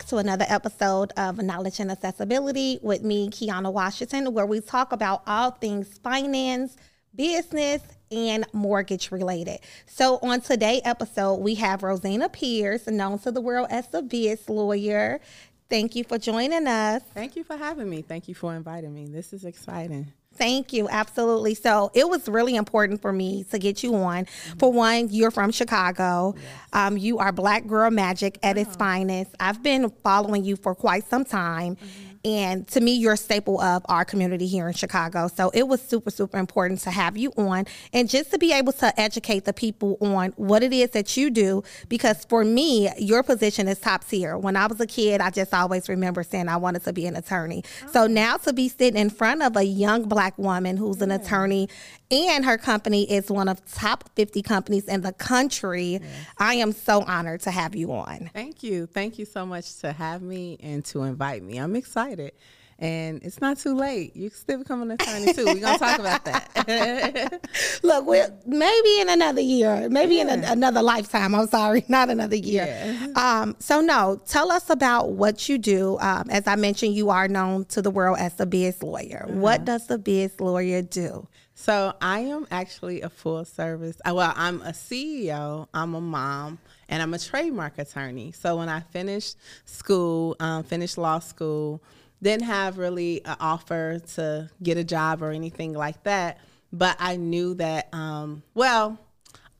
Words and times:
back 0.00 0.08
to 0.08 0.16
another 0.16 0.46
episode 0.48 1.12
of 1.18 1.42
Knowledge 1.42 1.78
and 1.78 1.90
Accessibility 1.90 2.78
with 2.80 3.02
me, 3.02 3.28
Keayna 3.28 3.70
Washington, 3.70 4.32
where 4.32 4.46
we 4.46 4.60
talk 4.60 4.92
about 4.92 5.22
all 5.26 5.50
things 5.50 5.98
finance, 5.98 6.74
business, 7.14 7.82
and 8.10 8.46
mortgage 8.54 9.12
related. 9.12 9.58
So, 9.84 10.18
on 10.22 10.40
today's 10.40 10.80
episode, 10.86 11.34
we 11.40 11.54
have 11.56 11.82
Rosezena 11.82 12.32
Pierce, 12.32 12.86
known 12.86 13.18
to 13.18 13.30
the 13.30 13.42
world 13.42 13.66
as 13.68 13.88
the 13.88 14.00
biz 14.00 14.48
lawyer. 14.48 15.20
Thank 15.68 15.94
you 15.94 16.04
for 16.04 16.16
joining 16.16 16.66
us. 16.66 17.02
Thank 17.12 17.36
you 17.36 17.44
for 17.44 17.58
having 17.58 17.90
me. 17.90 18.00
Thank 18.00 18.26
you 18.26 18.34
for 18.34 18.54
inviting 18.54 18.94
me. 18.94 19.06
This 19.06 19.34
is 19.34 19.44
exciting. 19.44 20.14
Thank 20.40 20.72
you. 20.72 20.88
Absolutely. 20.88 21.54
So 21.54 21.90
it 21.92 22.08
was 22.08 22.26
really 22.26 22.56
important 22.56 23.02
for 23.02 23.12
me 23.12 23.44
to 23.50 23.58
get 23.58 23.82
you 23.82 23.94
on. 23.94 24.24
Mm-hmm. 24.24 24.58
For 24.58 24.72
one, 24.72 25.08
you're 25.10 25.30
from 25.30 25.50
Chicago. 25.50 26.34
Yes. 26.34 26.44
Um, 26.72 26.96
you 26.96 27.18
are 27.18 27.30
Black 27.30 27.66
Girl 27.66 27.90
Magic 27.90 28.38
at 28.42 28.56
its 28.56 28.74
finest. 28.76 29.32
I've 29.38 29.62
been 29.62 29.90
following 30.02 30.42
you 30.42 30.56
for 30.56 30.74
quite 30.74 31.04
some 31.10 31.26
time. 31.26 31.76
Mm-hmm. 31.76 32.09
And 32.24 32.68
to 32.68 32.80
me, 32.80 32.92
you're 32.92 33.14
a 33.14 33.16
staple 33.16 33.60
of 33.60 33.82
our 33.88 34.04
community 34.04 34.46
here 34.46 34.68
in 34.68 34.74
Chicago. 34.74 35.28
So 35.28 35.50
it 35.54 35.66
was 35.66 35.80
super, 35.80 36.10
super 36.10 36.36
important 36.38 36.80
to 36.80 36.90
have 36.90 37.16
you 37.16 37.32
on 37.36 37.64
and 37.92 38.08
just 38.08 38.30
to 38.32 38.38
be 38.38 38.52
able 38.52 38.72
to 38.74 39.00
educate 39.00 39.44
the 39.46 39.52
people 39.52 39.96
on 40.00 40.32
what 40.36 40.62
it 40.62 40.72
is 40.72 40.90
that 40.90 41.16
you 41.16 41.30
do. 41.30 41.62
Because 41.88 42.24
for 42.26 42.44
me, 42.44 42.90
your 42.98 43.22
position 43.22 43.68
is 43.68 43.78
top 43.78 44.04
tier. 44.04 44.36
When 44.36 44.54
I 44.56 44.66
was 44.66 44.80
a 44.80 44.86
kid, 44.86 45.20
I 45.20 45.30
just 45.30 45.54
always 45.54 45.88
remember 45.88 46.22
saying 46.22 46.48
I 46.48 46.58
wanted 46.58 46.84
to 46.84 46.92
be 46.92 47.06
an 47.06 47.16
attorney. 47.16 47.64
Oh. 47.86 47.92
So 47.92 48.06
now 48.06 48.36
to 48.38 48.52
be 48.52 48.68
sitting 48.68 49.00
in 49.00 49.08
front 49.08 49.42
of 49.42 49.56
a 49.56 49.64
young 49.64 50.02
black 50.02 50.36
woman 50.36 50.76
who's 50.76 50.98
yeah. 50.98 51.04
an 51.04 51.10
attorney 51.12 51.68
and 52.10 52.44
her 52.44 52.58
company 52.58 53.10
is 53.10 53.30
one 53.30 53.48
of 53.48 53.64
top 53.72 54.10
50 54.16 54.42
companies 54.42 54.86
in 54.86 55.02
the 55.02 55.12
country. 55.12 55.92
Yes. 55.92 56.02
I 56.38 56.54
am 56.54 56.72
so 56.72 57.02
honored 57.02 57.40
to 57.42 57.50
have 57.50 57.76
you 57.76 57.92
on. 57.92 58.30
Thank 58.32 58.62
you. 58.62 58.86
Thank 58.86 59.18
you 59.18 59.24
so 59.24 59.46
much 59.46 59.78
to 59.78 59.92
have 59.92 60.22
me 60.22 60.58
and 60.60 60.84
to 60.86 61.02
invite 61.02 61.42
me. 61.42 61.58
I'm 61.58 61.76
excited. 61.76 62.32
And 62.80 63.22
it's 63.22 63.42
not 63.42 63.58
too 63.58 63.74
late. 63.74 64.16
You 64.16 64.30
can 64.30 64.38
still 64.38 64.58
become 64.58 64.80
an 64.80 64.92
attorney 64.92 65.34
too. 65.34 65.44
We're 65.44 65.60
gonna 65.60 65.78
talk 65.78 65.98
about 65.98 66.24
that. 66.24 67.40
Look, 67.82 68.06
we'll, 68.06 68.34
maybe 68.46 69.00
in 69.00 69.10
another 69.10 69.42
year, 69.42 69.86
maybe 69.90 70.14
yeah. 70.14 70.32
in 70.32 70.44
a, 70.44 70.52
another 70.52 70.80
lifetime. 70.80 71.34
I'm 71.34 71.46
sorry, 71.46 71.84
not 71.88 72.08
another 72.08 72.36
year. 72.36 72.64
Yeah. 72.66 73.12
Um, 73.16 73.54
so 73.58 73.82
no, 73.82 74.18
tell 74.26 74.50
us 74.50 74.70
about 74.70 75.10
what 75.10 75.46
you 75.46 75.58
do. 75.58 75.98
Um, 76.00 76.30
as 76.30 76.46
I 76.46 76.56
mentioned, 76.56 76.94
you 76.94 77.10
are 77.10 77.28
known 77.28 77.66
to 77.66 77.82
the 77.82 77.90
world 77.90 78.16
as 78.18 78.34
the 78.36 78.46
biz 78.46 78.82
lawyer. 78.82 79.26
Uh-huh. 79.28 79.38
What 79.38 79.66
does 79.66 79.86
the 79.86 79.98
biz 79.98 80.40
lawyer 80.40 80.80
do? 80.80 81.28
So 81.60 81.92
I 82.00 82.20
am 82.20 82.46
actually 82.50 83.02
a 83.02 83.10
full 83.10 83.44
service. 83.44 84.00
Uh, 84.02 84.14
well, 84.14 84.32
I'm 84.34 84.62
a 84.62 84.70
CEO. 84.70 85.68
I'm 85.74 85.94
a 85.94 86.00
mom 86.00 86.58
and 86.88 87.02
I'm 87.02 87.12
a 87.12 87.18
trademark 87.18 87.76
attorney. 87.76 88.32
So 88.32 88.56
when 88.56 88.70
I 88.70 88.80
finished 88.80 89.36
school, 89.66 90.36
um, 90.40 90.62
finished 90.64 90.96
law 90.96 91.18
school, 91.18 91.82
didn't 92.22 92.46
have 92.46 92.78
really 92.78 93.22
an 93.26 93.36
offer 93.40 93.98
to 94.14 94.48
get 94.62 94.78
a 94.78 94.84
job 94.84 95.22
or 95.22 95.32
anything 95.32 95.74
like 95.74 96.02
that. 96.04 96.38
But 96.72 96.96
I 96.98 97.16
knew 97.16 97.52
that, 97.56 97.92
um, 97.92 98.42
well, 98.54 98.98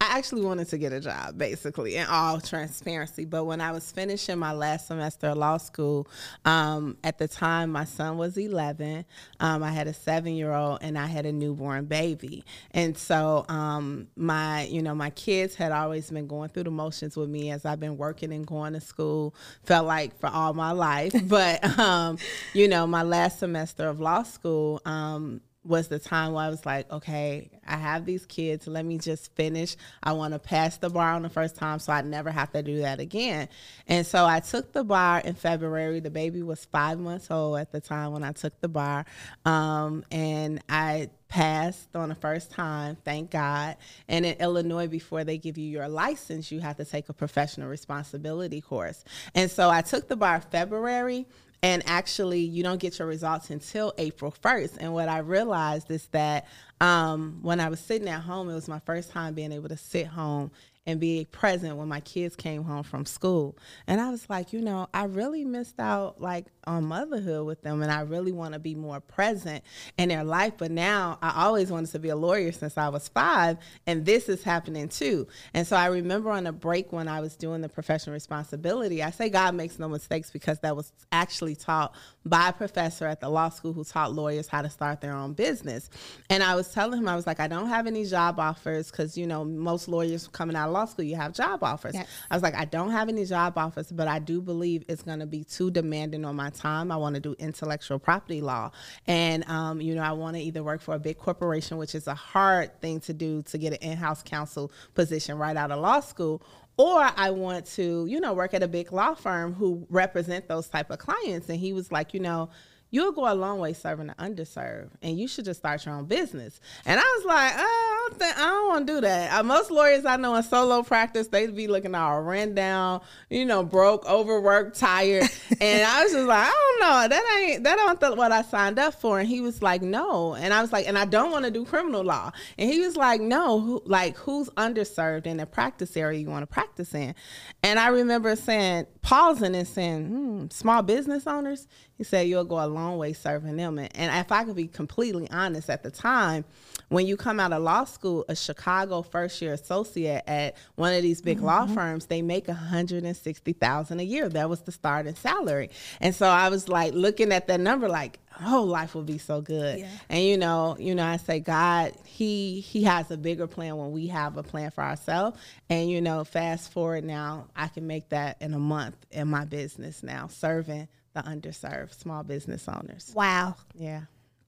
I 0.02 0.16
actually 0.16 0.40
wanted 0.40 0.66
to 0.68 0.78
get 0.78 0.94
a 0.94 1.00
job, 1.00 1.36
basically, 1.36 1.96
in 1.96 2.06
all 2.06 2.40
transparency. 2.40 3.26
But 3.26 3.44
when 3.44 3.60
I 3.60 3.70
was 3.70 3.92
finishing 3.92 4.38
my 4.38 4.52
last 4.52 4.86
semester 4.86 5.26
of 5.26 5.36
law 5.36 5.58
school, 5.58 6.08
um, 6.46 6.96
at 7.04 7.18
the 7.18 7.28
time 7.28 7.70
my 7.70 7.84
son 7.84 8.16
was 8.16 8.38
11. 8.38 9.04
Um, 9.40 9.62
I 9.62 9.70
had 9.70 9.88
a 9.88 9.92
seven 9.92 10.32
year 10.32 10.54
old 10.54 10.78
and 10.80 10.96
I 10.96 11.06
had 11.06 11.26
a 11.26 11.32
newborn 11.32 11.84
baby. 11.84 12.46
And 12.70 12.96
so 12.96 13.44
um, 13.50 14.08
my, 14.16 14.64
you 14.64 14.80
know, 14.80 14.94
my 14.94 15.10
kids 15.10 15.54
had 15.54 15.70
always 15.70 16.08
been 16.10 16.26
going 16.26 16.48
through 16.48 16.64
the 16.64 16.70
motions 16.70 17.14
with 17.14 17.28
me 17.28 17.50
as 17.50 17.66
I've 17.66 17.80
been 17.80 17.98
working 17.98 18.32
and 18.32 18.46
going 18.46 18.72
to 18.72 18.80
school. 18.80 19.34
Felt 19.64 19.86
like 19.86 20.18
for 20.18 20.28
all 20.28 20.54
my 20.54 20.72
life, 20.72 21.12
but 21.24 21.78
um, 21.78 22.16
you 22.54 22.68
know, 22.68 22.86
my 22.86 23.02
last 23.02 23.38
semester 23.38 23.86
of 23.86 24.00
law 24.00 24.22
school 24.22 24.80
um, 24.86 25.42
was 25.62 25.88
the 25.88 25.98
time 25.98 26.32
where 26.32 26.44
I 26.44 26.48
was 26.48 26.64
like, 26.64 26.90
okay, 26.90 27.50
I 27.66 27.76
have 27.76 28.06
these 28.06 28.24
kids. 28.24 28.66
Let 28.66 28.84
me 28.84 28.96
just 28.96 29.34
finish. 29.34 29.76
I 30.02 30.12
want 30.12 30.32
to 30.32 30.38
pass 30.38 30.78
the 30.78 30.88
bar 30.88 31.12
on 31.12 31.22
the 31.22 31.28
first 31.28 31.56
time 31.56 31.78
so 31.78 31.92
I 31.92 32.00
never 32.00 32.30
have 32.30 32.50
to 32.52 32.62
do 32.62 32.80
that 32.80 32.98
again. 32.98 33.48
And 33.86 34.06
so 34.06 34.24
I 34.24 34.40
took 34.40 34.72
the 34.72 34.84
bar 34.84 35.20
in 35.20 35.34
February. 35.34 36.00
The 36.00 36.10
baby 36.10 36.42
was 36.42 36.64
five 36.64 36.98
months 36.98 37.30
old 37.30 37.58
at 37.58 37.72
the 37.72 37.80
time 37.80 38.12
when 38.12 38.24
I 38.24 38.32
took 38.32 38.58
the 38.60 38.68
bar. 38.68 39.04
Um, 39.44 40.04
and 40.10 40.62
I 40.68 41.10
passed 41.28 41.94
on 41.94 42.08
the 42.08 42.14
first 42.14 42.50
time, 42.50 42.96
thank 43.04 43.30
God. 43.30 43.76
And 44.08 44.24
in 44.24 44.36
Illinois, 44.38 44.88
before 44.88 45.24
they 45.24 45.36
give 45.36 45.58
you 45.58 45.68
your 45.68 45.88
license, 45.88 46.50
you 46.50 46.60
have 46.60 46.78
to 46.78 46.84
take 46.84 47.08
a 47.08 47.12
professional 47.12 47.68
responsibility 47.68 48.60
course. 48.62 49.04
And 49.34 49.50
so 49.50 49.68
I 49.70 49.82
took 49.82 50.08
the 50.08 50.16
bar 50.16 50.40
February 50.40 51.26
and 51.62 51.82
actually 51.86 52.40
you 52.40 52.62
don't 52.62 52.80
get 52.80 52.98
your 52.98 53.08
results 53.08 53.50
until 53.50 53.92
April 53.98 54.34
1st. 54.42 54.78
And 54.80 54.94
what 54.94 55.08
I 55.08 55.18
realized 55.18 55.90
is 55.90 56.06
that 56.08 56.46
um, 56.80 57.38
when 57.42 57.60
I 57.60 57.68
was 57.68 57.80
sitting 57.80 58.08
at 58.08 58.22
home, 58.22 58.48
it 58.48 58.54
was 58.54 58.68
my 58.68 58.78
first 58.80 59.10
time 59.10 59.34
being 59.34 59.52
able 59.52 59.68
to 59.68 59.76
sit 59.76 60.06
home 60.06 60.50
and 60.86 60.98
be 60.98 61.26
present 61.30 61.76
when 61.76 61.88
my 61.88 62.00
kids 62.00 62.34
came 62.34 62.64
home 62.64 62.82
from 62.82 63.04
school. 63.04 63.56
And 63.86 64.00
I 64.00 64.10
was 64.10 64.28
like, 64.30 64.52
you 64.52 64.62
know, 64.62 64.88
I 64.94 65.04
really 65.04 65.44
missed 65.44 65.78
out 65.78 66.20
like 66.20 66.46
on 66.70 66.84
motherhood 66.84 67.46
with 67.46 67.62
them 67.62 67.82
and 67.82 67.90
I 67.90 68.00
really 68.02 68.32
want 68.32 68.54
to 68.54 68.60
be 68.60 68.74
more 68.74 69.00
present 69.00 69.64
in 69.98 70.08
their 70.08 70.24
life. 70.24 70.54
But 70.56 70.70
now 70.70 71.18
I 71.20 71.44
always 71.44 71.70
wanted 71.70 71.90
to 71.90 71.98
be 71.98 72.08
a 72.10 72.16
lawyer 72.16 72.52
since 72.52 72.78
I 72.78 72.88
was 72.88 73.08
five 73.08 73.58
and 73.86 74.04
this 74.04 74.28
is 74.28 74.42
happening 74.42 74.88
too. 74.88 75.26
And 75.52 75.66
so 75.66 75.76
I 75.76 75.86
remember 75.86 76.30
on 76.30 76.46
a 76.46 76.52
break 76.52 76.92
when 76.92 77.08
I 77.08 77.20
was 77.20 77.36
doing 77.36 77.60
the 77.60 77.68
professional 77.68 78.14
responsibility, 78.14 79.02
I 79.02 79.10
say 79.10 79.28
God 79.28 79.54
makes 79.54 79.78
no 79.78 79.88
mistakes 79.88 80.30
because 80.30 80.60
that 80.60 80.76
was 80.76 80.92
actually 81.12 81.56
taught 81.56 81.94
by 82.24 82.50
a 82.50 82.52
professor 82.52 83.06
at 83.06 83.20
the 83.20 83.28
law 83.28 83.48
school 83.48 83.72
who 83.72 83.84
taught 83.84 84.12
lawyers 84.12 84.46
how 84.46 84.62
to 84.62 84.70
start 84.70 85.00
their 85.00 85.14
own 85.14 85.32
business. 85.32 85.90
And 86.28 86.42
I 86.42 86.54
was 86.54 86.72
telling 86.72 86.98
him, 86.98 87.08
I 87.08 87.16
was 87.16 87.26
like, 87.26 87.40
I 87.40 87.48
don't 87.48 87.68
have 87.68 87.86
any 87.86 88.04
job 88.04 88.38
offers 88.38 88.90
because, 88.90 89.16
you 89.16 89.26
know, 89.26 89.44
most 89.44 89.88
lawyers 89.88 90.28
coming 90.28 90.54
out 90.54 90.68
of 90.68 90.74
law 90.74 90.84
school, 90.84 91.04
you 91.04 91.16
have 91.16 91.32
job 91.32 91.62
offers. 91.62 91.94
Yes. 91.94 92.08
I 92.30 92.36
was 92.36 92.42
like, 92.42 92.54
I 92.54 92.64
don't 92.64 92.90
have 92.90 93.08
any 93.08 93.24
job 93.24 93.56
offers, 93.56 93.90
but 93.90 94.06
I 94.06 94.18
do 94.18 94.40
believe 94.40 94.84
it's 94.88 95.02
going 95.02 95.20
to 95.20 95.26
be 95.26 95.44
too 95.44 95.70
demanding 95.70 96.24
on 96.24 96.36
my 96.36 96.50
time. 96.60 96.92
I 96.92 96.96
want 96.96 97.14
to 97.14 97.20
do 97.20 97.34
intellectual 97.38 97.98
property 97.98 98.40
law. 98.40 98.70
And, 99.06 99.48
um, 99.48 99.80
you 99.80 99.94
know, 99.94 100.02
I 100.02 100.12
want 100.12 100.36
to 100.36 100.42
either 100.42 100.62
work 100.62 100.80
for 100.80 100.94
a 100.94 100.98
big 100.98 101.18
corporation, 101.18 101.78
which 101.78 101.94
is 101.94 102.06
a 102.06 102.14
hard 102.14 102.80
thing 102.80 103.00
to 103.00 103.12
do 103.12 103.42
to 103.42 103.58
get 103.58 103.72
an 103.72 103.78
in 103.80 103.96
house 103.96 104.22
counsel 104.22 104.70
position 104.94 105.38
right 105.38 105.56
out 105.56 105.70
of 105.70 105.80
law 105.80 106.00
school, 106.00 106.42
or 106.76 107.10
I 107.16 107.30
want 107.30 107.66
to, 107.76 108.06
you 108.06 108.20
know, 108.20 108.32
work 108.32 108.54
at 108.54 108.62
a 108.62 108.68
big 108.68 108.92
law 108.92 109.14
firm 109.14 109.52
who 109.52 109.86
represent 109.90 110.48
those 110.48 110.68
type 110.68 110.90
of 110.90 110.98
clients. 110.98 111.48
And 111.48 111.58
he 111.58 111.72
was 111.72 111.92
like, 111.92 112.14
you 112.14 112.20
know, 112.20 112.48
you'll 112.90 113.12
go 113.12 113.32
a 113.32 113.34
long 113.34 113.58
way 113.58 113.72
serving 113.72 114.08
the 114.08 114.14
underserved 114.14 114.90
and 115.02 115.18
you 115.18 115.28
should 115.28 115.44
just 115.44 115.60
start 115.60 115.84
your 115.86 115.94
own 115.94 116.06
business. 116.06 116.60
And 116.84 116.98
I 116.98 117.02
was 117.02 117.24
like, 117.24 117.52
oh, 117.56 117.60
I 117.60 118.08
don't 118.08 118.18
think 118.18 118.38
I 118.38 118.42
don't 118.42 118.68
want 118.68 118.86
to 118.86 118.92
do 118.94 119.00
that. 119.02 119.38
Uh, 119.38 119.42
most 119.42 119.70
lawyers 119.70 120.04
I 120.04 120.16
know 120.16 120.34
in 120.34 120.42
solo 120.42 120.82
practice, 120.82 121.28
they'd 121.28 121.54
be 121.54 121.68
looking 121.68 121.94
all 121.94 122.20
ran 122.22 122.54
down, 122.54 123.00
you 123.28 123.44
know, 123.44 123.62
broke, 123.62 124.06
overworked, 124.06 124.78
tired. 124.78 125.28
and 125.60 125.82
I 125.82 126.02
was 126.02 126.12
just 126.12 126.26
like, 126.26 126.48
I 126.48 126.50
don't 126.50 126.80
know, 126.80 127.08
that 127.08 127.42
ain't 127.42 127.64
that 127.64 127.76
don't 127.76 128.00
th- 128.00 128.16
what 128.16 128.32
I 128.32 128.42
signed 128.42 128.78
up 128.78 128.94
for. 128.94 129.20
And 129.20 129.28
he 129.28 129.40
was 129.40 129.62
like, 129.62 129.82
no. 129.82 130.34
And 130.34 130.52
I 130.52 130.60
was 130.60 130.72
like, 130.72 130.86
and 130.88 130.98
I 130.98 131.04
don't 131.04 131.30
want 131.30 131.44
to 131.44 131.50
do 131.50 131.64
criminal 131.64 132.02
law. 132.02 132.32
And 132.58 132.70
he 132.70 132.80
was 132.80 132.96
like, 132.96 133.20
no, 133.20 133.60
who, 133.60 133.82
like 133.84 134.16
who's 134.16 134.48
underserved 134.50 135.26
in 135.26 135.36
the 135.36 135.46
practice 135.46 135.96
area 135.96 136.20
you 136.20 136.28
want 136.28 136.42
to 136.42 136.52
practice 136.52 136.94
in? 136.94 137.14
And 137.62 137.78
I 137.78 137.88
remember 137.88 138.34
saying, 138.36 138.86
pausing 139.02 139.54
and 139.54 139.66
saying, 139.66 140.06
hmm, 140.06 140.46
small 140.50 140.82
business 140.82 141.26
owners. 141.26 141.66
He 141.96 142.04
said, 142.04 142.28
You'll 142.28 142.44
go 142.44 142.64
a 142.64 142.66
long 142.66 142.98
way 142.98 143.12
serving 143.12 143.56
them. 143.56 143.78
And, 143.78 143.94
and 143.96 144.24
if 144.24 144.32
I 144.32 144.44
could 144.44 144.56
be 144.56 144.66
completely 144.66 145.30
honest, 145.30 145.70
at 145.70 145.82
the 145.82 145.90
time, 145.90 146.44
when 146.90 147.06
you 147.06 147.16
come 147.16 147.40
out 147.40 147.52
of 147.52 147.62
law 147.62 147.84
school, 147.84 148.24
a 148.28 148.36
Chicago 148.36 149.02
first 149.02 149.40
year 149.40 149.54
associate 149.54 150.22
at 150.26 150.56
one 150.74 150.92
of 150.92 151.02
these 151.02 151.22
big 151.22 151.38
mm-hmm. 151.38 151.46
law 151.46 151.66
firms, 151.66 152.06
they 152.06 152.20
make 152.20 152.46
160,000 152.46 154.00
a 154.00 154.02
year. 154.02 154.28
That 154.28 154.50
was 154.50 154.60
the 154.60 154.72
starting 154.72 155.14
salary. 155.14 155.70
And 156.00 156.14
so 156.14 156.26
I 156.26 156.48
was 156.48 156.68
like 156.68 156.92
looking 156.92 157.32
at 157.32 157.46
that 157.46 157.60
number 157.60 157.88
like, 157.88 158.18
oh 158.44 158.62
life 158.62 158.94
will 158.94 159.02
be 159.02 159.18
so 159.18 159.40
good 159.40 159.80
yeah. 159.80 159.88
and 160.08 160.22
you 160.24 160.38
know 160.38 160.74
you 160.78 160.94
know 160.94 161.04
i 161.04 161.18
say 161.18 161.40
god 161.40 161.92
he 162.04 162.60
he 162.60 162.84
has 162.84 163.10
a 163.10 163.16
bigger 163.16 163.46
plan 163.46 163.76
when 163.76 163.90
we 163.90 164.06
have 164.06 164.36
a 164.38 164.42
plan 164.42 164.70
for 164.70 164.82
ourselves 164.82 165.36
and 165.68 165.90
you 165.90 166.00
know 166.00 166.24
fast 166.24 166.72
forward 166.72 167.04
now 167.04 167.48
i 167.56 167.66
can 167.66 167.86
make 167.86 168.08
that 168.08 168.40
in 168.40 168.54
a 168.54 168.58
month 168.58 168.96
in 169.10 169.28
my 169.28 169.44
business 169.44 170.02
now 170.02 170.26
serving 170.28 170.88
the 171.14 171.20
underserved 171.22 171.98
small 171.98 172.22
business 172.22 172.68
owners. 172.68 173.12
Wow. 173.14 173.56
Yeah. 173.74 174.02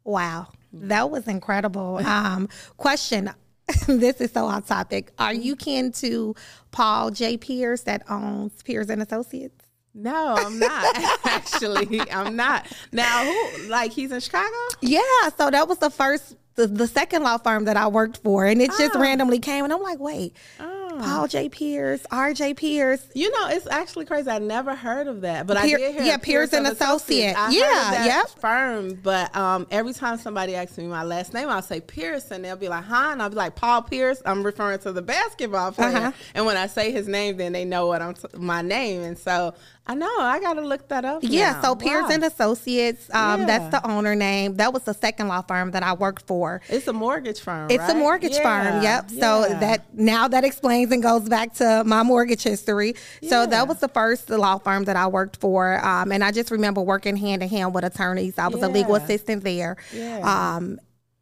Wow. 0.05 0.49
That 0.73 1.11
was 1.11 1.29
incredible. 1.29 1.99
Um, 1.99 2.49
question. 2.77 3.31
this 3.87 4.21
is 4.21 4.33
so 4.33 4.47
on 4.47 4.63
topic. 4.63 5.13
Are 5.19 5.35
you 5.35 5.55
kin 5.55 5.93
to 5.93 6.35
Paul 6.71 7.11
J. 7.11 7.37
Pierce 7.37 7.83
that 7.83 8.03
owns 8.11 8.63
Pierce 8.63 8.89
and 8.89 9.03
Associates? 9.03 9.65
No, 9.95 10.35
I'm 10.39 10.59
not. 10.59 10.97
Actually, 11.25 12.01
I'm 12.11 12.35
not. 12.35 12.67
Now, 12.93 13.25
who 13.25 13.69
like 13.69 13.93
he's 13.93 14.11
in 14.11 14.21
Chicago? 14.21 14.57
Yeah, 14.81 15.01
so 15.37 15.51
that 15.51 15.69
was 15.69 15.79
the 15.79 15.91
first 15.91 16.37
the, 16.55 16.67
the 16.67 16.87
second 16.87 17.23
law 17.23 17.39
firm 17.39 17.65
that 17.65 17.77
I 17.77 17.89
worked 17.89 18.19
for 18.19 18.47
and 18.47 18.61
it 18.61 18.71
just 18.79 18.97
oh. 18.97 19.01
randomly 19.01 19.39
came 19.39 19.65
and 19.65 19.73
I'm 19.73 19.83
like, 19.83 20.01
"Wait. 20.01 20.35
Oh 20.61 20.82
Paul 21.03 21.29
J. 21.29 21.49
Pierce, 21.49 22.05
R.J. 22.11 22.55
Pierce. 22.55 23.05
You 23.15 23.31
know, 23.31 23.49
it's 23.49 23.67
actually 23.67 24.05
crazy. 24.05 24.31
I 24.31 24.39
never 24.39 24.75
heard 24.75 25.07
of 25.07 25.23
that, 25.23 25.47
but 25.47 25.59
Pier- 25.59 25.77
I 25.77 25.81
did 25.81 25.95
hear 25.95 26.05
yeah, 26.05 26.15
of 26.15 26.23
Pierce 26.23 26.53
and 26.53 26.67
Associate. 26.67 27.35
I 27.37 27.51
Yeah, 27.51 27.61
that 27.91 28.07
yep. 28.07 28.29
firm. 28.41 28.95
But 29.03 29.35
um, 29.37 29.67
every 29.71 29.93
time 29.93 30.19
somebody 30.19 30.55
asks 30.55 30.79
me 30.79 30.87
my 30.87 31.03
last 31.05 31.35
name, 31.35 31.49
I'll 31.49 31.63
say 31.63 31.81
Pierce, 31.81 32.31
and 32.31 32.45
they'll 32.45 32.57
be 32.57 32.69
like, 32.69 32.85
"Huh?" 32.85 33.11
And 33.13 33.23
I'll 33.23 33.31
be 33.31 33.37
like, 33.37 33.55
"Paul 33.55 33.83
Pierce." 33.83 34.23
I'm 34.25 34.43
referring 34.43 34.79
to 34.81 34.93
the 34.93 35.03
basketball 35.03 35.73
player. 35.73 35.97
Uh-huh. 35.97 36.13
And 36.35 36.47
when 36.47 36.57
I 36.57 36.67
say 36.67 36.93
his 36.93 37.09
name, 37.09 37.37
then 37.37 37.53
they 37.53 37.65
know 37.65 37.87
what 37.87 38.03
I'm 38.03 38.15
t- 38.15 38.29
my 38.37 38.63
name, 38.63 39.03
and 39.03 39.19
so 39.19 39.55
I 39.85 39.95
know 39.95 40.09
I 40.21 40.39
got 40.39 40.55
to 40.55 40.61
look 40.61 40.87
that 40.89 41.05
up. 41.05 41.23
Yeah, 41.25 41.53
now. 41.55 41.63
so 41.63 41.75
Pierce 41.75 42.05
Wow. 42.05 42.11
and 42.13 42.25
Associates, 42.25 43.11
um, 43.13 43.41
Yeah. 43.41 43.47
that's 43.47 43.69
the 43.73 43.91
owner 43.91 44.15
name. 44.15 44.55
That 44.57 44.73
was 44.73 44.85
the 44.85 44.95
second 44.95 45.27
law 45.27 45.43
firm 45.43 45.73
that 45.73 45.83
I 45.83 45.93
worked 45.95 46.25
for. 46.29 46.61
It's 46.69 46.87
a 46.87 46.93
mortgage 46.93 47.41
firm. 47.41 47.69
It's 47.69 47.83
a 47.83 47.89
right? 47.89 47.97
mortgage 47.97 48.37
firm. 48.37 48.81
Yeah, 48.81 48.83
Yep. 48.83 49.11
So 49.11 49.43
that 49.59 49.87
now 49.93 50.29
that 50.29 50.45
explains 50.45 50.93
and 50.93 51.03
goes 51.03 51.29
back 51.29 51.55
to 51.55 51.83
my 51.85 52.05
mortgage 52.05 52.45
history. 52.45 52.95
So 53.29 53.41
Yeah. 53.41 53.47
that 53.47 53.67
was 53.69 53.79
the 53.81 53.89
first 53.89 54.31
law 54.31 54.59
firm 54.59 54.85
that 54.85 54.95
I 54.97 55.09
worked 55.09 55.39
for, 55.39 55.85
um, 55.85 56.13
and 56.13 56.23
I 56.23 56.31
just 56.31 56.53
remember 56.53 56.81
working 56.81 57.17
hand 57.17 57.43
in 57.43 57.49
hand 57.49 57.75
with 57.75 57.83
attorneys. 57.85 58.39
I 58.39 58.47
was 58.49 58.63
a 58.63 58.69
legal 58.69 58.95
assistant 58.95 59.43
there. 59.43 59.77
Yeah. 59.93 60.21
Um, 60.57 60.79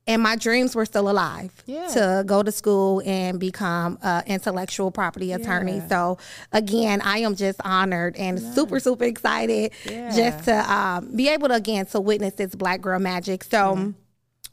and 0.07 0.23
my 0.23 0.35
dreams 0.35 0.75
were 0.75 0.87
still 0.87 1.09
alive 1.11 1.53
Yeah. 1.67 1.87
to 1.89 2.25
go 2.27 2.43
to 2.43 2.51
school 2.51 3.03
and 3.07 3.39
become 3.39 3.99
an 4.03 4.25
intellectual 4.27 4.91
property 4.91 5.33
attorney. 5.33 5.77
Yeah. 5.77 5.89
So 5.89 6.19
again, 6.53 7.01
I 7.03 7.19
am 7.19 7.37
just 7.37 7.61
honored 7.65 8.17
and 8.17 8.41
super 8.41 8.81
super 8.81 9.05
excited 9.05 9.73
Yeah. 9.89 10.11
just 10.17 10.45
to 10.47 10.73
um, 10.73 11.15
be 11.15 11.29
able 11.29 11.49
to 11.49 11.55
again 11.55 11.87
to 11.87 12.01
witness 12.01 12.35
this 12.35 12.55
Black 12.55 12.81
Girl 12.81 12.99
Magic. 12.99 13.45
So 13.45 13.95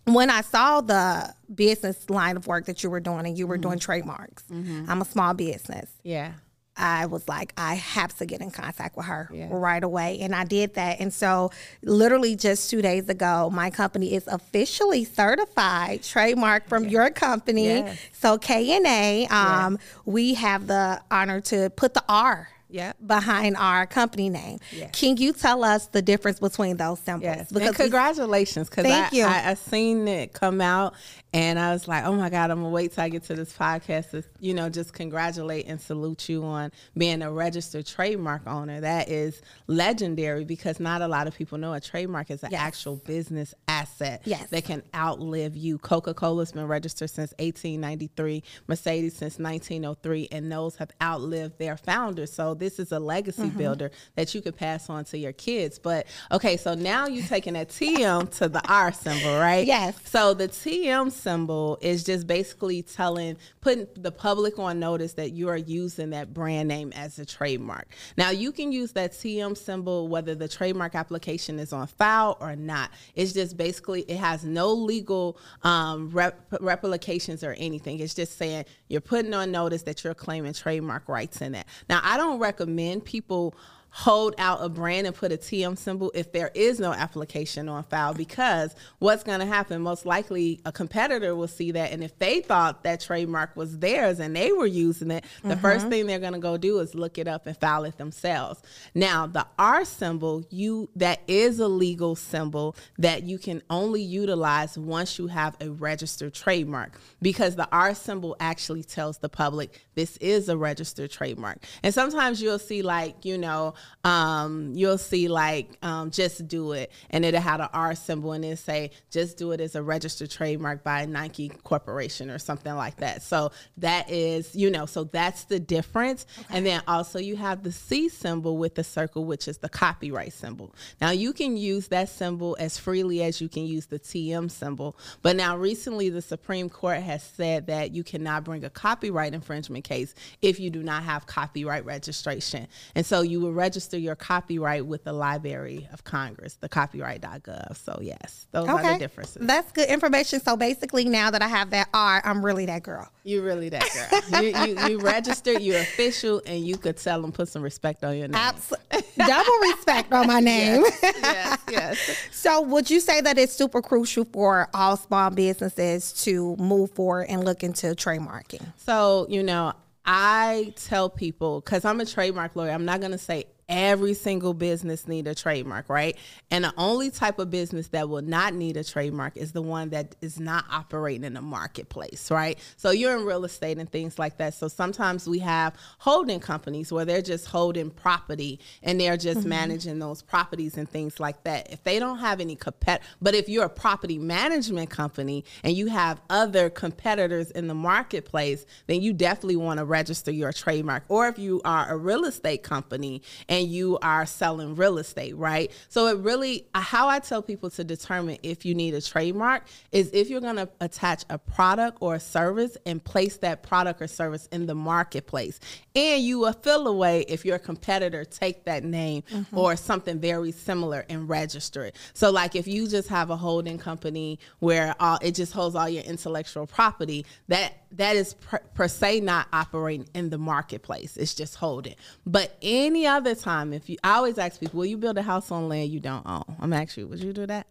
when 0.05 0.29
I 0.29 0.41
saw 0.41 0.81
the 0.81 1.33
business 1.53 2.09
line 2.09 2.37
of 2.37 2.47
work 2.47 2.65
that 2.65 2.83
you 2.83 2.89
were 2.89 2.99
doing 2.99 3.25
and 3.25 3.37
you 3.37 3.47
were 3.47 3.57
doing 3.57 3.79
trademarks, 3.79 4.43
I'm 4.51 5.01
a 5.01 5.05
small 5.05 5.33
business. 5.33 5.89
yeah. 6.03 6.33
I 6.77 7.07
was 7.07 7.27
like, 7.27 7.53
I 7.57 7.75
have 7.75 8.15
to 8.17 8.25
get 8.25 8.41
in 8.41 8.51
contact 8.51 8.95
with 8.95 9.07
her 9.07 9.29
Yeah. 9.33 9.47
right 9.51 9.83
away. 9.83 10.19
And 10.21 10.35
I 10.35 10.43
did 10.43 10.75
that. 10.75 10.99
And 10.99 11.13
so, 11.13 11.51
literally, 11.81 12.35
just 12.35 12.69
two 12.69 12.81
days 12.81 13.09
ago, 13.09 13.49
my 13.51 13.69
company 13.69 14.13
is 14.13 14.27
officially 14.27 15.03
certified 15.03 16.03
trademark 16.03 16.67
from 16.67 16.87
your 16.87 17.09
company. 17.09 17.65
Yes. 17.67 17.97
So, 18.13 18.37
K&A, 18.37 19.27
um, 19.27 19.79
we 20.05 20.35
have 20.35 20.67
the 20.67 21.01
honor 21.09 21.41
to 21.41 21.69
put 21.71 21.93
the 21.93 22.03
R 22.07 22.49
Yep. 22.69 22.97
behind 23.05 23.55
our 23.57 23.85
company 23.87 24.29
name. 24.29 24.59
Can 24.93 25.17
you 25.17 25.33
tell 25.33 25.63
us 25.63 25.87
the 25.87 26.01
difference 26.01 26.39
between 26.39 26.77
those 26.77 26.99
symbols? 26.99 27.23
Yes, 27.23 27.51
and 27.51 27.75
congratulations 27.75 28.69
because 28.69 28.85
Thank 28.85 29.13
I, 29.13 29.15
you. 29.15 29.23
I, 29.23 29.51
I 29.51 29.53
seen 29.53 30.07
it 30.07 30.33
come 30.33 30.59
out 30.61 30.93
and 31.33 31.57
I 31.59 31.71
was 31.73 31.87
like, 31.87 32.03
oh 32.05 32.13
my 32.13 32.29
god, 32.29 32.51
I'm 32.51 32.57
gonna 32.59 32.69
wait 32.69 32.93
till 32.93 33.03
I 33.03 33.09
get 33.09 33.23
to 33.25 33.35
this 33.35 33.53
podcast 33.53 34.11
to 34.11 34.23
you 34.39 34.53
know 34.53 34.69
just 34.69 34.93
congratulate 34.93 35.67
and 35.67 35.79
salute 35.79 36.27
you 36.29 36.43
on 36.43 36.71
being 36.97 37.21
a 37.21 37.31
registered 37.31 37.85
trademark 37.85 38.45
owner. 38.47 38.81
That 38.81 39.09
is 39.09 39.41
legendary 39.67 40.43
because 40.45 40.79
not 40.79 41.01
a 41.01 41.07
lot 41.07 41.27
of 41.27 41.35
people 41.35 41.57
know 41.57 41.73
a 41.73 41.79
trademark 41.79 42.31
is 42.31 42.43
an 42.43 42.49
Yes. 42.51 42.61
actual 42.61 42.95
business 42.97 43.53
asset 43.67 44.21
Yes. 44.25 44.49
that 44.49 44.63
can 44.65 44.81
outlive 44.95 45.55
you. 45.55 45.77
Coca 45.77 46.13
Cola's 46.13 46.51
been 46.51 46.67
registered 46.67 47.09
since 47.09 47.31
1893, 47.39 48.43
Mercedes 48.67 49.15
since 49.15 49.37
1903, 49.39 50.29
and 50.31 50.51
those 50.51 50.77
have 50.77 50.91
outlived 51.01 51.57
their 51.59 51.77
founders. 51.77 52.31
So 52.33 52.53
this 52.59 52.79
is 52.79 52.91
a 52.91 52.99
legacy 52.99 53.37
Mm-hmm. 53.37 53.57
builder 53.57 53.91
that 54.15 54.33
you 54.33 54.41
could 54.41 54.55
pass 54.55 54.89
on 54.89 55.05
to 55.05 55.17
your 55.17 55.31
kids. 55.31 55.77
But 55.79 56.07
okay, 56.31 56.57
so 56.57 56.73
now 56.73 57.07
you're 57.07 57.25
taking 57.25 57.53
that 57.53 57.69
TM 57.69 58.29
to 58.37 58.49
the 58.49 58.61
R 58.67 58.91
symbol, 58.91 59.37
right? 59.37 59.65
Yes. 59.65 59.95
So 60.05 60.33
the 60.33 60.47
TM 60.47 61.11
symbol 61.11 61.77
is 61.81 62.03
just 62.03 62.25
basically 62.27 62.81
telling, 62.81 63.37
putting 63.61 63.87
the 63.95 64.11
public 64.11 64.57
on 64.59 64.79
notice 64.79 65.13
that 65.13 65.31
you 65.33 65.49
are 65.49 65.57
using 65.57 66.09
that 66.11 66.33
brand 66.33 66.67
name 66.67 66.91
as 66.95 67.19
a 67.19 67.25
trademark. 67.25 67.87
Now 68.17 68.31
you 68.31 68.51
can 68.51 68.71
use 68.71 68.91
that 68.93 69.11
TM 69.11 69.55
symbol 69.55 70.07
whether 70.07 70.33
the 70.35 70.47
trademark 70.47 70.95
application 70.95 71.59
is 71.59 71.71
on 71.71 71.87
file 71.87 72.37
or 72.39 72.55
not. 72.55 72.91
It's 73.15 73.33
just 73.33 73.55
basically 73.55 74.01
it 74.01 74.17
has 74.17 74.43
no 74.43 74.73
legal 74.73 75.37
um, 75.63 76.09
rep- 76.09 76.53
replications 76.59 77.43
or 77.43 77.53
anything. 77.53 77.99
It's 77.99 78.13
just 78.13 78.37
saying 78.37 78.65
you're 78.87 79.01
putting 79.01 79.33
on 79.33 79.51
notice 79.51 79.83
that 79.83 80.03
you're 80.03 80.13
claiming 80.15 80.53
trademark 80.53 81.07
rights 81.07 81.41
in 81.41 81.51
that. 81.53 81.67
Now 81.89 81.99
I 82.03 82.17
don't 82.17 82.39
recommend 82.47 83.03
people 83.03 83.53
hold 83.89 84.35
out 84.37 84.59
a 84.61 84.69
brand 84.69 85.07
and 85.07 85.15
put 85.15 85.31
a 85.31 85.37
TM 85.37 85.77
symbol 85.77 86.11
if 86.13 86.31
there 86.31 86.51
is 86.53 86.79
no 86.79 86.93
application 86.93 87.67
on 87.67 87.83
file 87.83 88.13
because 88.13 88.75
what's 88.99 89.23
going 89.23 89.39
to 89.39 89.45
happen? 89.45 89.81
Most 89.81 90.05
likely 90.05 90.59
a 90.65 90.71
competitor 90.71 91.35
will 91.35 91.47
see 91.47 91.71
that 91.71 91.91
and 91.91 92.03
if 92.03 92.17
they 92.19 92.41
thought 92.41 92.83
that 92.83 92.99
trademark 93.01 93.55
was 93.55 93.79
theirs 93.79 94.19
and 94.19 94.35
they 94.35 94.51
were 94.51 94.65
using 94.65 95.11
it 95.11 95.23
the 95.41 95.49
mm-hmm. 95.49 95.61
first 95.61 95.87
thing 95.87 96.05
they're 96.05 96.19
going 96.19 96.33
to 96.33 96.39
go 96.39 96.57
do 96.57 96.79
is 96.79 96.93
look 96.93 97.17
it 97.17 97.27
up 97.27 97.47
and 97.47 97.57
file 97.57 97.85
it 97.85 97.97
themselves. 97.97 98.61
Now 98.93 99.25
the 99.27 99.47
R 99.57 99.85
symbol 99.85 100.45
you 100.49 100.89
that 100.95 101.21
is 101.27 101.59
a 101.59 101.67
legal 101.67 102.15
symbol 102.15 102.75
that 102.97 103.23
you 103.23 103.37
can 103.37 103.61
only 103.69 104.01
utilize 104.01 104.77
once 104.77 105.17
you 105.17 105.27
have 105.27 105.55
a 105.61 105.69
registered 105.69 106.33
trademark 106.33 106.99
because 107.21 107.55
the 107.55 107.67
R 107.71 107.95
symbol 107.95 108.35
actually 108.39 108.83
tells 108.83 109.17
the 109.19 109.29
public 109.29 109.81
this 109.95 110.17
is 110.17 110.49
a 110.49 110.57
registered 110.57 111.09
trademark. 111.09 111.63
And 111.83 111.93
sometimes 111.93 112.41
you'll 112.41 112.59
see 112.59 112.81
like 112.81 113.25
you 113.25 113.37
know 113.37 113.73
um, 114.03 114.71
you'll 114.73 114.97
see 114.97 115.27
like 115.27 115.77
um, 115.81 116.11
just 116.11 116.47
do 116.47 116.71
it 116.71 116.91
and 117.09 117.25
it'll 117.25 117.41
have 117.41 117.59
an 117.59 117.69
R 117.73 117.95
symbol 117.95 118.31
and 118.33 118.45
it 118.45 118.57
say 118.57 118.91
just 119.11 119.37
do 119.37 119.51
it 119.51 119.59
as 119.59 119.75
a 119.75 119.83
registered 119.83 120.31
trademark 120.31 120.83
by 120.83 121.05
Nike 121.05 121.49
Corporation 121.49 122.29
or 122.29 122.39
something 122.39 122.75
like 122.75 122.97
that. 122.97 123.21
So 123.21 123.51
that 123.77 124.09
is, 124.09 124.55
you 124.55 124.69
know, 124.69 124.85
so 124.85 125.03
that's 125.03 125.43
the 125.45 125.59
difference. 125.59 126.25
And 126.49 126.65
then 126.65 126.81
also 126.87 127.19
you 127.19 127.35
have 127.35 127.63
the 127.63 127.71
C 127.71 128.09
symbol 128.09 128.57
with 128.57 128.75
the 128.75 128.83
circle, 128.83 129.25
which 129.25 129.47
is 129.47 129.57
the 129.57 129.69
copyright 129.69 130.33
symbol. 130.33 130.73
Now 131.01 131.11
you 131.11 131.33
can 131.33 131.57
use 131.57 131.89
that 131.89 132.09
symbol 132.09 132.55
as 132.59 132.77
freely 132.77 133.23
as 133.23 133.41
you 133.41 133.49
can 133.49 133.65
use 133.65 133.87
the 133.87 133.99
TM 133.99 134.49
symbol. 134.49 134.97
But 135.21 135.35
now 135.35 135.57
recently 135.57 136.09
the 136.09 136.21
Supreme 136.21 136.69
Court 136.69 137.01
has 137.01 137.23
said 137.23 137.67
that 137.67 137.91
you 137.93 138.03
cannot 138.03 138.43
bring 138.43 138.63
a 138.63 138.69
copyright 138.69 139.33
infringement 139.33 139.83
case 139.83 140.15
if 140.41 140.59
you 140.59 140.69
do 140.69 140.83
not 140.83 141.03
have 141.03 141.25
copyright 141.25 141.85
registration. 141.85 142.67
And 142.95 143.05
so 143.05 143.21
you 143.21 143.41
will 143.41 143.53
register 143.67 143.97
your 143.97 144.15
copyright 144.15 144.85
with 144.85 145.03
the 145.03 145.11
Library 145.11 145.89
of 145.91 146.05
Congress, 146.05 146.53
the 146.53 146.69
copyright.gov. 146.69 147.75
So 147.75 147.99
yes, 148.01 148.47
those 148.51 148.65
are 148.69 148.93
the 148.93 148.97
differences. 148.97 149.45
That's 149.45 149.73
good 149.73 149.89
information. 149.89 150.39
So 150.39 150.55
basically, 150.55 151.03
now 151.03 151.31
that 151.31 151.41
I 151.41 151.49
have 151.49 151.71
that 151.71 151.89
R, 151.93 152.21
I'm 152.23 152.45
really 152.45 152.65
that 152.67 152.83
girl. 152.83 153.11
You 153.25 153.41
really 153.43 153.67
that 153.67 153.83
girl. 153.93 154.41
you, 154.41 154.55
you 154.55 154.87
you 154.87 154.99
registered, 154.99 155.61
you're 155.61 155.81
official, 155.81 156.41
and 156.45 156.65
you 156.65 156.77
could 156.77 156.95
tell 156.95 157.21
them 157.21 157.33
put 157.33 157.49
some 157.49 157.61
respect 157.61 158.05
on 158.05 158.17
your 158.17 158.29
name. 158.29 158.35
Abs- 158.35 158.71
double 159.17 159.57
respect 159.63 160.13
on 160.13 160.27
my 160.27 160.39
name. 160.55 160.85
yes, 161.03 161.59
yes. 161.69 162.17
so, 162.31 162.61
would 162.61 162.89
you 162.89 163.01
say 163.01 163.19
that 163.19 163.37
it's 163.37 163.51
super 163.51 163.81
crucial 163.81 164.23
for 164.23 164.69
all 164.73 164.95
small 164.95 165.29
businesses 165.29 166.13
to 166.23 166.55
move 166.55 166.91
forward 166.91 167.25
and 167.27 167.43
look 167.43 167.63
into 167.63 167.87
trademarking? 167.87 168.65
So, 168.77 169.27
you 169.29 169.43
know, 169.43 169.73
I 170.07 170.73
tell 170.77 171.09
people 171.09 171.59
because 171.59 171.83
I'm 171.83 171.99
a 171.99 172.05
trademark 172.05 172.55
lawyer, 172.55 172.71
I'm 172.71 172.85
not 172.85 173.01
going 173.01 173.11
to 173.11 173.17
say 173.17 173.45
every 173.69 174.13
single 174.13 174.53
business 174.53 175.07
need 175.07 175.27
a 175.27 175.35
trademark, 175.35 175.89
right? 175.89 176.17
And 176.51 176.63
the 176.63 176.73
only 176.77 177.11
type 177.11 177.37
of 177.37 177.49
business 177.49 177.89
that 177.89 178.07
will 178.07 178.21
not 178.21 178.53
need 178.53 178.77
a 178.77 178.83
trademark 178.83 179.35
is 179.35 179.51
the 179.51 179.61
one 179.61 179.89
that 179.89 180.15
is 180.21 180.39
not 180.39 180.65
operating 180.71 181.25
in 181.25 181.33
the 181.33 181.41
marketplace, 181.41 182.31
right? 182.31 182.57
So 182.77 182.91
you're 182.91 183.17
in 183.17 183.25
real 183.25 183.43
estate 183.43 183.77
and 183.77 183.91
things 183.91 184.17
like 184.17 184.37
that. 184.37 184.53
So 184.53 184.69
sometimes 184.69 185.27
we 185.27 185.39
have 185.39 185.75
holding 185.99 186.39
companies 186.39 186.93
where 186.93 187.03
they're 187.03 187.21
just 187.21 187.47
holding 187.47 187.89
property 187.89 188.59
and 188.83 189.01
they're 189.01 189.17
just 189.17 189.41
mm-hmm. 189.41 189.49
managing 189.49 189.99
those 189.99 190.21
properties 190.21 190.77
and 190.77 190.89
things 190.89 191.19
like 191.19 191.43
that. 191.43 191.71
If 191.71 191.83
they 191.83 191.99
don't 191.99 192.19
have 192.19 192.39
any 192.39 192.55
compet, 192.55 192.99
but 193.21 193.35
if 193.35 193.49
you're 193.49 193.65
a 193.65 193.69
property 193.69 194.17
management 194.17 194.89
company 194.89 195.43
and 195.63 195.75
you 195.75 195.87
have 195.87 196.21
other 196.29 196.69
competitors 196.69 197.51
in 197.51 197.67
the 197.67 197.75
marketplace, 197.75 198.65
then 198.87 199.01
you 199.01 199.11
definitely 199.11 199.57
want 199.57 199.79
to 199.79 199.85
register 199.85 200.31
your 200.31 200.53
trademark. 200.53 201.03
Or 201.09 201.27
if 201.27 201.37
you 201.37 201.61
are 201.65 201.91
a 201.91 201.97
real 201.97 202.23
estate 202.23 202.63
company 202.63 203.21
and 203.49 203.56
you 203.65 203.97
are 204.01 204.25
selling 204.25 204.75
real 204.75 204.97
estate, 204.97 205.35
right? 205.35 205.71
So 205.89 206.07
it 206.07 206.17
really, 206.19 206.67
uh, 206.73 206.81
how 206.81 207.07
I 207.07 207.19
tell 207.19 207.41
people 207.41 207.69
to 207.71 207.83
determine 207.83 208.37
if 208.43 208.65
you 208.65 208.75
need 208.75 208.93
a 208.93 209.01
trademark 209.01 209.63
is 209.91 210.09
if 210.13 210.29
you're 210.29 210.41
going 210.41 210.57
to 210.57 210.69
attach 210.81 211.25
a 211.29 211.37
product 211.37 211.97
or 212.01 212.15
a 212.15 212.19
service 212.19 212.77
and 212.85 213.03
place 213.03 213.37
that 213.37 213.63
product 213.63 214.01
or 214.01 214.07
service 214.07 214.47
in 214.51 214.65
the 214.65 214.75
marketplace. 214.75 215.59
And 215.95 216.21
you 216.21 216.39
will 216.39 216.53
feel 216.53 216.87
away 216.87 217.25
if 217.27 217.45
your 217.45 217.59
competitor 217.59 218.23
take 218.25 218.65
that 218.65 218.83
name 218.83 219.23
mm-hmm. 219.31 219.57
or 219.57 219.75
something 219.75 220.19
very 220.19 220.51
similar 220.51 221.05
and 221.09 221.27
register 221.27 221.85
it. 221.85 221.95
So 222.13 222.31
like 222.31 222.55
if 222.55 222.67
you 222.67 222.87
just 222.87 223.09
have 223.09 223.29
a 223.29 223.37
holding 223.37 223.77
company 223.77 224.39
where 224.59 224.95
all, 224.99 225.17
it 225.21 225.31
just 225.31 225.53
holds 225.53 225.75
all 225.75 225.89
your 225.89 226.03
intellectual 226.03 226.67
property, 226.67 227.25
that 227.47 227.86
that 227.91 228.15
is 228.15 228.33
per, 228.35 228.59
per 228.73 228.87
se 228.87 229.21
not 229.21 229.47
operating 229.53 230.07
in 230.13 230.29
the 230.29 230.37
marketplace. 230.37 231.17
It's 231.17 231.33
just 231.33 231.55
holding. 231.55 231.95
But 232.25 232.57
any 232.61 233.07
other 233.07 233.35
time, 233.35 233.73
if 233.73 233.89
you, 233.89 233.97
I 234.03 234.15
always 234.17 234.37
ask 234.37 234.59
people, 234.59 234.79
will 234.79 234.85
you 234.85 234.97
build 234.97 235.17
a 235.17 235.21
house 235.21 235.51
on 235.51 235.69
land 235.69 235.89
you 235.89 235.99
don't 235.99 236.25
own? 236.25 236.43
I'm 236.59 236.73
you, 236.95 237.07
would 237.07 237.19
you 237.19 237.33
do 237.33 237.45
that? 237.47 237.67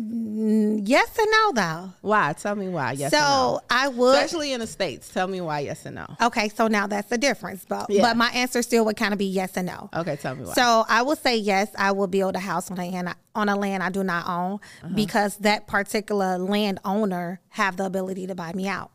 Yes 0.00 1.18
and 1.18 1.26
no, 1.30 1.52
though. 1.54 1.92
Why? 2.02 2.32
Tell 2.34 2.54
me 2.54 2.68
why. 2.68 2.92
Yes. 2.92 3.10
so 3.10 3.16
and 3.18 3.26
no. 3.26 3.60
I 3.68 3.88
would. 3.88 4.14
especially 4.14 4.52
in 4.52 4.60
the 4.60 4.66
states. 4.66 5.08
Tell 5.08 5.26
me 5.26 5.40
why. 5.40 5.60
Yes 5.60 5.84
and 5.86 5.96
no. 5.96 6.06
Okay, 6.22 6.48
so 6.50 6.68
now 6.68 6.86
that's 6.86 7.08
the 7.08 7.18
difference, 7.18 7.64
but 7.68 7.90
Yeah. 7.90 8.02
but 8.02 8.16
my 8.16 8.28
answer 8.28 8.62
still 8.62 8.84
would 8.84 8.96
kind 8.96 9.12
of 9.12 9.18
be 9.18 9.24
yes 9.26 9.56
and 9.56 9.66
no. 9.66 9.90
Okay, 9.94 10.14
tell 10.16 10.36
me 10.36 10.44
why. 10.44 10.52
So 10.52 10.84
I 10.88 11.02
will 11.02 11.16
say 11.16 11.36
yes. 11.36 11.68
I 11.76 11.92
will 11.92 12.06
build 12.06 12.36
a 12.36 12.40
house 12.40 12.70
on 12.70 12.78
a 12.78 12.88
land 12.90 13.14
on 13.34 13.48
a 13.48 13.56
land 13.56 13.82
I 13.82 13.90
do 13.90 14.04
not 14.04 14.28
own 14.28 14.54
Uh-huh. 14.84 14.88
because 14.94 15.36
that 15.38 15.66
particular 15.66 16.38
landowner 16.38 17.40
have 17.48 17.76
the 17.76 17.84
ability 17.86 18.28
to 18.28 18.34
buy 18.36 18.52
me 18.52 18.68
out. 18.68 18.92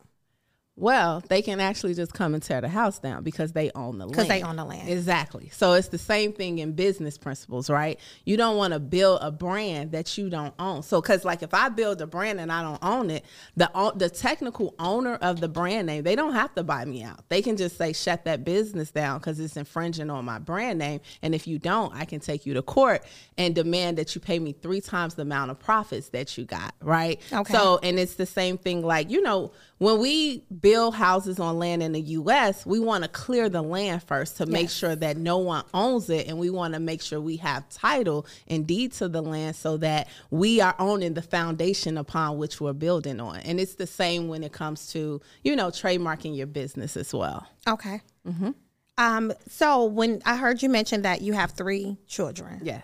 Well, 0.76 1.22
they 1.30 1.44
can 1.44 1.60
actually 1.60 1.94
just 1.94 2.16
come 2.16 2.34
and 2.34 2.42
tear 2.42 2.60
the 2.60 2.68
house 2.68 2.98
down 2.98 3.22
because 3.24 3.52
they 3.52 3.70
own 3.76 4.00
the 4.00 4.06
land. 4.06 4.16
'Cause 4.16 4.28
they 4.28 4.42
own 4.42 4.56
the 4.56 4.66
land. 4.66 4.90
Exactly. 4.90 5.50
So 5.54 5.74
it's 5.74 5.90
the 5.90 6.00
same 6.00 6.34
thing 6.34 6.58
in 6.58 6.72
business 6.72 7.16
principles, 7.16 7.70
right? 7.70 8.00
You 8.26 8.38
don't 8.38 8.58
want 8.58 8.74
to 8.74 8.80
build 8.80 9.20
a 9.22 9.30
brand 9.32 9.92
that 9.92 10.18
you 10.18 10.32
don't 10.32 10.54
own. 10.58 10.82
So, 10.82 11.00
because 11.00 11.24
like 11.24 11.44
if 11.44 11.54
I 11.54 11.70
build 11.70 12.02
a 12.02 12.08
brand 12.08 12.40
and 12.40 12.52
I 12.52 12.64
don't 12.64 12.84
own 12.84 13.12
it, 13.12 13.24
the 13.56 13.70
the 13.96 14.10
technical 14.10 14.74
owner 14.80 15.14
of 15.16 15.42
the 15.42 15.48
brand 15.48 15.86
name, 15.86 16.04
they 16.04 16.16
don't 16.16 16.34
have 16.34 16.56
to 16.56 16.64
buy 16.64 16.86
me 16.86 17.04
out. 17.04 17.20
They 17.30 17.44
can 17.44 17.56
just 17.56 17.78
say 17.78 17.94
shut 17.94 18.26
that 18.26 18.44
business 18.44 18.90
down 18.90 19.20
because 19.20 19.40
it's 19.40 19.56
infringing 19.56 20.10
on 20.10 20.26
my 20.26 20.40
brand 20.40 20.80
name. 20.80 21.02
And 21.22 21.36
if 21.36 21.46
you 21.46 21.60
don't, 21.60 21.94
I 21.94 22.06
can 22.06 22.20
take 22.20 22.48
you 22.48 22.56
to 22.56 22.64
court 22.64 23.04
and 23.38 23.54
demand 23.54 24.00
that 24.00 24.16
you 24.16 24.22
pay 24.22 24.40
me 24.40 24.54
three 24.54 24.82
times 24.82 25.14
the 25.14 25.22
amount 25.22 25.52
of 25.52 25.60
profits 25.60 26.10
that 26.10 26.36
you 26.36 26.46
got, 26.46 26.74
right? 26.82 27.22
Okay. 27.32 27.54
So 27.54 27.80
and 27.84 28.00
it's 28.00 28.16
the 28.16 28.26
same 28.26 28.58
thing 28.58 28.82
like 28.84 29.12
you 29.12 29.22
know 29.22 29.52
when 29.78 30.00
we 30.00 30.44
build 30.64 30.96
houses 30.96 31.40
on 31.40 31.60
land 31.60 31.84
in 31.84 31.92
the 31.92 32.02
US 32.02 32.66
we 32.66 32.80
want 32.80 33.04
to 33.04 33.10
clear 33.10 33.50
the 33.50 33.62
land 33.62 34.02
first 34.02 34.38
to 34.38 34.48
make 34.48 34.72
sure 34.72 34.96
that 34.96 35.18
no 35.18 35.38
one 35.38 35.64
owns 35.74 36.10
it 36.10 36.28
and 36.28 36.40
we 36.40 36.50
want 36.50 36.74
to 36.74 36.80
make 36.80 37.04
sure 37.04 37.22
we 37.22 37.38
have 37.38 37.70
title 37.70 38.26
and 38.48 38.66
deed 38.66 38.94
to 38.94 39.08
the 39.08 39.22
land 39.22 39.56
so 39.56 39.78
that 39.78 40.08
we 40.32 40.62
are 40.62 40.74
owning 40.80 41.14
the 41.14 41.22
foundation 41.22 41.98
upon 41.98 42.40
which 42.40 42.60
we're 42.60 42.74
building 42.74 43.20
on 43.20 43.38
and 43.42 43.60
it's 43.60 43.76
the 43.76 43.86
same 43.86 44.28
when 44.28 44.42
it 44.44 44.52
comes 44.54 44.88
to 44.92 45.22
you 45.44 45.56
know 45.56 45.68
trademarking 45.68 46.36
your 46.36 46.48
business 46.48 46.98
as 46.98 47.14
well 47.14 47.46
Okay. 47.68 48.02
Mm-hmm. 48.28 48.52
Um. 48.98 49.34
So 49.48 49.86
when 49.86 50.22
I 50.26 50.36
heard 50.36 50.62
you 50.62 50.70
mention 50.70 51.02
that 51.04 51.22
you 51.22 51.34
have 51.34 51.52
three 51.52 51.98
children, 52.08 52.62
yes 52.64 52.84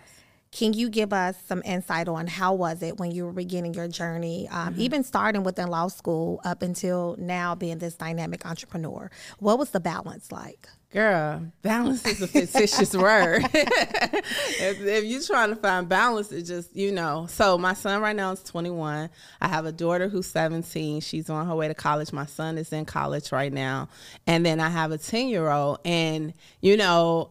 can 0.52 0.74
you 0.74 0.90
give 0.90 1.14
us 1.14 1.36
some 1.48 1.62
insight 1.64 2.08
on 2.08 2.26
how 2.28 2.54
was 2.54 2.82
it 2.82 2.98
when 2.98 3.12
you 3.12 3.26
were 3.26 3.34
beginning 3.34 3.74
your 3.76 3.88
journey, 3.88 4.48
um, 4.50 4.70
Mm-hmm. 4.74 4.82
even 4.82 5.04
starting 5.04 5.44
within 5.44 5.68
law 5.68 5.88
school 5.88 6.42
up 6.44 6.62
until 6.64 7.16
now 7.20 7.54
being 7.56 7.78
this 7.78 7.96
dynamic 7.96 8.46
entrepreneur? 8.46 9.12
What 9.38 9.60
was 9.60 9.70
the 9.70 9.80
balance 9.80 10.32
like? 10.32 10.68
Girl, 10.92 11.44
balance 11.62 12.04
is 12.08 12.20
a 12.20 12.28
fictitious 12.28 12.96
word. 12.98 13.44
if, 13.54 14.82
if 14.82 15.04
you're 15.04 15.22
trying 15.22 15.50
to 15.50 15.56
find 15.56 15.88
balance, 15.88 16.32
it 16.32 16.44
just, 16.44 16.76
you 16.76 16.92
know. 16.92 17.28
So 17.30 17.60
my 17.60 17.74
son 17.76 18.02
right 18.02 18.16
now 18.16 18.32
is 18.32 18.42
21. 18.42 19.12
I 19.40 19.48
have 19.48 19.66
a 19.68 19.72
daughter 19.72 20.10
who's 20.10 20.26
17. 20.26 21.02
She's 21.02 21.30
on 21.30 21.46
her 21.46 21.54
way 21.56 21.68
to 21.68 21.76
college. 21.76 22.12
My 22.12 22.26
son 22.26 22.58
is 22.58 22.74
in 22.74 22.86
college 22.86 23.32
right 23.32 23.54
now. 23.54 23.88
And 24.26 24.44
then 24.44 24.60
I 24.60 24.70
have 24.70 24.92
a 24.92 24.98
10 24.98 25.28
year 25.28 25.50
old. 25.52 25.78
And, 25.86 26.34
you 26.60 26.76
know, 26.76 27.30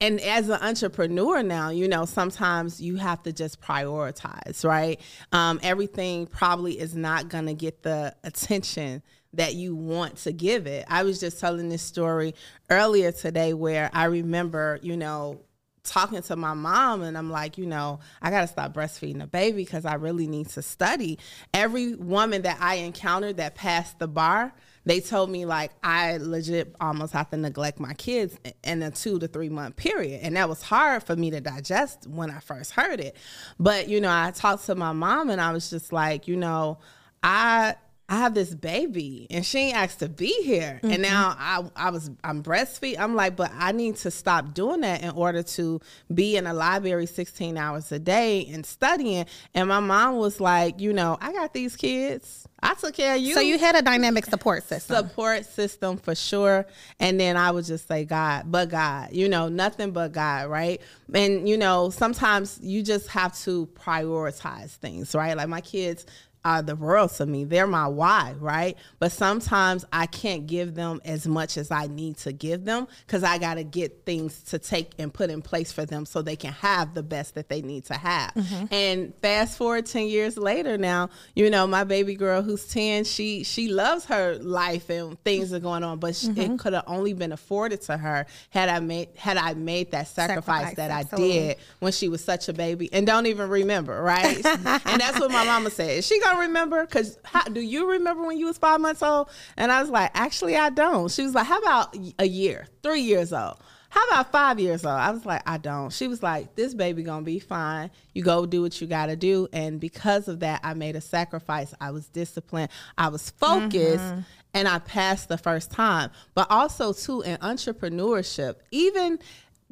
and 0.00 0.20
as 0.20 0.48
an 0.48 0.60
entrepreneur 0.62 1.42
now, 1.42 1.68
you 1.70 1.86
know, 1.86 2.06
sometimes 2.06 2.80
you 2.80 2.96
have 2.96 3.22
to 3.24 3.32
just 3.32 3.60
prioritize, 3.60 4.64
right? 4.64 4.98
Um, 5.32 5.60
everything 5.62 6.26
probably 6.26 6.78
is 6.78 6.96
not 6.96 7.28
going 7.28 7.46
to 7.46 7.54
get 7.54 7.82
the 7.82 8.14
attention 8.24 9.02
that 9.34 9.54
you 9.54 9.76
want 9.76 10.16
to 10.16 10.32
give 10.32 10.66
it. 10.66 10.86
I 10.88 11.02
was 11.02 11.20
just 11.20 11.38
telling 11.38 11.68
this 11.68 11.82
story 11.82 12.34
earlier 12.70 13.12
today 13.12 13.52
where 13.52 13.90
I 13.92 14.04
remember, 14.06 14.78
you 14.82 14.96
know, 14.96 15.42
talking 15.84 16.22
to 16.22 16.36
my 16.36 16.54
mom 16.54 17.02
and 17.02 17.16
I'm 17.16 17.30
like, 17.30 17.58
you 17.58 17.66
know, 17.66 18.00
I 18.22 18.30
got 18.30 18.42
to 18.42 18.46
stop 18.46 18.72
breastfeeding 18.74 19.22
a 19.22 19.26
baby 19.26 19.64
because 19.64 19.84
I 19.84 19.94
really 19.94 20.26
need 20.26 20.48
to 20.50 20.62
study. 20.62 21.18
Every 21.52 21.94
woman 21.94 22.42
that 22.42 22.58
I 22.60 22.76
encountered 22.76 23.36
that 23.36 23.54
passed 23.54 23.98
the 23.98 24.08
bar, 24.08 24.52
they 24.84 25.00
told 25.00 25.30
me 25.30 25.44
like 25.44 25.72
I 25.82 26.16
legit 26.16 26.74
almost 26.80 27.12
have 27.12 27.30
to 27.30 27.36
neglect 27.36 27.80
my 27.80 27.92
kids 27.94 28.38
in 28.64 28.82
a 28.82 28.90
two 28.90 29.18
to 29.18 29.28
three 29.28 29.48
month 29.48 29.76
period. 29.76 30.20
And 30.22 30.36
that 30.36 30.48
was 30.48 30.62
hard 30.62 31.02
for 31.02 31.16
me 31.16 31.30
to 31.32 31.40
digest 31.40 32.06
when 32.06 32.30
I 32.30 32.40
first 32.40 32.72
heard 32.72 33.00
it. 33.00 33.16
But, 33.58 33.88
you 33.88 34.00
know, 34.00 34.10
I 34.10 34.32
talked 34.34 34.66
to 34.66 34.74
my 34.74 34.92
mom 34.92 35.30
and 35.30 35.40
I 35.40 35.52
was 35.52 35.70
just 35.70 35.92
like, 35.92 36.28
you 36.28 36.36
know, 36.36 36.78
I 37.22 37.76
I 38.10 38.16
have 38.16 38.34
this 38.34 38.52
baby 38.52 39.28
and 39.30 39.46
she 39.46 39.58
ain't 39.58 39.76
asked 39.76 40.00
to 40.00 40.08
be 40.08 40.42
here. 40.42 40.80
And 40.82 40.92
mm-hmm. 40.94 41.02
now 41.02 41.36
I 41.38 41.64
I 41.76 41.90
was 41.90 42.10
I'm 42.24 42.42
breastfeed. 42.42 42.98
I'm 42.98 43.14
like, 43.14 43.36
but 43.36 43.52
I 43.54 43.70
need 43.70 43.96
to 43.98 44.10
stop 44.10 44.52
doing 44.52 44.80
that 44.80 45.02
in 45.02 45.10
order 45.10 45.44
to 45.44 45.80
be 46.12 46.36
in 46.36 46.48
a 46.48 46.52
library 46.52 47.06
16 47.06 47.56
hours 47.56 47.92
a 47.92 48.00
day 48.00 48.46
and 48.52 48.66
studying. 48.66 49.26
And 49.54 49.68
my 49.68 49.78
mom 49.78 50.16
was 50.16 50.40
like, 50.40 50.80
you 50.80 50.92
know, 50.92 51.18
I 51.20 51.32
got 51.32 51.54
these 51.54 51.76
kids. 51.76 52.48
I 52.62 52.74
took 52.74 52.94
care 52.94 53.14
of 53.14 53.22
you. 53.22 53.32
So 53.32 53.40
you 53.40 53.58
had 53.58 53.76
a 53.76 53.80
dynamic 53.80 54.26
support 54.26 54.64
system. 54.64 54.96
support 54.96 55.46
system 55.46 55.96
for 55.96 56.14
sure. 56.14 56.66
And 56.98 57.18
then 57.18 57.36
I 57.36 57.52
would 57.52 57.64
just 57.64 57.86
say 57.86 58.04
God, 58.04 58.50
but 58.50 58.68
God, 58.68 59.10
you 59.12 59.28
know, 59.28 59.48
nothing 59.48 59.92
but 59.92 60.12
God, 60.12 60.50
right? 60.50 60.80
And 61.14 61.48
you 61.48 61.56
know, 61.56 61.90
sometimes 61.90 62.58
you 62.60 62.82
just 62.82 63.06
have 63.08 63.38
to 63.42 63.66
prioritize 63.68 64.70
things, 64.70 65.14
right? 65.14 65.36
Like 65.36 65.48
my 65.48 65.60
kids 65.60 66.06
are 66.44 66.62
the 66.62 66.76
world 66.76 67.10
to 67.12 67.26
me. 67.26 67.44
They're 67.44 67.66
my 67.66 67.86
why, 67.86 68.34
right? 68.38 68.76
But 68.98 69.12
sometimes 69.12 69.84
I 69.92 70.06
can't 70.06 70.46
give 70.46 70.74
them 70.74 71.00
as 71.04 71.26
much 71.26 71.56
as 71.56 71.70
I 71.70 71.86
need 71.86 72.16
to 72.18 72.32
give 72.32 72.64
them 72.64 72.88
because 73.06 73.22
I 73.22 73.38
got 73.38 73.54
to 73.54 73.64
get 73.64 74.04
things 74.06 74.42
to 74.44 74.58
take 74.58 74.92
and 74.98 75.12
put 75.12 75.30
in 75.30 75.42
place 75.42 75.72
for 75.72 75.84
them 75.84 76.06
so 76.06 76.22
they 76.22 76.36
can 76.36 76.52
have 76.54 76.94
the 76.94 77.02
best 77.02 77.34
that 77.34 77.48
they 77.48 77.62
need 77.62 77.84
to 77.86 77.94
have. 77.94 78.32
Mm-hmm. 78.34 78.74
And 78.74 79.14
fast 79.20 79.58
forward 79.58 79.86
10 79.86 80.06
years 80.06 80.38
later 80.38 80.78
now, 80.78 81.10
you 81.34 81.50
know, 81.50 81.66
my 81.66 81.84
baby 81.84 82.14
girl 82.14 82.42
who's 82.42 82.66
10, 82.68 83.04
she 83.04 83.44
she 83.44 83.68
loves 83.68 84.06
her 84.06 84.36
life 84.36 84.88
and 84.88 85.22
things 85.24 85.52
are 85.52 85.60
going 85.60 85.84
on, 85.84 85.98
but 85.98 86.16
she, 86.16 86.28
it 86.28 86.36
mm-hmm. 86.36 86.56
could 86.56 86.72
have 86.72 86.84
only 86.86 87.12
been 87.12 87.32
afforded 87.32 87.82
to 87.82 87.96
her 87.96 88.26
had 88.50 88.68
I 88.68 88.80
made 88.80 89.08
had 89.16 89.36
I 89.36 89.54
made 89.54 89.90
that 89.90 90.08
sacrifice, 90.08 90.70
Sacrifice, 90.70 90.76
that 90.76 90.90
absolutely. 90.90 91.38
I 91.38 91.46
did 91.48 91.56
when 91.80 91.92
she 91.92 92.08
was 92.08 92.24
such 92.24 92.48
a 92.48 92.52
baby 92.52 92.90
and 92.92 93.06
don't 93.06 93.26
even 93.26 93.48
remember, 93.48 94.02
right? 94.02 94.36
and 94.44 95.00
that's 95.00 95.20
what 95.20 95.30
my 95.30 95.44
mama 95.44 95.70
said. 95.70 96.02
She 96.04 96.20
gonna 96.30 96.46
remember? 96.46 96.86
Cause 96.86 97.18
how, 97.24 97.44
do 97.44 97.60
you 97.60 97.90
remember 97.90 98.24
when 98.26 98.38
you 98.38 98.46
was 98.46 98.58
five 98.58 98.80
months 98.80 99.02
old? 99.02 99.28
And 99.56 99.70
I 99.70 99.80
was 99.80 99.90
like, 99.90 100.10
actually, 100.14 100.56
I 100.56 100.70
don't. 100.70 101.10
She 101.10 101.22
was 101.22 101.34
like, 101.34 101.46
how 101.46 101.58
about 101.58 101.96
a 102.18 102.26
year, 102.26 102.66
three 102.82 103.02
years 103.02 103.32
old? 103.32 103.56
How 103.90 104.06
about 104.06 104.30
five 104.30 104.60
years 104.60 104.84
old? 104.84 104.94
I 104.94 105.10
was 105.10 105.26
like, 105.26 105.42
I 105.46 105.58
don't. 105.58 105.92
She 105.92 106.06
was 106.06 106.22
like, 106.22 106.54
this 106.54 106.74
baby 106.74 107.02
gonna 107.02 107.22
be 107.22 107.40
fine. 107.40 107.90
You 108.14 108.22
go 108.22 108.46
do 108.46 108.62
what 108.62 108.80
you 108.80 108.86
gotta 108.86 109.16
do. 109.16 109.48
And 109.52 109.80
because 109.80 110.28
of 110.28 110.40
that, 110.40 110.60
I 110.62 110.74
made 110.74 110.94
a 110.94 111.00
sacrifice. 111.00 111.74
I 111.80 111.90
was 111.90 112.06
disciplined. 112.06 112.70
I 112.96 113.08
was 113.08 113.30
focused. 113.30 114.04
Mm-hmm. 114.04 114.20
And 114.52 114.66
I 114.66 114.80
passed 114.80 115.28
the 115.28 115.38
first 115.38 115.70
time. 115.70 116.10
But 116.34 116.48
also 116.50 116.92
too 116.92 117.22
in 117.22 117.36
entrepreneurship, 117.38 118.56
even 118.72 119.18
don't, 119.18 119.22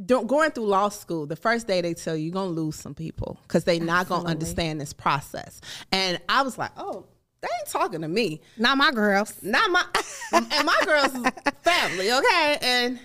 going 0.07 0.51
through 0.51 0.67
law 0.67 0.89
school, 0.89 1.27
the 1.27 1.37
first 1.37 1.67
day 1.67 1.81
they 1.81 1.95
tell 1.95 2.17
you 2.17 2.25
you're 2.25 2.33
gonna 2.33 2.51
lose 2.51 2.77
some 2.77 2.95
people 2.95 3.39
because 3.43 3.65
they 3.65 3.79
not 3.79 4.09
gonna 4.09 4.29
understand 4.29 4.81
this 4.81 4.93
process. 4.93 5.61
And 5.93 6.21
I 6.29 6.43
was 6.43 6.59
like, 6.59 6.71
oh, 6.77 7.07
they 7.41 7.49
ain't 7.61 7.69
talking 7.69 8.01
to 8.03 8.09
me. 8.09 8.41
Not 8.57 8.79
my 8.79 8.91
girls. 8.91 9.35
Not 9.43 9.71
my 9.71 9.85
and 10.33 10.67
my 10.67 10.81
girls 10.85 11.15
is 11.15 11.53
family, 11.63 12.13
okay? 12.13 12.59
And 12.61 12.99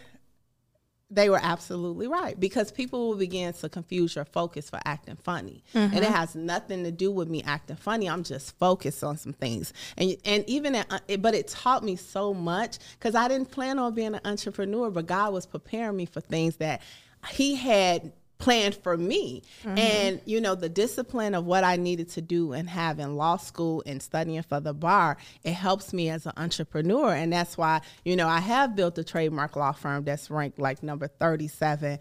they 1.14 1.30
were 1.30 1.40
absolutely 1.42 2.08
right 2.08 2.40
because 2.40 2.72
people 2.72 3.10
will 3.10 3.18
begin 3.18 3.54
to 3.54 3.70
confuse 3.70 4.16
your 4.16 4.26
focus 4.26 4.70
for 4.70 4.80
acting 4.86 5.16
funny, 5.16 5.64
and 5.74 5.94
it 5.94 6.04
mm-hmm. 6.04 6.14
has 6.14 6.36
nothing 6.36 6.84
to 6.84 6.92
do 6.92 7.12
with 7.12 7.30
me 7.30 7.44
acting 7.44 7.76
funny. 7.76 8.10
I'm 8.10 8.24
just 8.24 8.58
focused 8.58 9.04
on 9.04 9.18
some 9.18 9.34
things, 9.34 9.74
and 9.98 10.16
and 10.26 10.44
even 10.48 10.76
at, 10.76 10.92
uh, 10.92 11.00
it- 11.08 11.22
but 11.22 11.36
it 11.36 11.48
taught 11.48 11.84
me 11.84 11.96
so 11.96 12.34
much 12.34 12.80
because 13.00 13.16
I 13.16 13.28
didn't 13.28 13.52
plan 13.52 13.80
on 13.80 13.94
being 13.94 14.16
an 14.16 14.22
entrepreneur, 14.26 14.90
but 14.90 15.06
God 15.06 15.34
was 15.34 15.46
preparing 15.46 15.96
me 15.98 16.06
for 16.06 16.22
things 16.22 16.58
that 16.58 16.82
He 17.30 17.56
had 17.56 18.12
planned 18.38 18.76
for 18.76 18.98
me 18.98 19.42
mm-hmm. 19.64 19.78
and 19.78 20.22
you 20.26 20.42
know 20.42 20.54
the 20.54 20.68
discipline 20.68 21.34
of 21.34 21.46
what 21.46 21.64
i 21.64 21.76
needed 21.76 22.10
to 22.10 22.22
do 22.22 22.52
and 22.52 22.70
have 22.70 23.00
in 23.00 23.16
law 23.16 23.38
school 23.38 23.82
and 23.86 24.02
studying 24.02 24.42
for 24.44 24.60
the 24.60 24.74
bar 24.74 25.16
it 25.44 25.54
helps 25.54 25.94
me 25.94 26.10
as 26.10 26.26
an 26.26 26.34
entrepreneur 26.36 27.14
and 27.14 27.32
that's 27.32 27.58
why 27.58 27.80
you 28.04 28.16
know 28.16 28.28
i 28.28 28.40
have 28.40 28.76
built 28.76 28.98
a 28.98 29.04
trademark 29.04 29.56
law 29.56 29.72
firm 29.72 30.04
that's 30.04 30.30
ranked 30.30 30.60
like 30.60 30.84
number 30.84 31.08
37 31.08 32.00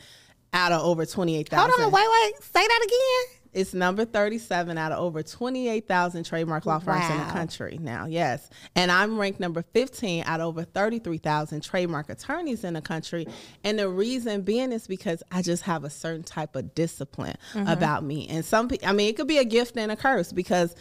out 0.52 0.72
of 0.72 0.82
over 0.82 1.06
28000 1.06 1.70
Hold 1.70 1.80
on, 1.80 1.92
wait, 1.92 2.06
wait. 2.10 2.42
Say 2.42 2.66
that 2.66 2.80
again. 2.84 3.41
It's 3.52 3.74
number 3.74 4.04
37 4.06 4.78
out 4.78 4.92
of 4.92 4.98
over 4.98 5.22
28,000 5.22 6.24
trademark 6.24 6.64
law 6.66 6.78
firms 6.78 7.04
in 7.10 7.18
the 7.18 7.24
country 7.32 7.78
now. 7.80 8.06
Yes. 8.06 8.48
And 8.74 8.90
I'm 8.90 9.18
ranked 9.18 9.40
number 9.40 9.62
15 9.74 10.24
out 10.26 10.40
of 10.40 10.46
over 10.46 10.64
33,000 10.64 11.62
trademark 11.62 12.08
attorneys 12.08 12.64
in 12.64 12.74
the 12.74 12.80
country. 12.80 13.26
And 13.64 13.78
the 13.78 13.88
reason 13.88 14.42
being 14.42 14.72
is 14.72 14.86
because 14.86 15.22
I 15.30 15.42
just 15.42 15.64
have 15.64 15.84
a 15.84 15.90
certain 15.90 16.22
type 16.22 16.56
of 16.56 16.74
discipline 16.74 17.36
Mm-hmm. 17.52 17.68
about 17.68 18.04
me. 18.04 18.26
And 18.28 18.44
some 18.44 18.68
people, 18.68 18.88
I 18.88 18.92
mean, 18.92 19.08
it 19.10 19.16
could 19.16 19.28
be 19.28 19.38
a 19.38 19.44
gift 19.44 19.76
and 19.76 19.92
a 19.92 19.96
curse 19.96 20.32
because. 20.32 20.74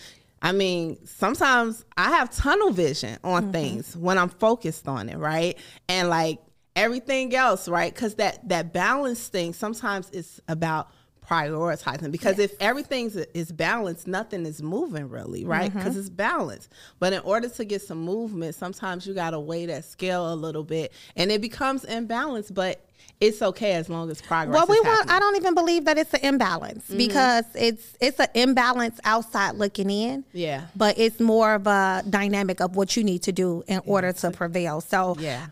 I 0.44 0.54
mean, 0.54 0.98
sometimes 1.06 1.86
I 1.96 2.10
have 2.10 2.32
tunnel 2.36 2.72
vision 2.72 3.20
on 3.24 3.44
Mm-hmm. 3.44 3.52
things 3.52 3.96
when 3.96 4.18
I'm 4.18 4.30
focused 4.30 4.88
on 4.88 5.08
it, 5.08 5.18
right? 5.20 5.56
And 5.88 6.10
like 6.10 6.40
everything 6.76 7.36
else, 7.36 7.68
right? 7.70 7.94
Because 7.94 8.16
that 8.16 8.50
that 8.50 8.74
balance 8.74 9.28
thing 9.28 9.54
sometimes 9.54 10.10
it's 10.12 10.40
about 10.48 10.90
prioritizing 11.32 12.12
because 12.12 12.38
yes. 12.38 12.52
if 12.52 12.58
everything's 12.60 13.16
is 13.16 13.52
balanced 13.54 14.06
nothing 14.06 14.46
is 14.46 14.62
moving 14.62 15.08
really 15.08 15.46
right 15.46 15.74
because 15.74 15.92
mm-hmm. 15.92 16.00
it's 16.00 16.10
balanced 16.10 16.70
but 17.00 17.14
in 17.14 17.22
order 17.22 17.48
to 17.48 17.64
get 17.64 17.82
some 17.82 18.00
movement 18.00 18.54
sometimes 18.54 19.08
you 19.08 19.14
got 19.14 19.30
to 19.30 19.40
weigh 19.40 19.66
that 19.66 19.86
scale 19.86 20.34
a 20.34 20.36
little 20.36 20.64
bit 20.64 20.92
and 21.16 21.32
it 21.32 21.40
becomes 21.40 21.86
imbalanced 21.86 22.54
but 22.54 22.86
it's 23.20 23.42
okay 23.42 23.74
as 23.74 23.88
long 23.88 24.10
as 24.10 24.20
progress. 24.20 24.56
Well, 24.56 24.66
we 24.68 24.80
want. 24.80 25.10
I 25.10 25.20
don't 25.20 25.36
even 25.36 25.54
believe 25.54 25.86
that 25.86 25.98
it's 25.98 26.14
an 26.14 26.22
imbalance 26.22 26.86
mm-hmm. 26.86 26.98
because 26.98 27.46
it's 27.54 27.96
it's 28.02 28.20
an 28.20 28.30
imbalance 28.34 29.00
outside 29.04 29.56
looking 29.56 29.92
in. 29.92 30.26
Yeah. 30.34 30.66
But 30.76 30.98
it's 30.98 31.20
more 31.20 31.54
of 31.54 31.68
a 31.68 32.04
dynamic 32.10 32.62
of 32.62 32.76
what 32.76 32.98
you 32.98 33.04
need 33.04 33.22
to 33.24 33.32
do 33.32 33.64
in 33.68 33.76
yeah. 33.76 33.92
order 33.92 34.12
to 34.12 34.32
prevail. 34.32 34.82
So 34.82 35.16
yeah, 35.20 35.48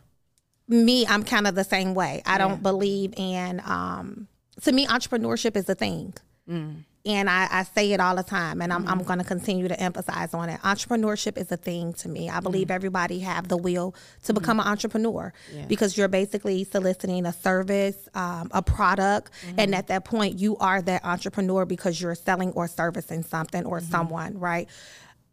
me, 0.67 1.05
I'm 1.05 1.23
kind 1.23 1.45
of 1.45 1.53
the 1.53 1.63
same 1.63 1.93
way. 1.93 2.23
I 2.25 2.33
yeah. 2.33 2.37
don't 2.39 2.63
believe 2.63 3.13
in. 3.17 3.61
Um, 3.63 4.27
to 4.63 4.71
me, 4.71 4.85
entrepreneurship 4.87 5.55
is 5.55 5.69
a 5.69 5.75
thing. 5.75 6.13
Mm 6.49 6.83
and 7.05 7.29
I, 7.29 7.47
I, 7.49 7.63
say 7.63 7.93
it 7.93 7.99
all 7.99 8.15
the 8.15 8.23
time 8.23 8.61
and 8.61 8.73
i'm, 8.73 8.81
mm-hmm. 8.81 8.91
I'm 8.91 9.03
going 9.03 9.19
to 9.19 9.25
continue 9.25 9.67
to 9.67 9.79
emphasize 9.79 10.33
on 10.33 10.49
it 10.49 10.59
entrepreneurship 10.61 11.37
is 11.37 11.51
a 11.51 11.57
thing 11.57 11.93
to 11.93 12.09
me 12.09 12.29
i 12.29 12.39
believe 12.39 12.67
mm-hmm. 12.67 12.75
everybody 12.75 13.19
have 13.19 13.47
the 13.47 13.57
will 13.57 13.95
to 14.23 14.33
become 14.33 14.57
mm-hmm. 14.57 14.67
an 14.67 14.71
entrepreneur 14.71 15.33
because 15.67 15.97
you're 15.97 16.07
basically 16.07 16.63
soliciting 16.63 17.25
a 17.25 17.33
service 17.33 18.09
um, 18.15 18.49
a 18.51 18.61
product 18.61 19.31
and 19.47 19.57
mm-hmm. 19.57 19.73
at 19.75 19.87
that 19.87 20.05
point 20.05 20.39
you 20.39 20.57
are 20.57 20.81
that 20.81 21.03
entrepreneur 21.05 21.65
because 21.65 22.01
you're 22.01 22.15
selling 22.15 22.51
or 22.51 22.67
servicing 22.67 23.23
something 23.23 23.65
or 23.65 23.79
mm-hmm. 23.79 23.91
someone 23.91 24.37
right 24.39 24.67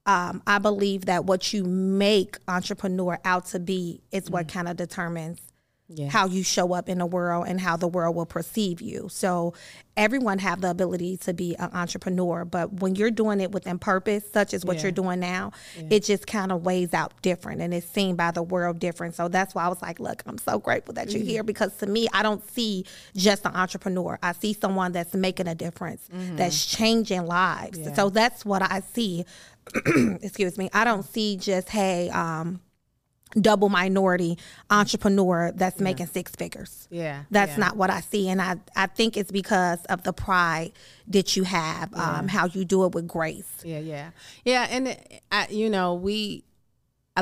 um, 0.08 0.40
I 0.46 0.58
believe 0.58 1.06
that 1.06 1.24
what 1.24 1.52
you 1.52 1.64
make 1.64 2.38
entrepreneur 2.46 3.18
out 3.24 3.46
to 3.46 3.58
be 3.58 4.02
is 4.12 4.30
what 4.30 4.46
kind 4.46 4.68
of 4.68 4.76
determines 4.76 5.40
yeah. 5.88 6.08
how 6.08 6.26
you 6.26 6.42
show 6.42 6.72
up 6.72 6.88
in 6.88 6.98
the 6.98 7.06
world 7.06 7.46
and 7.46 7.60
how 7.60 7.76
the 7.76 7.86
world 7.86 8.16
will 8.16 8.26
perceive 8.26 8.80
you. 8.80 9.08
So 9.10 9.54
everyone 9.96 10.38
have 10.40 10.60
the 10.60 10.70
ability 10.70 11.16
to 11.18 11.32
be 11.32 11.54
an 11.56 11.70
entrepreneur, 11.72 12.44
but 12.44 12.72
when 12.74 12.96
you're 12.96 13.10
doing 13.10 13.40
it 13.40 13.52
within 13.52 13.78
purpose, 13.78 14.24
such 14.30 14.52
as 14.52 14.64
what 14.64 14.76
yeah. 14.76 14.82
you're 14.84 14.92
doing 14.92 15.20
now, 15.20 15.52
yeah. 15.76 15.86
it 15.90 16.04
just 16.04 16.26
kind 16.26 16.50
of 16.50 16.64
weighs 16.64 16.92
out 16.92 17.12
different 17.22 17.60
and 17.60 17.72
it's 17.72 17.86
seen 17.86 18.16
by 18.16 18.30
the 18.30 18.42
world 18.42 18.78
different. 18.78 19.14
So 19.14 19.28
that's 19.28 19.54
why 19.54 19.64
I 19.64 19.68
was 19.68 19.80
like, 19.80 20.00
look, 20.00 20.22
I'm 20.26 20.38
so 20.38 20.58
grateful 20.58 20.94
that 20.94 21.10
you're 21.10 21.20
mm-hmm. 21.20 21.28
here 21.28 21.42
because 21.44 21.76
to 21.76 21.86
me, 21.86 22.08
I 22.12 22.22
don't 22.22 22.46
see 22.50 22.84
just 23.14 23.46
an 23.46 23.54
entrepreneur. 23.54 24.18
I 24.22 24.32
see 24.32 24.54
someone 24.54 24.92
that's 24.92 25.14
making 25.14 25.46
a 25.46 25.54
difference, 25.54 26.08
mm-hmm. 26.12 26.36
that's 26.36 26.66
changing 26.66 27.26
lives. 27.26 27.78
So 27.94 28.10
that's 28.10 28.44
what 28.44 28.62
I 28.62 28.80
see. 28.92 29.24
Excuse 30.22 30.58
me. 30.58 30.68
I 30.72 30.84
don't 30.84 31.04
see 31.04 31.36
just, 31.36 31.68
hey, 31.68 32.10
um, 32.10 32.60
double 33.40 33.68
minority 33.68 34.38
entrepreneur 34.70 35.52
that's 35.54 35.78
yeah. 35.78 35.84
making 35.84 36.06
six 36.06 36.32
figures. 36.32 36.88
Yeah. 36.90 37.24
That's 37.30 37.52
yeah. 37.52 37.58
not 37.58 37.76
what 37.76 37.90
I 37.90 38.00
see. 38.00 38.28
And 38.28 38.40
I, 38.40 38.56
I 38.74 38.86
think 38.86 39.16
it's 39.16 39.30
because 39.30 39.84
of 39.86 40.02
the 40.04 40.12
pride 40.12 40.72
that 41.08 41.36
you 41.36 41.42
have, 41.44 41.90
yeah. 41.92 42.18
um, 42.18 42.28
how 42.28 42.46
you 42.46 42.64
do 42.64 42.84
it 42.86 42.94
with 42.94 43.06
grace. 43.06 43.62
Yeah, 43.62 43.80
yeah. 43.80 44.10
Yeah. 44.44 44.66
And, 44.70 44.96
I, 45.30 45.48
you 45.50 45.68
know, 45.68 45.94
we, 45.94 46.44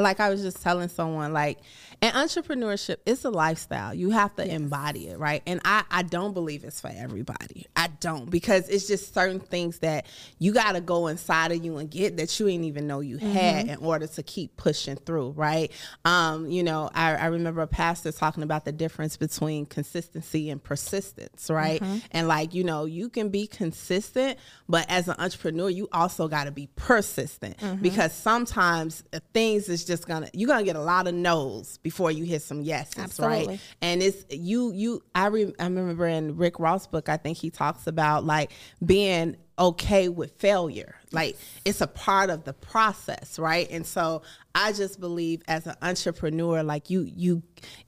like 0.01 0.21
I 0.21 0.31
was 0.31 0.43
just 0.43 0.63
telling 0.63 0.89
someone, 0.89 1.33
like, 1.33 1.59
and 2.03 2.15
entrepreneurship 2.15 2.97
is 3.07 3.25
a 3.25 3.31
lifestyle. 3.31 3.95
You 3.95 4.11
have 4.11 4.35
to 4.37 4.45
yes. 4.45 4.55
embody 4.55 5.09
it, 5.09 5.19
right? 5.19 5.43
And 5.47 5.61
I, 5.65 5.85
I 5.91 6.03
don't 6.03 6.35
believe 6.35 6.65
it's 6.65 6.81
for 6.81 6.91
everybody. 6.95 7.67
I 7.77 7.89
don't 8.01 8.31
because 8.31 8.69
it's 8.69 8.87
just 8.87 9.15
certain 9.15 9.41
things 9.41 9.79
that 9.79 10.07
you 10.39 10.53
got 10.53 10.73
to 10.73 10.81
go 10.81 11.07
inside 11.07 11.53
of 11.53 11.65
you 11.65 11.79
and 11.79 11.91
get 11.91 12.17
that 12.17 12.39
you 12.39 12.47
didn't 12.47 12.65
even 12.65 12.87
know 12.87 13.01
you 13.01 13.19
had 13.19 13.67
mm-hmm. 13.67 13.71
in 13.71 13.77
order 13.79 14.07
to 14.07 14.23
keep 14.23 14.57
pushing 14.57 14.97
through, 14.97 15.31
right? 15.31 15.71
Um, 16.05 16.51
you 16.51 16.63
know, 16.63 16.91
I, 16.95 17.15
I 17.15 17.27
remember 17.27 17.63
a 17.63 17.67
pastor 17.67 18.13
talking 18.13 18.43
about 18.43 18.65
the 18.65 18.73
difference 18.73 19.17
between 19.17 19.67
consistency 19.67 20.51
and 20.51 20.63
persistence, 20.63 21.49
right? 21.49 21.81
Mm-hmm. 21.81 21.99
And 22.11 22.29
like, 22.29 22.55
you 22.55 22.65
know, 22.65 22.85
you 22.85 23.09
can 23.09 23.29
be 23.29 23.47
consistent, 23.47 24.39
but 24.69 24.91
as 24.91 25.09
an 25.09 25.17
entrepreneur, 25.19 25.71
you 25.71 25.89
also 25.93 26.29
got 26.29 26.45
to 26.45 26.51
be 26.51 26.69
persistent 26.77 27.57
mm-hmm. 27.59 27.81
because 27.83 28.13
sometimes 28.13 29.05
things 29.33 29.69
is 29.69 29.84
just 29.85 30.07
gonna 30.07 30.29
you're 30.33 30.49
gonna 30.49 30.65
get 30.65 30.77
a 30.77 30.83
lot 30.83 31.07
of 31.07 31.15
no's 31.15 31.79
before 31.79 31.95
before 31.95 32.11
you 32.11 32.25
hit 32.25 32.43
some 32.43 32.61
yeses, 32.61 32.99
Absolutely. 32.99 33.47
right? 33.47 33.61
And 33.81 34.03
it's 34.03 34.25
you 34.29 34.73
you 34.73 35.03
I 35.15 35.29
re, 35.29 35.55
I 35.59 35.65
remember 35.65 36.07
in 36.07 36.37
Rick 36.37 36.59
Ross 36.59 36.87
book, 36.87 37.09
I 37.09 37.17
think 37.17 37.39
he 37.39 37.51
talks 37.51 37.87
about 37.87 38.25
like 38.25 38.51
being 38.85 39.37
okay 39.59 40.09
with 40.09 40.33
failure. 40.39 40.97
Like 41.13 41.37
it's 41.65 41.81
a 41.81 41.87
part 41.87 42.31
of 42.31 42.43
the 42.43 42.53
process, 42.53 43.39
right? 43.39 43.71
And 43.71 43.87
so 43.87 44.23
I 44.55 44.73
just 44.73 44.99
believe 44.99 45.43
as 45.47 45.67
an 45.67 45.77
entrepreneur, 45.81 46.63
like 46.65 46.91
you 46.91 47.03
you 47.03 47.43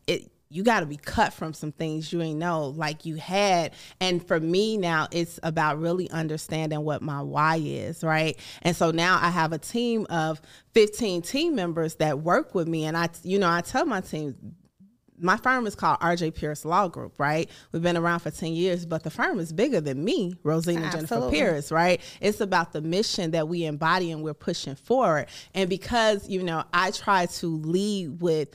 it 0.07 0.31
you 0.49 0.63
got 0.63 0.81
to 0.81 0.87
be 0.87 0.97
cut 0.97 1.33
from 1.33 1.53
some 1.53 1.73
things 1.73 2.13
you 2.13 2.23
ain't 2.23 2.39
know 2.39 2.69
like 2.69 3.05
you 3.05 3.17
had 3.17 3.73
and 4.01 4.27
for 4.27 4.39
me 4.39 4.77
now 4.77 5.09
it's 5.11 5.41
about 5.43 5.79
really 5.81 6.09
understanding 6.11 6.83
what 6.83 7.03
my 7.03 7.21
why 7.21 7.57
is 7.57 8.05
right 8.05 8.39
and 8.63 8.77
so 8.77 8.91
now 8.91 9.19
i 9.21 9.29
have 9.29 9.53
a 9.53 9.59
team 9.59 10.07
of 10.11 10.41
15 10.73 11.23
team 11.23 11.55
members 11.55 11.97
that 11.97 12.21
work 12.21 12.55
with 12.55 12.69
me 12.69 12.85
and 12.85 12.97
i 12.97 13.09
you 13.23 13.39
know 13.39 13.51
i 13.51 13.61
tell 13.61 13.85
my 13.85 14.01
team 14.01 14.35
my 15.19 15.37
firm 15.39 15.67
is 15.67 15.75
called 15.75 15.99
RJ 16.01 16.35
Pierce 16.35 16.67
Law 16.67 16.89
Group, 16.89 17.19
right? 17.19 17.49
We've 17.73 17.83
been 17.83 17.97
around 17.97 18.21
for 18.21 18.31
10 18.31 18.53
years, 18.53 18.85
but 18.85 19.03
the 19.03 19.11
firm 19.11 19.39
is 19.41 19.51
bigger 19.51 19.81
than 19.81 20.05
me, 20.05 20.35
Rosezena 20.45 20.85
Absolutely. 20.85 20.91
Jennifer 20.91 21.31
Pierce, 21.31 21.73
right? 21.73 22.01
It's 22.21 22.41
about 22.43 22.73
the 22.73 22.83
mission 22.83 23.31
that 23.31 23.49
we 23.49 23.65
embody 23.65 24.13
and 24.13 24.23
we're 24.23 24.35
pushing 24.35 24.75
forward. 24.75 25.29
And 25.55 25.71
because, 25.71 26.29
you 26.29 26.43
know, 26.43 26.65
I 26.73 26.91
try 26.91 27.25
to 27.27 27.47
lead 27.47 28.21
with 28.21 28.51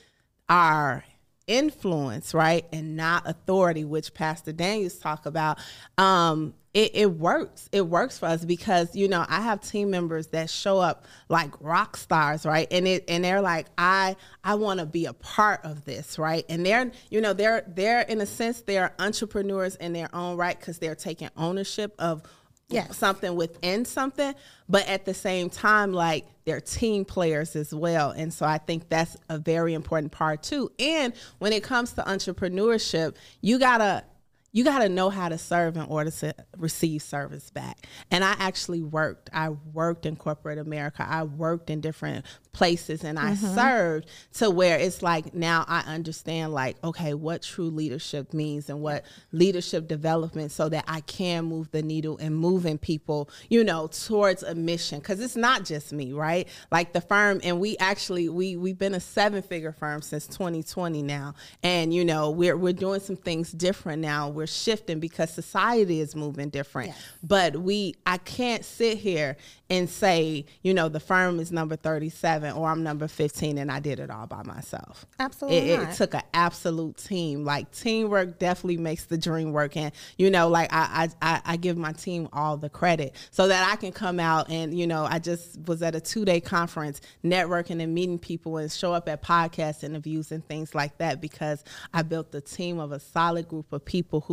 our 0.49 1.03
influence, 1.51 2.33
right, 2.33 2.65
and 2.71 2.95
not 2.95 3.27
authority, 3.27 3.83
which 3.83 4.13
Pastor 4.13 4.53
Daniels 4.53 4.97
talk 4.97 5.25
about. 5.25 5.59
Um, 5.97 6.53
it, 6.73 6.91
it, 6.93 7.11
works. 7.11 7.67
It 7.73 7.85
works 7.85 8.17
for 8.17 8.27
us 8.27 8.45
because 8.45 8.95
you 8.95 9.09
know 9.09 9.25
I 9.27 9.41
have 9.41 9.59
team 9.59 9.91
members 9.91 10.27
that 10.27 10.49
show 10.49 10.79
up 10.79 11.05
like 11.27 11.51
rock 11.59 11.97
stars, 11.97 12.45
right? 12.45 12.65
And 12.71 12.87
it 12.87 13.03
and 13.09 13.25
they're 13.25 13.41
like, 13.41 13.67
I 13.77 14.15
I 14.41 14.55
want 14.55 14.79
to 14.79 14.85
be 14.85 15.05
a 15.05 15.11
part 15.11 15.65
of 15.65 15.83
this, 15.83 16.17
right? 16.17 16.45
And 16.47 16.65
they're 16.65 16.89
you 17.09 17.19
know 17.19 17.33
they're 17.33 17.65
they're 17.67 18.01
in 18.01 18.21
a 18.21 18.25
sense 18.25 18.61
they're 18.61 18.93
entrepreneurs 18.99 19.75
in 19.75 19.91
their 19.91 20.13
own 20.15 20.37
right 20.37 20.57
because 20.57 20.79
they're 20.79 20.95
taking 20.95 21.29
ownership 21.35 21.93
of 21.99 22.23
yes. 22.71 22.97
something 22.97 23.35
within 23.35 23.85
something, 23.85 24.33
but 24.69 24.87
at 24.87 25.05
the 25.05 25.13
same 25.13 25.49
time, 25.49 25.93
like 25.93 26.25
they're 26.45 26.61
team 26.61 27.05
players 27.05 27.55
as 27.55 27.73
well. 27.73 28.11
And 28.11 28.33
so 28.33 28.45
I 28.45 28.57
think 28.57 28.89
that's 28.89 29.17
a 29.29 29.37
very 29.37 29.73
important 29.73 30.11
part 30.11 30.43
too. 30.43 30.71
And 30.79 31.13
when 31.39 31.53
it 31.53 31.63
comes 31.63 31.93
to 31.93 32.01
entrepreneurship, 32.03 33.15
you 33.41 33.59
gotta 33.59 34.03
you 34.51 34.63
got 34.63 34.79
to 34.79 34.89
know 34.89 35.09
how 35.09 35.29
to 35.29 35.37
serve 35.37 35.77
in 35.77 35.83
order 35.83 36.11
to 36.11 36.35
receive 36.57 37.01
service 37.01 37.49
back. 37.49 37.87
And 38.09 38.23
I 38.23 38.35
actually 38.37 38.81
worked. 38.81 39.29
I 39.33 39.49
worked 39.49 40.05
in 40.05 40.15
corporate 40.15 40.57
America. 40.57 41.05
I 41.07 41.23
worked 41.23 41.69
in 41.69 41.81
different 41.81 42.25
places 42.53 43.03
and 43.03 43.17
I 43.17 43.31
mm-hmm. 43.31 43.55
served 43.55 44.09
to 44.33 44.49
where 44.49 44.77
it's 44.77 45.01
like 45.01 45.33
now 45.33 45.63
I 45.67 45.81
understand 45.81 46.53
like 46.53 46.77
okay 46.83 47.13
what 47.13 47.43
true 47.43 47.69
leadership 47.69 48.33
means 48.33 48.69
and 48.69 48.81
what 48.81 49.05
leadership 49.31 49.87
development 49.87 50.51
so 50.51 50.67
that 50.69 50.83
I 50.87 51.01
can 51.01 51.45
move 51.45 51.71
the 51.71 51.81
needle 51.81 52.17
and 52.17 52.35
moving 52.35 52.77
people 52.77 53.29
you 53.49 53.63
know 53.63 53.87
towards 53.87 54.43
a 54.43 54.53
mission 54.53 54.99
cuz 54.99 55.19
it's 55.21 55.35
not 55.35 55.63
just 55.63 55.93
me 55.93 56.11
right 56.11 56.47
like 56.71 56.91
the 56.91 57.01
firm 57.01 57.39
and 57.43 57.59
we 57.59 57.77
actually 57.77 58.27
we 58.27 58.57
we've 58.57 58.77
been 58.77 58.95
a 58.95 58.99
seven 58.99 59.41
figure 59.41 59.71
firm 59.71 60.01
since 60.01 60.27
2020 60.27 61.01
now 61.01 61.33
and 61.63 61.93
you 61.93 62.03
know 62.03 62.29
we're 62.29 62.57
we're 62.57 62.73
doing 62.73 62.99
some 62.99 63.15
things 63.15 63.51
different 63.51 64.01
now 64.01 64.27
we're 64.27 64.40
shifting 64.47 64.99
because 64.99 65.31
society 65.31 65.99
is 65.99 66.15
moving 66.15 66.49
different 66.49 66.89
yes. 66.89 67.03
but 67.23 67.57
we 67.57 67.95
I 68.05 68.17
can't 68.17 68.65
sit 68.65 68.97
here 68.97 69.37
and 69.69 69.89
say 69.89 70.45
you 70.61 70.73
know 70.73 70.89
the 70.89 70.99
firm 70.99 71.39
is 71.39 71.51
number 71.51 71.75
37 71.75 72.53
or 72.53 72.69
I'm 72.69 72.83
number 72.83 73.07
15 73.07 73.57
and 73.57 73.71
I 73.71 73.79
did 73.79 73.99
it 73.99 74.09
all 74.09 74.27
by 74.27 74.43
myself. 74.43 75.05
Absolutely. 75.19 75.71
It, 75.71 75.79
it 75.79 75.95
took 75.95 76.13
an 76.13 76.23
absolute 76.33 76.97
team. 76.97 77.43
Like 77.43 77.71
teamwork 77.71 78.39
definitely 78.39 78.77
makes 78.77 79.05
the 79.05 79.17
dream 79.17 79.51
work. 79.51 79.77
And, 79.77 79.91
you 80.17 80.29
know, 80.29 80.47
like 80.47 80.69
I, 80.71 81.09
I, 81.21 81.41
I 81.45 81.57
give 81.57 81.77
my 81.77 81.93
team 81.93 82.27
all 82.33 82.57
the 82.57 82.69
credit 82.69 83.15
so 83.31 83.47
that 83.47 83.71
I 83.71 83.75
can 83.75 83.91
come 83.91 84.19
out 84.19 84.49
and, 84.49 84.77
you 84.77 84.87
know, 84.87 85.05
I 85.05 85.19
just 85.19 85.59
was 85.67 85.81
at 85.81 85.95
a 85.95 86.01
two 86.01 86.25
day 86.25 86.39
conference 86.39 87.01
networking 87.23 87.81
and 87.81 87.93
meeting 87.93 88.19
people 88.19 88.57
and 88.57 88.71
show 88.71 88.93
up 88.93 89.07
at 89.07 89.21
podcast 89.21 89.83
interviews 89.83 90.31
and 90.31 90.45
things 90.47 90.73
like 90.75 90.97
that 90.97 91.21
because 91.21 91.63
I 91.93 92.03
built 92.03 92.33
a 92.33 92.41
team 92.41 92.79
of 92.79 92.91
a 92.91 92.99
solid 92.99 93.47
group 93.47 93.71
of 93.73 93.83
people 93.85 94.21
who 94.21 94.30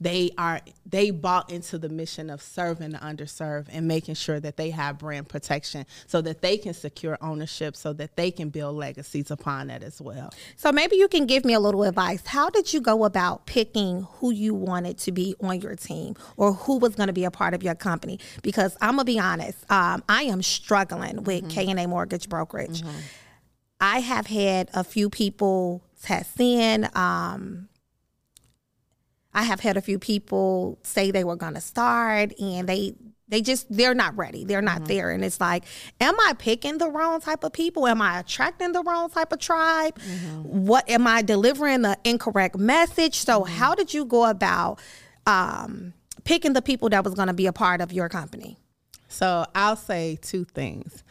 they 0.00 0.30
are, 0.38 0.60
they 0.86 1.10
bought 1.10 1.50
into 1.50 1.78
the 1.78 1.88
mission 1.88 2.30
of 2.30 2.42
serving 2.42 2.90
the 2.90 2.98
underserved 2.98 3.66
and 3.70 3.88
making 3.88 4.14
sure 4.14 4.40
that 4.40 4.56
they 4.56 4.70
have 4.70 4.98
brand 4.98 5.28
protection 5.28 5.86
so 6.06 6.20
that 6.20 6.42
they 6.42 6.56
can 6.56 6.74
secure 6.74 7.18
ownership 7.20 7.38
ownership 7.38 7.76
so 7.76 7.92
that 7.94 8.16
they 8.16 8.30
can 8.30 8.48
build 8.48 8.76
legacies 8.76 9.30
upon 9.30 9.68
that 9.68 9.82
as 9.82 10.00
well. 10.00 10.32
So 10.56 10.72
maybe 10.72 10.96
you 10.96 11.08
can 11.08 11.26
give 11.26 11.44
me 11.44 11.54
a 11.54 11.60
little 11.60 11.82
advice. 11.84 12.26
How 12.26 12.50
did 12.50 12.72
you 12.72 12.80
go 12.80 13.04
about 13.04 13.46
picking 13.46 14.06
who 14.14 14.30
you 14.30 14.54
wanted 14.54 14.98
to 14.98 15.12
be 15.12 15.34
on 15.40 15.60
your 15.60 15.76
team 15.76 16.14
or 16.36 16.52
who 16.52 16.78
was 16.78 16.94
going 16.94 17.06
to 17.06 17.12
be 17.12 17.24
a 17.24 17.30
part 17.30 17.54
of 17.54 17.62
your 17.62 17.74
company? 17.74 18.18
Because 18.42 18.76
I'm 18.80 18.92
gonna 18.92 19.04
be 19.04 19.18
honest, 19.18 19.58
um, 19.70 20.02
I 20.08 20.24
am 20.24 20.42
struggling 20.42 21.24
with 21.24 21.44
mm-hmm. 21.44 21.48
K 21.48 21.66
and 21.68 21.80
A 21.80 21.86
Mortgage 21.86 22.28
Brokerage. 22.28 22.82
Mm-hmm. 22.82 22.98
I 23.80 24.00
have 24.00 24.26
had 24.26 24.70
a 24.74 24.82
few 24.82 25.08
people 25.08 25.82
test 26.02 26.40
in. 26.40 26.88
Um, 26.94 27.67
I 29.34 29.42
have 29.44 29.60
had 29.60 29.76
a 29.76 29.80
few 29.80 29.98
people 29.98 30.78
say 30.82 31.10
they 31.10 31.24
were 31.24 31.36
going 31.36 31.54
to 31.54 31.60
start 31.60 32.32
and 32.40 32.68
they 32.68 32.94
they 33.30 33.42
just 33.42 33.66
they're 33.70 33.94
not 33.94 34.16
ready. 34.16 34.44
They're 34.44 34.62
not 34.62 34.76
Mm-hmm. 34.78 34.84
there 34.86 35.10
and 35.10 35.24
it's 35.24 35.40
like 35.40 35.64
am 36.00 36.14
I 36.20 36.32
picking 36.38 36.78
the 36.78 36.90
wrong 36.90 37.20
type 37.20 37.44
of 37.44 37.52
people? 37.52 37.86
Am 37.86 38.00
I 38.00 38.20
attracting 38.20 38.72
the 38.72 38.82
wrong 38.82 39.10
type 39.10 39.32
of 39.32 39.38
tribe? 39.38 39.98
Mm-hmm. 39.98 40.66
What 40.66 40.88
am 40.88 41.06
I 41.06 41.22
delivering 41.22 41.82
the 41.82 41.98
incorrect 42.04 42.56
message? 42.56 43.16
So 43.16 43.44
how 43.44 43.74
did 43.74 43.92
you 43.92 44.04
go 44.06 44.24
about 44.24 44.80
um 45.26 45.92
picking 46.24 46.52
the 46.54 46.62
people 46.62 46.88
that 46.90 47.04
was 47.04 47.14
going 47.14 47.28
to 47.28 47.34
be 47.34 47.46
a 47.46 47.52
part 47.52 47.80
of 47.80 47.92
your 47.92 48.08
company? 48.08 48.58
So 49.08 49.46
I'll 49.54 49.76
say 49.76 50.18
two 50.20 50.44
things. 50.44 51.02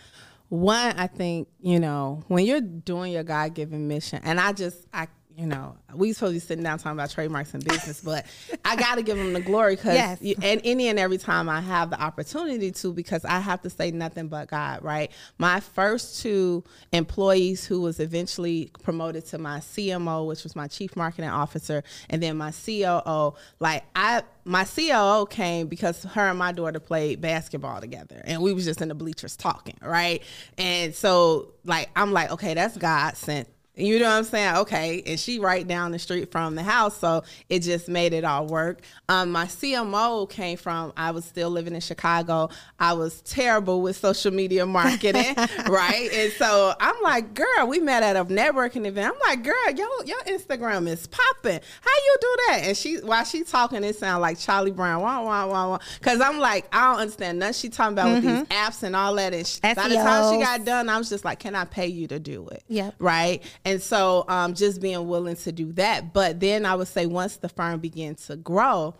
One, 0.49 0.97
I 0.97 1.07
think, 1.07 1.49
you 1.59 1.79
know, 1.79 2.23
when 2.27 2.45
you're 2.45 2.61
doing 2.61 3.11
your 3.11 3.23
God 3.23 3.53
given 3.53 3.87
mission, 3.87 4.21
and 4.23 4.39
I 4.39 4.53
just, 4.53 4.77
I, 4.93 5.07
you 5.37 5.45
know, 5.45 5.77
we 5.93 6.13
supposed 6.13 6.31
to 6.31 6.35
be 6.35 6.39
sitting 6.39 6.63
down 6.63 6.79
talking 6.79 6.93
about 6.97 7.11
trademarks 7.11 7.53
and 7.53 7.63
business, 7.63 8.01
but 8.01 8.25
I 8.65 8.75
got 8.75 8.95
to 8.95 9.03
give 9.03 9.17
them 9.17 9.33
the 9.33 9.39
glory 9.39 9.75
because, 9.75 9.93
Yes. 9.93 10.19
and 10.41 10.59
any 10.63 10.87
and 10.87 10.97
every 10.97 11.19
time 11.19 11.47
I 11.47 11.61
have 11.61 11.91
the 11.91 12.01
opportunity 12.01 12.71
to, 12.71 12.91
because 12.91 13.23
I 13.23 13.39
have 13.39 13.61
to 13.61 13.69
say 13.69 13.91
nothing 13.91 14.29
but 14.29 14.47
God, 14.47 14.83
right? 14.83 15.11
My 15.37 15.59
first 15.59 16.23
two 16.23 16.63
employees 16.91 17.65
who 17.65 17.81
was 17.81 17.99
eventually 17.99 18.71
promoted 18.81 19.27
to 19.27 19.37
my 19.37 19.59
CMO, 19.59 20.25
which 20.25 20.41
was 20.43 20.55
my 20.55 20.67
chief 20.67 20.95
marketing 20.95 21.29
officer, 21.29 21.83
and 22.09 22.21
then 22.23 22.35
my 22.35 22.51
COO, 22.51 23.35
like 23.59 23.83
I, 23.95 24.23
my 24.43 24.63
COO 24.65 25.27
came 25.29 25.67
because 25.67 26.03
her 26.03 26.29
and 26.29 26.39
my 26.39 26.51
daughter 26.51 26.79
played 26.79 27.21
basketball 27.21 27.79
together 27.79 28.23
and 28.25 28.41
we 28.41 28.53
was 28.53 28.65
just 28.65 28.81
in 28.81 28.87
the 28.87 28.95
bleachers 28.95 29.35
talking, 29.35 29.77
right? 29.83 30.23
And 30.57 30.95
so 30.95 31.49
like 31.63 31.89
I'm 31.95 32.11
like, 32.11 32.31
okay, 32.31 32.55
that's 32.55 32.75
God 32.75 33.15
sent. 33.17 33.47
You 33.77 33.99
know 33.99 34.05
what 34.05 34.15
I'm 34.15 34.23
saying? 34.23 34.55
Okay. 34.57 35.03
And 35.05 35.19
she 35.19 35.39
right 35.39 35.67
down 35.67 35.91
the 35.91 35.99
street 35.99 36.31
from 36.31 36.55
the 36.55 36.63
house. 36.63 36.97
So 36.97 37.23
it 37.49 37.59
just 37.59 37.87
made 37.87 38.13
it 38.13 38.23
all 38.23 38.47
work. 38.47 38.81
Um, 39.07 39.31
my 39.31 39.45
CMO 39.45 40.29
came 40.29 40.57
from, 40.57 40.93
I 40.97 41.11
was 41.11 41.25
still 41.25 41.49
living 41.49 41.73
in 41.75 41.81
Chicago. 41.81 42.49
I 42.79 42.93
was 42.93 43.21
terrible 43.21 43.81
with 43.81 43.95
social 43.97 44.31
media 44.31 44.65
marketing, 44.65 45.35
right? 45.69 46.09
And 46.11 46.31
so 46.33 46.73
I'm 46.79 47.01
like, 47.03 47.33
girl, 47.33 47.67
we 47.67 47.79
met 47.79 48.03
at 48.03 48.15
a 48.15 48.25
networking 48.25 48.85
event. 48.85 49.13
I'm 49.13 49.19
like, 49.27 49.43
girl, 49.43 49.71
yo, 49.75 49.85
your 50.05 50.21
Instagram 50.23 50.87
is 50.87 51.07
popping. 51.07 51.59
How 51.81 51.91
you 52.05 52.17
do 52.19 52.35
that? 52.47 52.61
And 52.63 52.77
she, 52.77 52.97
while 52.97 53.23
she 53.23 53.43
talking, 53.43 53.83
it 53.83 53.95
sound 53.95 54.21
like 54.21 54.39
Charlie 54.39 54.71
Brown, 54.71 55.01
wah, 55.01 55.23
wah, 55.23 55.47
wah, 55.47 55.69
wah. 55.69 55.79
Cause 56.01 56.19
I'm 56.19 56.39
like, 56.39 56.67
I 56.73 56.91
don't 56.91 57.01
understand 57.01 57.39
nothing 57.39 57.53
she 57.53 57.69
talking 57.69 57.93
about 57.93 58.11
with 58.11 58.23
these 58.23 58.43
apps 58.57 58.83
and 58.83 58.95
all 58.95 59.13
that. 59.15 59.33
And 59.33 59.45
she, 59.45 59.59
by 59.61 59.73
the 59.73 59.95
time 59.95 60.33
she 60.33 60.43
got 60.43 60.65
done, 60.65 60.89
I 60.89 60.97
was 60.97 61.09
just 61.09 61.23
like, 61.23 61.39
can 61.39 61.55
I 61.55 61.65
pay 61.65 61.87
you 61.87 62.07
to 62.07 62.19
do 62.19 62.47
it? 62.49 62.63
Yeah. 62.67 62.91
Right. 62.99 63.43
And 63.67 63.81
so 63.81 64.23
um, 64.29 64.53
just 64.53 64.79
being 64.79 65.09
willing 65.09 65.35
to 65.35 65.51
do 65.51 65.73
that. 65.73 66.13
But 66.13 66.39
then 66.39 66.65
I 66.65 66.73
would 66.73 66.87
say 66.87 67.05
once 67.05 67.35
the 67.35 67.49
firm 67.49 67.81
began 67.81 68.15
to 68.15 68.37
grow, 68.37 68.95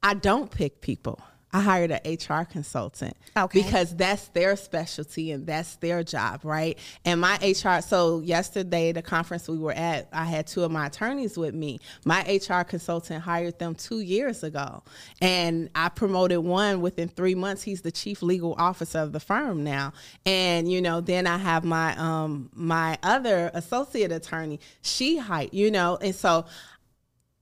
I 0.00 0.14
don't 0.14 0.48
pick 0.48 0.80
people. 0.80 1.20
I 1.52 1.60
hired 1.60 1.90
an 1.90 2.00
HR 2.04 2.44
consultant 2.44 3.16
Okay. 3.36 3.62
because 3.62 3.94
that's 3.96 4.28
their 4.28 4.56
specialty 4.56 5.30
and 5.30 5.46
that's 5.46 5.76
their 5.76 6.02
job, 6.02 6.40
right? 6.42 6.76
And 7.04 7.20
my 7.20 7.36
HR, 7.36 7.80
so 7.80 8.20
yesterday, 8.20 8.92
the 8.92 9.00
conference 9.00 9.48
we 9.48 9.56
were 9.56 9.72
at, 9.72 10.08
I 10.12 10.24
had 10.24 10.46
two 10.48 10.64
of 10.64 10.70
my 10.70 10.86
attorneys 10.86 11.38
with 11.38 11.54
me. 11.54 11.78
My 12.04 12.20
HR 12.22 12.62
consultant 12.62 13.22
hired 13.22 13.58
them 13.58 13.74
two 13.74 14.00
years 14.00 14.42
ago, 14.42 14.82
and 15.22 15.70
I 15.74 15.88
promoted 15.88 16.40
one 16.40 16.80
within 16.80 17.08
three 17.08 17.34
months. 17.36 17.62
He's 17.62 17.80
the 17.80 17.92
chief 17.92 18.22
legal 18.22 18.54
officer 18.58 18.98
of 18.98 19.12
the 19.12 19.20
firm 19.20 19.62
now, 19.64 19.92
and 20.26 20.70
you 20.70 20.82
know, 20.82 21.00
then 21.00 21.26
I 21.26 21.38
have 21.38 21.64
my 21.64 21.96
um 21.96 22.50
my 22.54 22.98
other 23.02 23.50
associate 23.54 24.10
attorney. 24.12 24.60
She 24.82 25.16
hired, 25.16 25.54
you 25.54 25.70
know, 25.70 25.96
and 26.02 26.14
so 26.14 26.44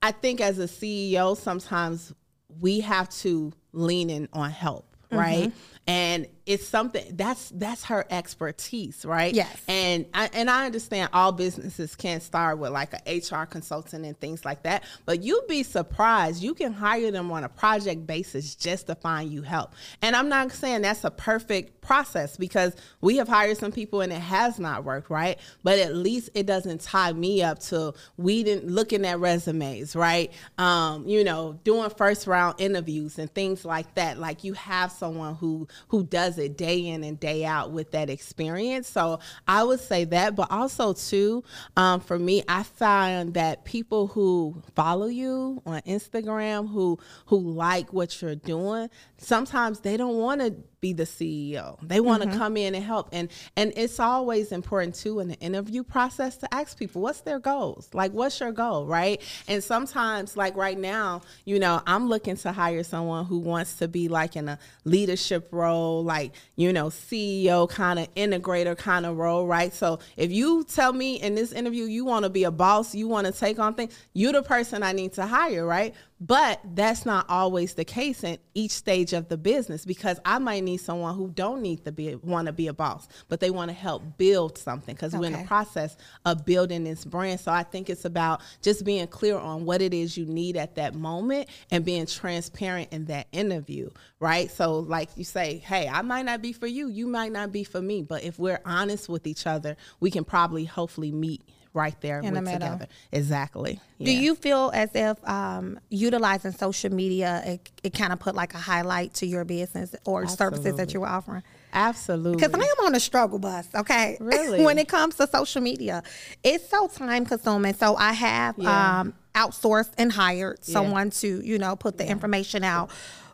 I 0.03 0.13
think 0.13 0.41
as 0.41 0.59
a 0.59 0.67
CEO, 0.69 1.37
sometimes 1.37 2.13
we 2.61 2.81
have 2.81 3.09
to 3.09 3.53
lean 3.75 4.11
in 4.11 4.29
on 4.33 4.51
help, 4.51 4.87
mm-hmm. 5.07 5.19
right? 5.19 5.53
And 5.87 6.27
it's 6.47 6.67
something 6.67 7.05
that's 7.17 7.51
that's 7.55 7.85
her 7.85 8.05
expertise, 8.11 9.05
right? 9.05 9.33
Yes. 9.33 9.63
And 9.67 10.05
I, 10.13 10.29
and 10.35 10.51
I 10.51 10.67
understand 10.67 11.09
all 11.13 11.33
businesses 11.33 11.97
can 11.97 12.21
start 12.21 12.59
with 12.59 12.71
like 12.71 12.93
a 12.93 13.19
HR 13.19 13.47
consultant 13.47 14.05
and 14.05 14.19
things 14.21 14.45
like 14.45 14.63
that, 14.65 14.85
but 15.07 15.23
you'd 15.23 15.47
be 15.47 15.63
surprised. 15.63 16.43
You 16.43 16.53
can 16.53 16.75
hire 16.75 17.11
them 17.11 17.33
on 17.33 17.45
a 17.45 17.49
project 17.49 18.07
basis 18.07 18.55
just 18.55 18.89
to 18.89 18.95
find 18.95 19.33
you 19.33 19.41
help. 19.41 19.73
And 20.03 20.15
I'm 20.15 20.29
not 20.29 20.53
saying 20.53 20.83
that's 20.83 21.05
a 21.05 21.11
perfect 21.11 21.81
process 21.81 22.37
because 22.37 22.77
we 23.01 23.17
have 23.17 23.29
hired 23.29 23.57
some 23.57 23.73
people 23.73 24.03
and 24.03 24.13
it 24.13 24.21
has 24.21 24.59
not 24.59 24.85
worked, 24.85 25.09
right? 25.09 25.39
But 25.63 25.79
at 25.79 25.95
least 25.95 26.31
it 26.35 26.45
doesn't 26.47 26.83
tie 26.83 27.13
me 27.13 27.43
up 27.43 27.59
to 27.61 27.95
we 28.19 28.43
didn't 28.43 28.71
looking 28.71 29.07
at 29.07 29.19
resumes, 29.19 29.97
right? 29.97 30.31
Um, 30.59 31.07
you 31.09 31.25
know, 31.25 31.59
doing 31.65 31.89
first 31.91 32.27
round 32.27 32.57
interviews 32.59 33.19
and 33.19 33.33
things 33.33 33.65
like 33.65 33.95
that. 33.95 34.19
Like 34.19 34.45
you 34.45 34.53
have 34.55 34.93
someone 34.93 35.37
who 35.37 35.69
who 35.89 36.05
does 36.05 36.34
it 36.39 36.57
day 36.57 36.87
in 36.87 37.05
and 37.05 37.19
day 37.19 37.45
out 37.45 37.71
with 37.71 37.91
that 37.93 38.11
experience. 38.11 38.89
So 38.89 39.21
I 39.47 39.65
would 39.65 39.81
say 39.81 40.05
that, 40.05 40.35
but 40.37 40.51
also 40.51 40.93
too, 40.93 41.45
um, 41.77 42.01
for 42.01 42.19
me, 42.19 42.43
I 42.49 42.63
find 42.63 43.35
that 43.35 43.65
people 43.65 44.09
who 44.09 44.63
follow 44.75 45.07
you 45.07 45.63
on 45.67 45.81
Instagram, 45.83 46.71
who 46.71 46.99
who 47.27 47.39
like 47.39 47.93
what 47.93 48.21
you're 48.21 48.35
doing, 48.35 48.91
sometimes 49.19 49.81
they 49.81 49.97
don't 49.97 50.17
want 50.17 50.41
to 50.41 50.55
be 50.85 50.93
the 50.93 51.05
CEO. 51.05 51.79
They 51.81 51.99
want 51.99 52.23
to 52.25 52.29
mm-hmm. 52.29 52.37
come 52.37 52.59
in 52.59 52.75
and 52.75 52.85
help. 52.85 53.09
And 53.11 53.31
and 53.57 53.73
it's 53.75 53.99
always 53.99 54.53
important 54.53 54.95
too 54.95 55.19
in 55.21 55.29
the 55.29 55.39
interview 55.41 55.83
process 55.83 56.37
to 56.37 56.55
ask 56.55 56.79
people 56.79 57.01
what's 57.01 57.23
their 57.23 57.39
goals. 57.39 57.89
Like 57.95 58.13
what's 58.13 58.39
your 58.39 58.53
goal, 58.53 58.85
right? 58.85 59.19
And 59.49 59.65
sometimes 59.65 60.37
like 60.37 60.55
right 60.57 60.79
now, 60.79 61.23
you 61.47 61.59
know, 61.59 61.81
I'm 61.87 62.11
looking 62.11 62.37
to 62.37 62.53
hire 62.53 62.85
someone 62.85 63.25
who 63.25 63.39
wants 63.39 63.77
to 63.77 63.89
be 63.89 64.09
like 64.09 64.37
in 64.37 64.47
a 64.47 64.59
leadership 64.85 65.49
role, 65.53 66.05
like, 66.05 66.33
you 66.57 66.71
know, 66.71 66.89
CEO 66.89 67.67
kind 67.67 67.99
of 67.99 68.15
integrator 68.15 68.77
kind 68.77 69.07
of 69.07 69.17
role, 69.17 69.47
right? 69.47 69.73
So 69.73 70.01
if 70.19 70.31
you 70.31 70.65
tell 70.65 70.93
me 70.93 71.19
in 71.19 71.35
this 71.35 71.53
interview 71.53 71.85
you 71.85 72.05
want 72.05 72.25
to 72.25 72.29
be 72.29 72.45
a 72.45 72.51
boss, 72.51 72.95
you 72.95 73.09
want 73.09 73.27
to 73.27 73.33
take 73.33 73.59
on 73.59 73.73
things, 73.73 73.99
you're 74.13 74.33
the 74.33 74.43
person 74.43 74.83
I 74.83 74.93
need 74.93 75.15
to 75.15 75.25
hire, 75.25 75.65
right? 75.65 75.95
But 76.27 76.61
that's 76.75 77.05
not 77.05 77.27
always 77.29 77.75
the 77.75 77.85
case 77.85 78.25
in 78.25 78.39
each 78.55 78.71
stage 78.71 79.13
of 79.13 79.29
the 79.29 79.37
business 79.37 79.85
because 79.85 80.19
I 80.25 80.39
might 80.39 80.65
need 80.65 80.79
someone 80.79 81.15
who 81.17 81.29
don't 81.29 81.61
need 81.61 81.85
to 81.85 81.93
be 81.93 82.15
want 82.15 82.47
to 82.47 82.53
be 82.53 82.67
a 82.67 82.73
boss, 82.73 83.07
but 83.29 83.41
they 83.41 83.51
want 83.51 83.69
to 83.69 83.75
help 83.75 84.17
build 84.17 84.57
something 84.57 84.95
because 84.95 85.15
we're 85.15 85.27
in 85.27 85.35
the 85.35 85.45
process 85.45 85.99
of 86.25 86.47
building 86.47 86.85
this 86.85 87.05
brand. 87.05 87.41
So 87.41 87.53
I 87.53 87.63
think 87.63 87.91
it's 87.91 88.07
about 88.07 88.41
just 88.63 88.87
being 88.87 89.07
clear 89.07 89.37
on 89.37 89.67
what 89.67 89.83
it 89.83 89.93
is 89.93 90.17
you 90.17 90.25
need 90.25 90.57
at 90.57 90.77
that 90.77 90.95
moment 90.95 91.51
and 91.71 91.85
being 91.85 92.07
transparent 92.07 92.91
in 92.91 93.05
that 93.07 93.27
interview, 93.33 93.91
right? 94.19 94.51
So 94.51 94.79
like 94.79 95.11
you 95.17 95.25
say, 95.25 95.59
hey, 95.59 95.89
I 95.89 96.01
might 96.01 96.25
not 96.25 96.41
be 96.41 96.55
for 96.55 96.67
you, 96.67 96.89
you 96.89 97.07
might 97.07 97.33
not 97.33 97.53
be 97.53 97.65
for 97.65 97.83
me, 97.83 98.01
but 98.01 98.25
if 98.25 98.39
we're 98.39 98.61
honest 98.65 99.11
with 99.11 99.27
each 99.27 99.47
other, 99.47 99.77
we 100.01 100.11
can 100.11 100.25
probably 100.25 100.65
hopefully 100.65 101.13
meet 101.13 101.43
right 101.75 102.01
there 102.01 102.21
In 102.21 102.33
the 102.35 102.41
middle. 102.41 102.61
together. 102.61 102.87
Exactly. 103.13 103.81
Do 104.03 104.11
you 104.13 104.35
feel 104.37 104.71
as 104.73 104.91
if 104.95 105.17
um, 105.29 105.79
utilizing 105.91 106.53
social 106.53 106.93
media 106.95 107.43
it, 107.45 107.71
it 107.83 107.93
kind 107.95 108.13
of 108.13 108.21
put 108.21 108.35
like 108.35 108.55
a 108.55 108.59
highlight 108.59 109.13
to 109.15 109.27
your 109.27 109.45
business 109.45 109.95
or 110.07 110.27
services 110.29 110.77
that 110.77 110.95
you 110.95 111.01
were 111.01 111.09
offering? 111.09 111.43
Absolutely. 111.73 112.37
Because 112.37 112.55
I 112.55 112.63
am 112.79 112.87
on 112.87 112.95
a 112.95 113.01
struggle 113.01 113.39
bus, 113.41 113.67
okay? 113.75 114.17
Really? 114.21 114.63
when 114.65 114.79
it 114.79 114.89
comes 114.89 115.17
to 115.17 115.27
social 115.27 115.61
media, 115.61 116.03
it's 116.45 116.69
so 116.69 116.87
time 116.87 117.27
consuming. 117.27 117.75
So 117.75 117.97
I 117.97 118.13
have 118.13 118.55
Yeah. 118.57 119.01
um, 119.01 119.15
outsourced 119.35 119.91
and 119.99 120.13
hired 120.13 120.65
someone 120.65 121.11
to, 121.11 121.41
you 121.45 121.59
know, 121.59 121.75
put 121.75 121.99
the 121.99 122.09
information 122.09 122.63
out. 122.63 122.91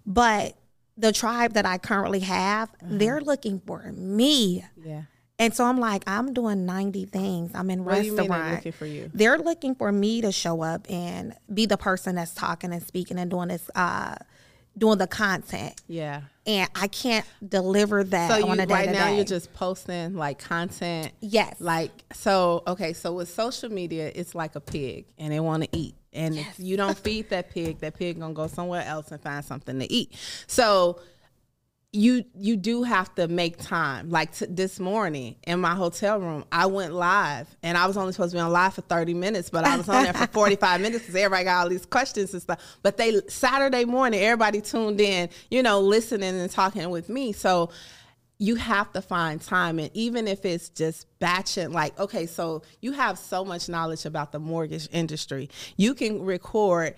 But 0.06 0.56
the 0.96 1.12
tribe 1.12 1.52
that 1.54 1.66
I 1.66 1.76
currently 1.78 2.20
have, 2.20 2.70
Mm-hmm. 2.82 2.98
they're 2.98 3.20
looking 3.20 3.60
for 3.66 3.92
me. 3.92 4.64
yeah. 4.82 5.02
And 5.40 5.54
so 5.54 5.64
I'm 5.64 5.78
like, 5.80 6.04
I'm 6.06 6.34
doing 6.34 6.66
90 6.66 7.06
things. 7.06 7.50
I'm 7.54 7.70
in 7.70 7.84
What 7.84 7.96
restaurant. 7.96 8.28
they're 8.28 8.54
looking 8.54 8.72
for 8.72 8.86
you? 8.86 9.10
They're 9.14 9.38
looking 9.38 9.74
for 9.74 9.90
me 9.90 10.20
to 10.20 10.30
show 10.30 10.60
up 10.62 10.86
and 10.90 11.34
be 11.52 11.64
the 11.64 11.78
person 11.78 12.14
that's 12.16 12.34
talking 12.34 12.72
and 12.72 12.82
speaking 12.82 13.18
and 13.18 13.30
doing 13.30 13.48
this, 13.48 13.70
uh, 13.74 14.16
doing 14.76 14.98
the 14.98 15.06
content. 15.06 15.80
Yeah. 15.88 16.20
And 16.46 16.68
I 16.74 16.88
can't 16.88 17.24
deliver 17.46 18.04
that 18.04 18.30
So 18.30 18.36
you 18.36 18.46
on 18.48 18.60
a 18.60 18.66
day 18.66 18.74
right 18.74 18.90
now 18.90 19.08
you're 19.08 19.24
just 19.24 19.52
posting 19.54 20.14
like 20.14 20.38
content. 20.38 21.12
Yes. 21.20 21.56
Like 21.58 21.90
so 22.12 22.62
okay, 22.66 22.92
so 22.92 23.14
with 23.14 23.30
social 23.30 23.70
media 23.70 24.12
it's 24.14 24.34
like 24.34 24.56
a 24.56 24.60
pig 24.60 25.06
and 25.18 25.32
they 25.32 25.40
want 25.40 25.62
to 25.64 25.68
eat. 25.76 25.94
And 26.12 26.36
if 26.36 26.58
you 26.58 26.76
don't 26.76 26.98
feed 26.98 27.30
that 27.30 27.50
pig, 27.50 27.78
that 27.80 27.96
pig 27.96 28.18
going 28.18 28.32
to 28.32 28.36
go 28.36 28.46
somewhere 28.46 28.82
else 28.84 29.10
and 29.12 29.22
find 29.22 29.44
something 29.44 29.78
to 29.78 29.90
eat. 29.92 30.12
So 30.48 31.00
you 31.92 32.24
you 32.36 32.56
do 32.56 32.84
have 32.84 33.12
to 33.16 33.26
make 33.26 33.56
time. 33.58 34.10
Like 34.10 34.36
t- 34.36 34.46
this 34.48 34.78
morning 34.78 35.36
in 35.44 35.60
my 35.60 35.74
hotel 35.74 36.20
room, 36.20 36.44
I 36.52 36.66
went 36.66 36.92
live, 36.92 37.48
and 37.62 37.76
I 37.76 37.86
was 37.86 37.96
only 37.96 38.12
supposed 38.12 38.30
to 38.30 38.36
be 38.36 38.40
on 38.40 38.52
live 38.52 38.74
for 38.74 38.82
thirty 38.82 39.14
minutes, 39.14 39.50
but 39.50 39.64
I 39.64 39.76
was 39.76 39.88
on 39.88 40.04
there 40.04 40.12
for 40.12 40.26
forty 40.32 40.56
five 40.56 40.80
minutes 40.80 41.00
because 41.00 41.16
everybody 41.16 41.44
got 41.44 41.64
all 41.64 41.68
these 41.68 41.86
questions 41.86 42.32
and 42.32 42.40
stuff. 42.40 42.60
But 42.82 42.96
they 42.96 43.20
Saturday 43.28 43.84
morning, 43.84 44.20
everybody 44.20 44.60
tuned 44.60 45.00
in, 45.00 45.30
you 45.50 45.62
know, 45.62 45.80
listening 45.80 46.38
and 46.38 46.50
talking 46.50 46.90
with 46.90 47.08
me. 47.08 47.32
So 47.32 47.70
you 48.38 48.54
have 48.54 48.92
to 48.92 49.02
find 49.02 49.40
time, 49.40 49.80
and 49.80 49.90
even 49.92 50.28
if 50.28 50.44
it's 50.44 50.68
just 50.68 51.06
batching, 51.18 51.72
like 51.72 51.98
okay, 51.98 52.26
so 52.26 52.62
you 52.80 52.92
have 52.92 53.18
so 53.18 53.44
much 53.44 53.68
knowledge 53.68 54.04
about 54.04 54.30
the 54.30 54.38
mortgage 54.38 54.88
industry, 54.92 55.50
you 55.76 55.94
can 55.94 56.22
record 56.22 56.94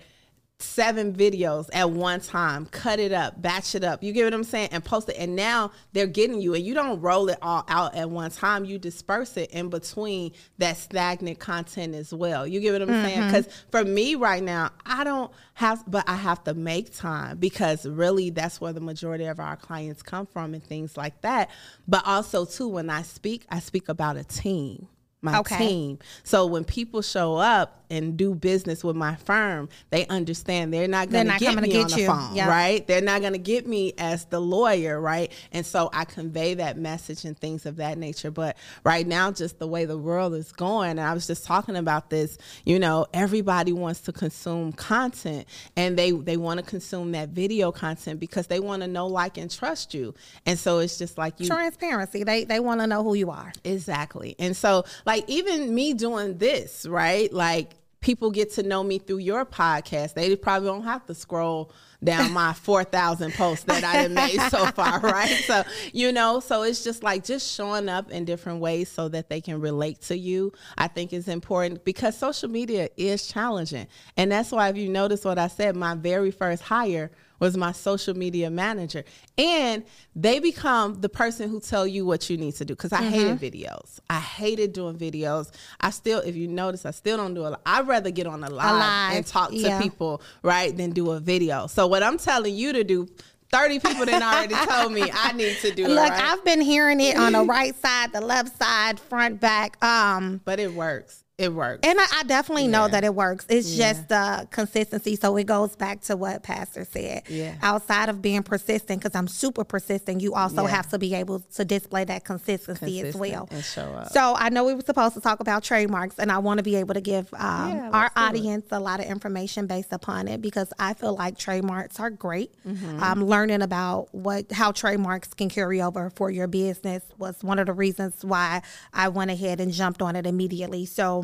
seven 0.63 1.13
videos 1.13 1.69
at 1.73 1.89
one 1.89 2.19
time, 2.19 2.65
cut 2.67 2.99
it 2.99 3.11
up, 3.11 3.41
batch 3.41 3.75
it 3.75 3.83
up. 3.83 4.03
You 4.03 4.13
get 4.13 4.23
what 4.23 4.33
I'm 4.33 4.43
saying? 4.43 4.69
And 4.71 4.83
post 4.83 5.09
it. 5.09 5.17
And 5.17 5.35
now 5.35 5.71
they're 5.91 6.07
getting 6.07 6.41
you. 6.41 6.53
And 6.53 6.65
you 6.65 6.73
don't 6.73 6.99
roll 7.01 7.29
it 7.29 7.37
all 7.41 7.63
out 7.67 7.95
at 7.95 8.09
one 8.09 8.31
time. 8.31 8.65
You 8.65 8.79
disperse 8.79 9.37
it 9.37 9.51
in 9.51 9.69
between 9.69 10.31
that 10.57 10.77
stagnant 10.77 11.39
content 11.39 11.95
as 11.95 12.13
well. 12.13 12.47
You 12.47 12.59
get 12.59 12.73
what 12.73 12.81
I'm 12.81 12.87
mm-hmm. 12.89 13.05
saying? 13.05 13.27
Because 13.27 13.63
for 13.71 13.83
me 13.83 14.15
right 14.15 14.43
now, 14.43 14.71
I 14.85 15.03
don't 15.03 15.31
have, 15.55 15.83
but 15.87 16.07
I 16.07 16.15
have 16.15 16.43
to 16.45 16.53
make 16.53 16.95
time 16.95 17.37
because 17.37 17.85
really 17.85 18.29
that's 18.29 18.59
where 18.59 18.73
the 18.73 18.81
majority 18.81 19.25
of 19.25 19.39
our 19.39 19.55
clients 19.55 20.01
come 20.01 20.25
from 20.25 20.53
and 20.53 20.63
things 20.63 20.97
like 20.97 21.21
that. 21.21 21.49
But 21.87 22.05
also, 22.05 22.45
too, 22.45 22.67
when 22.67 22.89
I 22.89 23.03
speak, 23.03 23.45
I 23.49 23.59
speak 23.59 23.89
about 23.89 24.17
a 24.17 24.23
team 24.23 24.87
my 25.23 25.39
okay. 25.39 25.57
team. 25.57 25.99
So 26.23 26.45
when 26.45 26.63
people 26.63 27.01
show 27.01 27.35
up 27.35 27.79
and 27.89 28.17
do 28.17 28.33
business 28.33 28.83
with 28.83 28.95
my 28.95 29.15
firm, 29.15 29.69
they 29.91 30.07
understand 30.07 30.73
they're 30.73 30.87
not 30.87 31.09
going 31.09 31.29
to 31.29 31.37
get 31.37 31.61
me 31.61 31.67
get 31.69 31.91
on 31.91 31.99
the 31.99 32.05
phone, 32.05 32.35
yep. 32.35 32.47
right? 32.49 32.85
They're 32.87 33.01
not 33.01 33.21
going 33.21 33.33
to 33.33 33.39
get 33.39 33.67
me 33.67 33.93
as 33.97 34.25
the 34.25 34.39
lawyer, 34.39 34.99
right? 34.99 35.31
And 35.51 35.65
so 35.65 35.89
I 35.93 36.05
convey 36.05 36.55
that 36.55 36.77
message 36.77 37.23
and 37.23 37.37
things 37.37 37.65
of 37.65 37.75
that 37.77 37.97
nature. 37.97 38.31
But 38.31 38.57
right 38.83 39.05
now, 39.05 39.31
just 39.31 39.59
the 39.59 39.67
way 39.67 39.85
the 39.85 39.97
world 39.97 40.33
is 40.33 40.51
going, 40.51 40.91
and 40.91 41.01
I 41.01 41.13
was 41.13 41.27
just 41.27 41.45
talking 41.45 41.75
about 41.75 42.09
this, 42.09 42.37
you 42.65 42.79
know, 42.79 43.05
everybody 43.13 43.73
wants 43.73 44.01
to 44.01 44.11
consume 44.11 44.73
content 44.73 45.47
and 45.75 45.97
they, 45.97 46.11
they 46.11 46.37
want 46.37 46.59
to 46.59 46.65
consume 46.65 47.11
that 47.11 47.29
video 47.29 47.71
content 47.71 48.19
because 48.19 48.47
they 48.47 48.59
want 48.59 48.81
to 48.81 48.87
know, 48.87 49.05
like, 49.05 49.37
and 49.37 49.51
trust 49.51 49.93
you. 49.93 50.15
And 50.45 50.57
so 50.57 50.79
it's 50.79 50.97
just 50.97 51.17
like 51.17 51.39
you 51.39 51.47
transparency. 51.47 52.23
They 52.23 52.43
they 52.43 52.59
want 52.59 52.81
to 52.81 52.87
know 52.87 53.03
who 53.03 53.13
you 53.13 53.29
are. 53.29 53.51
Exactly. 53.63 54.35
And 54.39 54.55
so 54.55 54.85
like 55.05 55.12
even 55.27 55.73
me 55.73 55.93
doing 55.93 56.37
this, 56.37 56.85
right? 56.85 57.31
Like 57.31 57.73
people 58.03 58.31
get 58.31 58.51
to 58.51 58.63
know 58.63 58.83
me 58.83 58.99
through 58.99 59.19
your 59.19 59.45
podcast. 59.45 60.13
They 60.13 60.35
probably 60.35 60.67
don't 60.67 60.83
have 60.83 61.05
to 61.07 61.15
scroll 61.15 61.71
down 62.03 62.33
my 62.33 62.51
4,000 62.63 63.33
posts 63.33 63.63
that 63.65 63.83
I 63.83 63.93
have 63.93 64.11
made 64.11 64.39
so 64.51 64.65
far, 64.67 64.99
right? 65.03 65.41
So, 65.45 65.63
you 65.93 66.11
know, 66.11 66.41
so 66.41 66.63
it's 66.63 66.83
just 66.83 67.01
like 67.01 67.23
just 67.23 67.49
showing 67.49 67.87
up 67.87 68.11
in 68.11 68.25
different 68.25 68.59
ways 68.59 68.89
so 68.89 69.07
that 69.09 69.29
they 69.29 69.39
can 69.39 69.61
relate 69.61 70.01
to 70.01 70.17
you, 70.17 70.51
I 70.77 70.89
think 70.89 71.13
is 71.13 71.29
important 71.29 71.85
because 71.85 72.17
social 72.17 72.49
media 72.49 72.89
is 72.97 73.25
challenging. 73.25 73.87
And 74.17 74.31
that's 74.31 74.51
why, 74.51 74.67
if 74.67 74.77
you 74.77 74.89
notice 74.89 75.23
what 75.23 75.39
I 75.39 75.47
said, 75.47 75.75
my 75.75 75.95
very 75.95 76.31
first 76.31 76.61
hire 76.61 77.09
was 77.43 77.57
my 77.57 77.73
social 77.73 78.15
media 78.15 78.49
manager. 78.49 79.03
And 79.37 79.83
they 80.15 80.39
become 80.39 81.01
the 81.01 81.09
person 81.09 81.49
who 81.49 81.59
tell 81.59 81.85
you 81.85 82.05
what 82.05 82.29
you 82.29 82.37
need 82.37 82.55
to 82.55 82.65
do. 82.65 82.73
Cause 82.73 82.93
I 82.93 83.01
mm-hmm. 83.01 83.09
hated 83.09 83.39
videos. 83.39 83.99
I 84.09 84.19
hated 84.19 84.71
doing 84.71 84.95
videos. 84.97 85.51
I 85.81 85.89
still, 85.89 86.21
if 86.21 86.37
you 86.37 86.47
notice, 86.47 86.85
I 86.85 86.91
still 86.91 87.17
don't 87.17 87.33
do 87.33 87.41
a 87.41 87.49
lot. 87.49 87.61
I'd 87.65 87.85
rather 87.85 88.11
get 88.11 88.27
on 88.27 88.45
a 88.45 88.49
live, 88.49 88.75
a 88.75 88.79
live. 88.79 89.17
and 89.17 89.27
talk 89.27 89.49
to 89.49 89.57
yeah. 89.57 89.81
people, 89.81 90.21
right, 90.41 90.75
than 90.75 90.91
do 90.91 91.11
a 91.11 91.19
video. 91.19 91.67
So 91.67 91.85
what 91.85 92.01
I'm 92.01 92.17
telling 92.17 92.55
you 92.55 92.71
to 92.73 92.83
do 92.85 93.09
30 93.51 93.79
people 93.79 94.05
then 94.05 94.23
already 94.23 94.55
told 94.55 94.93
me 94.93 95.03
I 95.13 95.31
need 95.35 95.57
to 95.57 95.71
do 95.71 95.83
it. 95.83 95.89
Look, 95.89 96.09
right? 96.09 96.23
I've 96.23 96.45
been 96.45 96.61
hearing 96.61 97.01
it 97.01 97.17
on 97.17 97.33
the 97.33 97.43
right 97.43 97.75
side, 97.75 98.13
the 98.13 98.21
left 98.21 98.57
side, 98.57 99.01
front, 99.01 99.41
back. 99.41 99.83
Um, 99.83 100.39
but 100.45 100.61
it 100.61 100.73
works. 100.73 101.22
It 101.39 101.51
works. 101.51 101.79
And 101.81 101.99
I, 101.99 102.05
I 102.19 102.23
definitely 102.23 102.65
yeah. 102.65 102.69
know 102.69 102.87
that 102.87 103.03
it 103.03 103.15
works. 103.15 103.47
It's 103.49 103.73
yeah. 103.73 103.93
just 103.93 104.09
the 104.09 104.47
consistency. 104.51 105.15
So 105.15 105.35
it 105.37 105.47
goes 105.47 105.75
back 105.75 106.01
to 106.01 106.15
what 106.15 106.43
Pastor 106.43 106.85
said. 106.85 107.23
Yeah. 107.27 107.55
Outside 107.63 108.09
of 108.09 108.21
being 108.21 108.43
persistent, 108.43 109.01
because 109.01 109.15
I'm 109.15 109.27
super 109.27 109.63
persistent, 109.63 110.21
you 110.21 110.35
also 110.35 110.63
yeah. 110.63 110.75
have 110.75 110.89
to 110.91 110.99
be 110.99 111.15
able 111.15 111.39
to 111.55 111.65
display 111.65 112.03
that 112.03 112.23
consistency 112.23 112.99
Consistent 112.99 113.07
as 113.07 113.15
well. 113.15 113.47
And 113.49 113.63
show 113.63 113.81
up. 113.81 114.09
So 114.09 114.35
I 114.37 114.49
know 114.49 114.63
we 114.63 114.75
were 114.75 114.81
supposed 114.81 115.15
to 115.15 115.21
talk 115.21 115.39
about 115.39 115.63
trademarks, 115.63 116.19
and 116.19 116.31
I 116.31 116.37
want 116.37 116.59
to 116.59 116.63
be 116.63 116.75
able 116.75 116.93
to 116.93 117.01
give 117.01 117.33
um, 117.33 117.89
our 117.91 118.11
audience 118.15 118.65
it. 118.65 118.75
a 118.75 118.79
lot 118.79 118.99
of 118.99 119.07
information 119.07 119.65
based 119.65 119.91
upon 119.91 120.27
it 120.27 120.39
because 120.39 120.71
I 120.77 120.93
feel 120.93 121.15
like 121.15 121.39
trademarks 121.39 121.99
are 121.99 122.11
great. 122.11 122.51
Mm-hmm. 122.63 123.01
Um, 123.01 123.25
learning 123.25 123.63
about 123.63 124.13
what 124.13 124.51
how 124.51 124.71
trademarks 124.71 125.33
can 125.33 125.49
carry 125.49 125.81
over 125.81 126.11
for 126.11 126.29
your 126.29 126.45
business 126.45 127.03
was 127.17 127.43
one 127.43 127.57
of 127.57 127.65
the 127.65 127.73
reasons 127.73 128.23
why 128.23 128.61
I 128.93 129.07
went 129.07 129.31
ahead 129.31 129.59
and 129.59 129.71
jumped 129.71 130.03
on 130.03 130.15
it 130.15 130.27
immediately. 130.27 130.85
So 130.85 131.22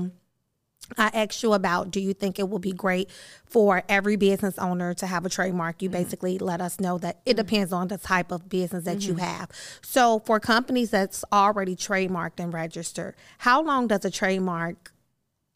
I 0.97 1.09
asked 1.13 1.43
you 1.43 1.53
about 1.53 1.91
do 1.91 1.99
you 1.99 2.13
think 2.13 2.39
it 2.39 2.49
will 2.49 2.59
be 2.59 2.71
great 2.71 3.09
for 3.45 3.83
every 3.87 4.15
business 4.15 4.57
owner 4.57 4.93
to 4.95 5.07
have 5.07 5.25
a 5.25 5.29
trademark? 5.29 5.81
You 5.81 5.89
mm-hmm. 5.89 6.03
basically 6.03 6.39
let 6.39 6.61
us 6.61 6.79
know 6.79 6.97
that 6.99 7.19
it 7.25 7.31
mm-hmm. 7.31 7.37
depends 7.45 7.73
on 7.73 7.87
the 7.89 7.97
type 7.97 8.31
of 8.31 8.49
business 8.49 8.85
that 8.85 8.97
mm-hmm. 8.97 9.11
you 9.11 9.15
have. 9.17 9.49
So, 9.81 10.19
for 10.19 10.39
companies 10.39 10.89
that's 10.89 11.23
already 11.31 11.75
trademarked 11.75 12.39
and 12.39 12.53
registered, 12.53 13.15
how 13.39 13.61
long 13.61 13.87
does 13.87 14.03
a 14.05 14.11
trademark 14.11 14.91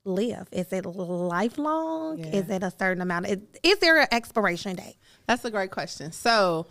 live? 0.05 0.47
Is 0.51 0.71
it 0.71 0.85
lifelong? 0.85 2.19
Yeah. 2.19 2.27
Is 2.27 2.49
it 2.49 2.63
a 2.63 2.71
certain 2.71 3.01
amount? 3.01 3.27
Is, 3.27 3.39
is 3.63 3.79
there 3.79 4.01
an 4.01 4.07
expiration 4.11 4.75
date? 4.75 4.97
That's 5.27 5.45
a 5.45 5.51
great 5.51 5.71
question. 5.71 6.11
So, 6.11 6.67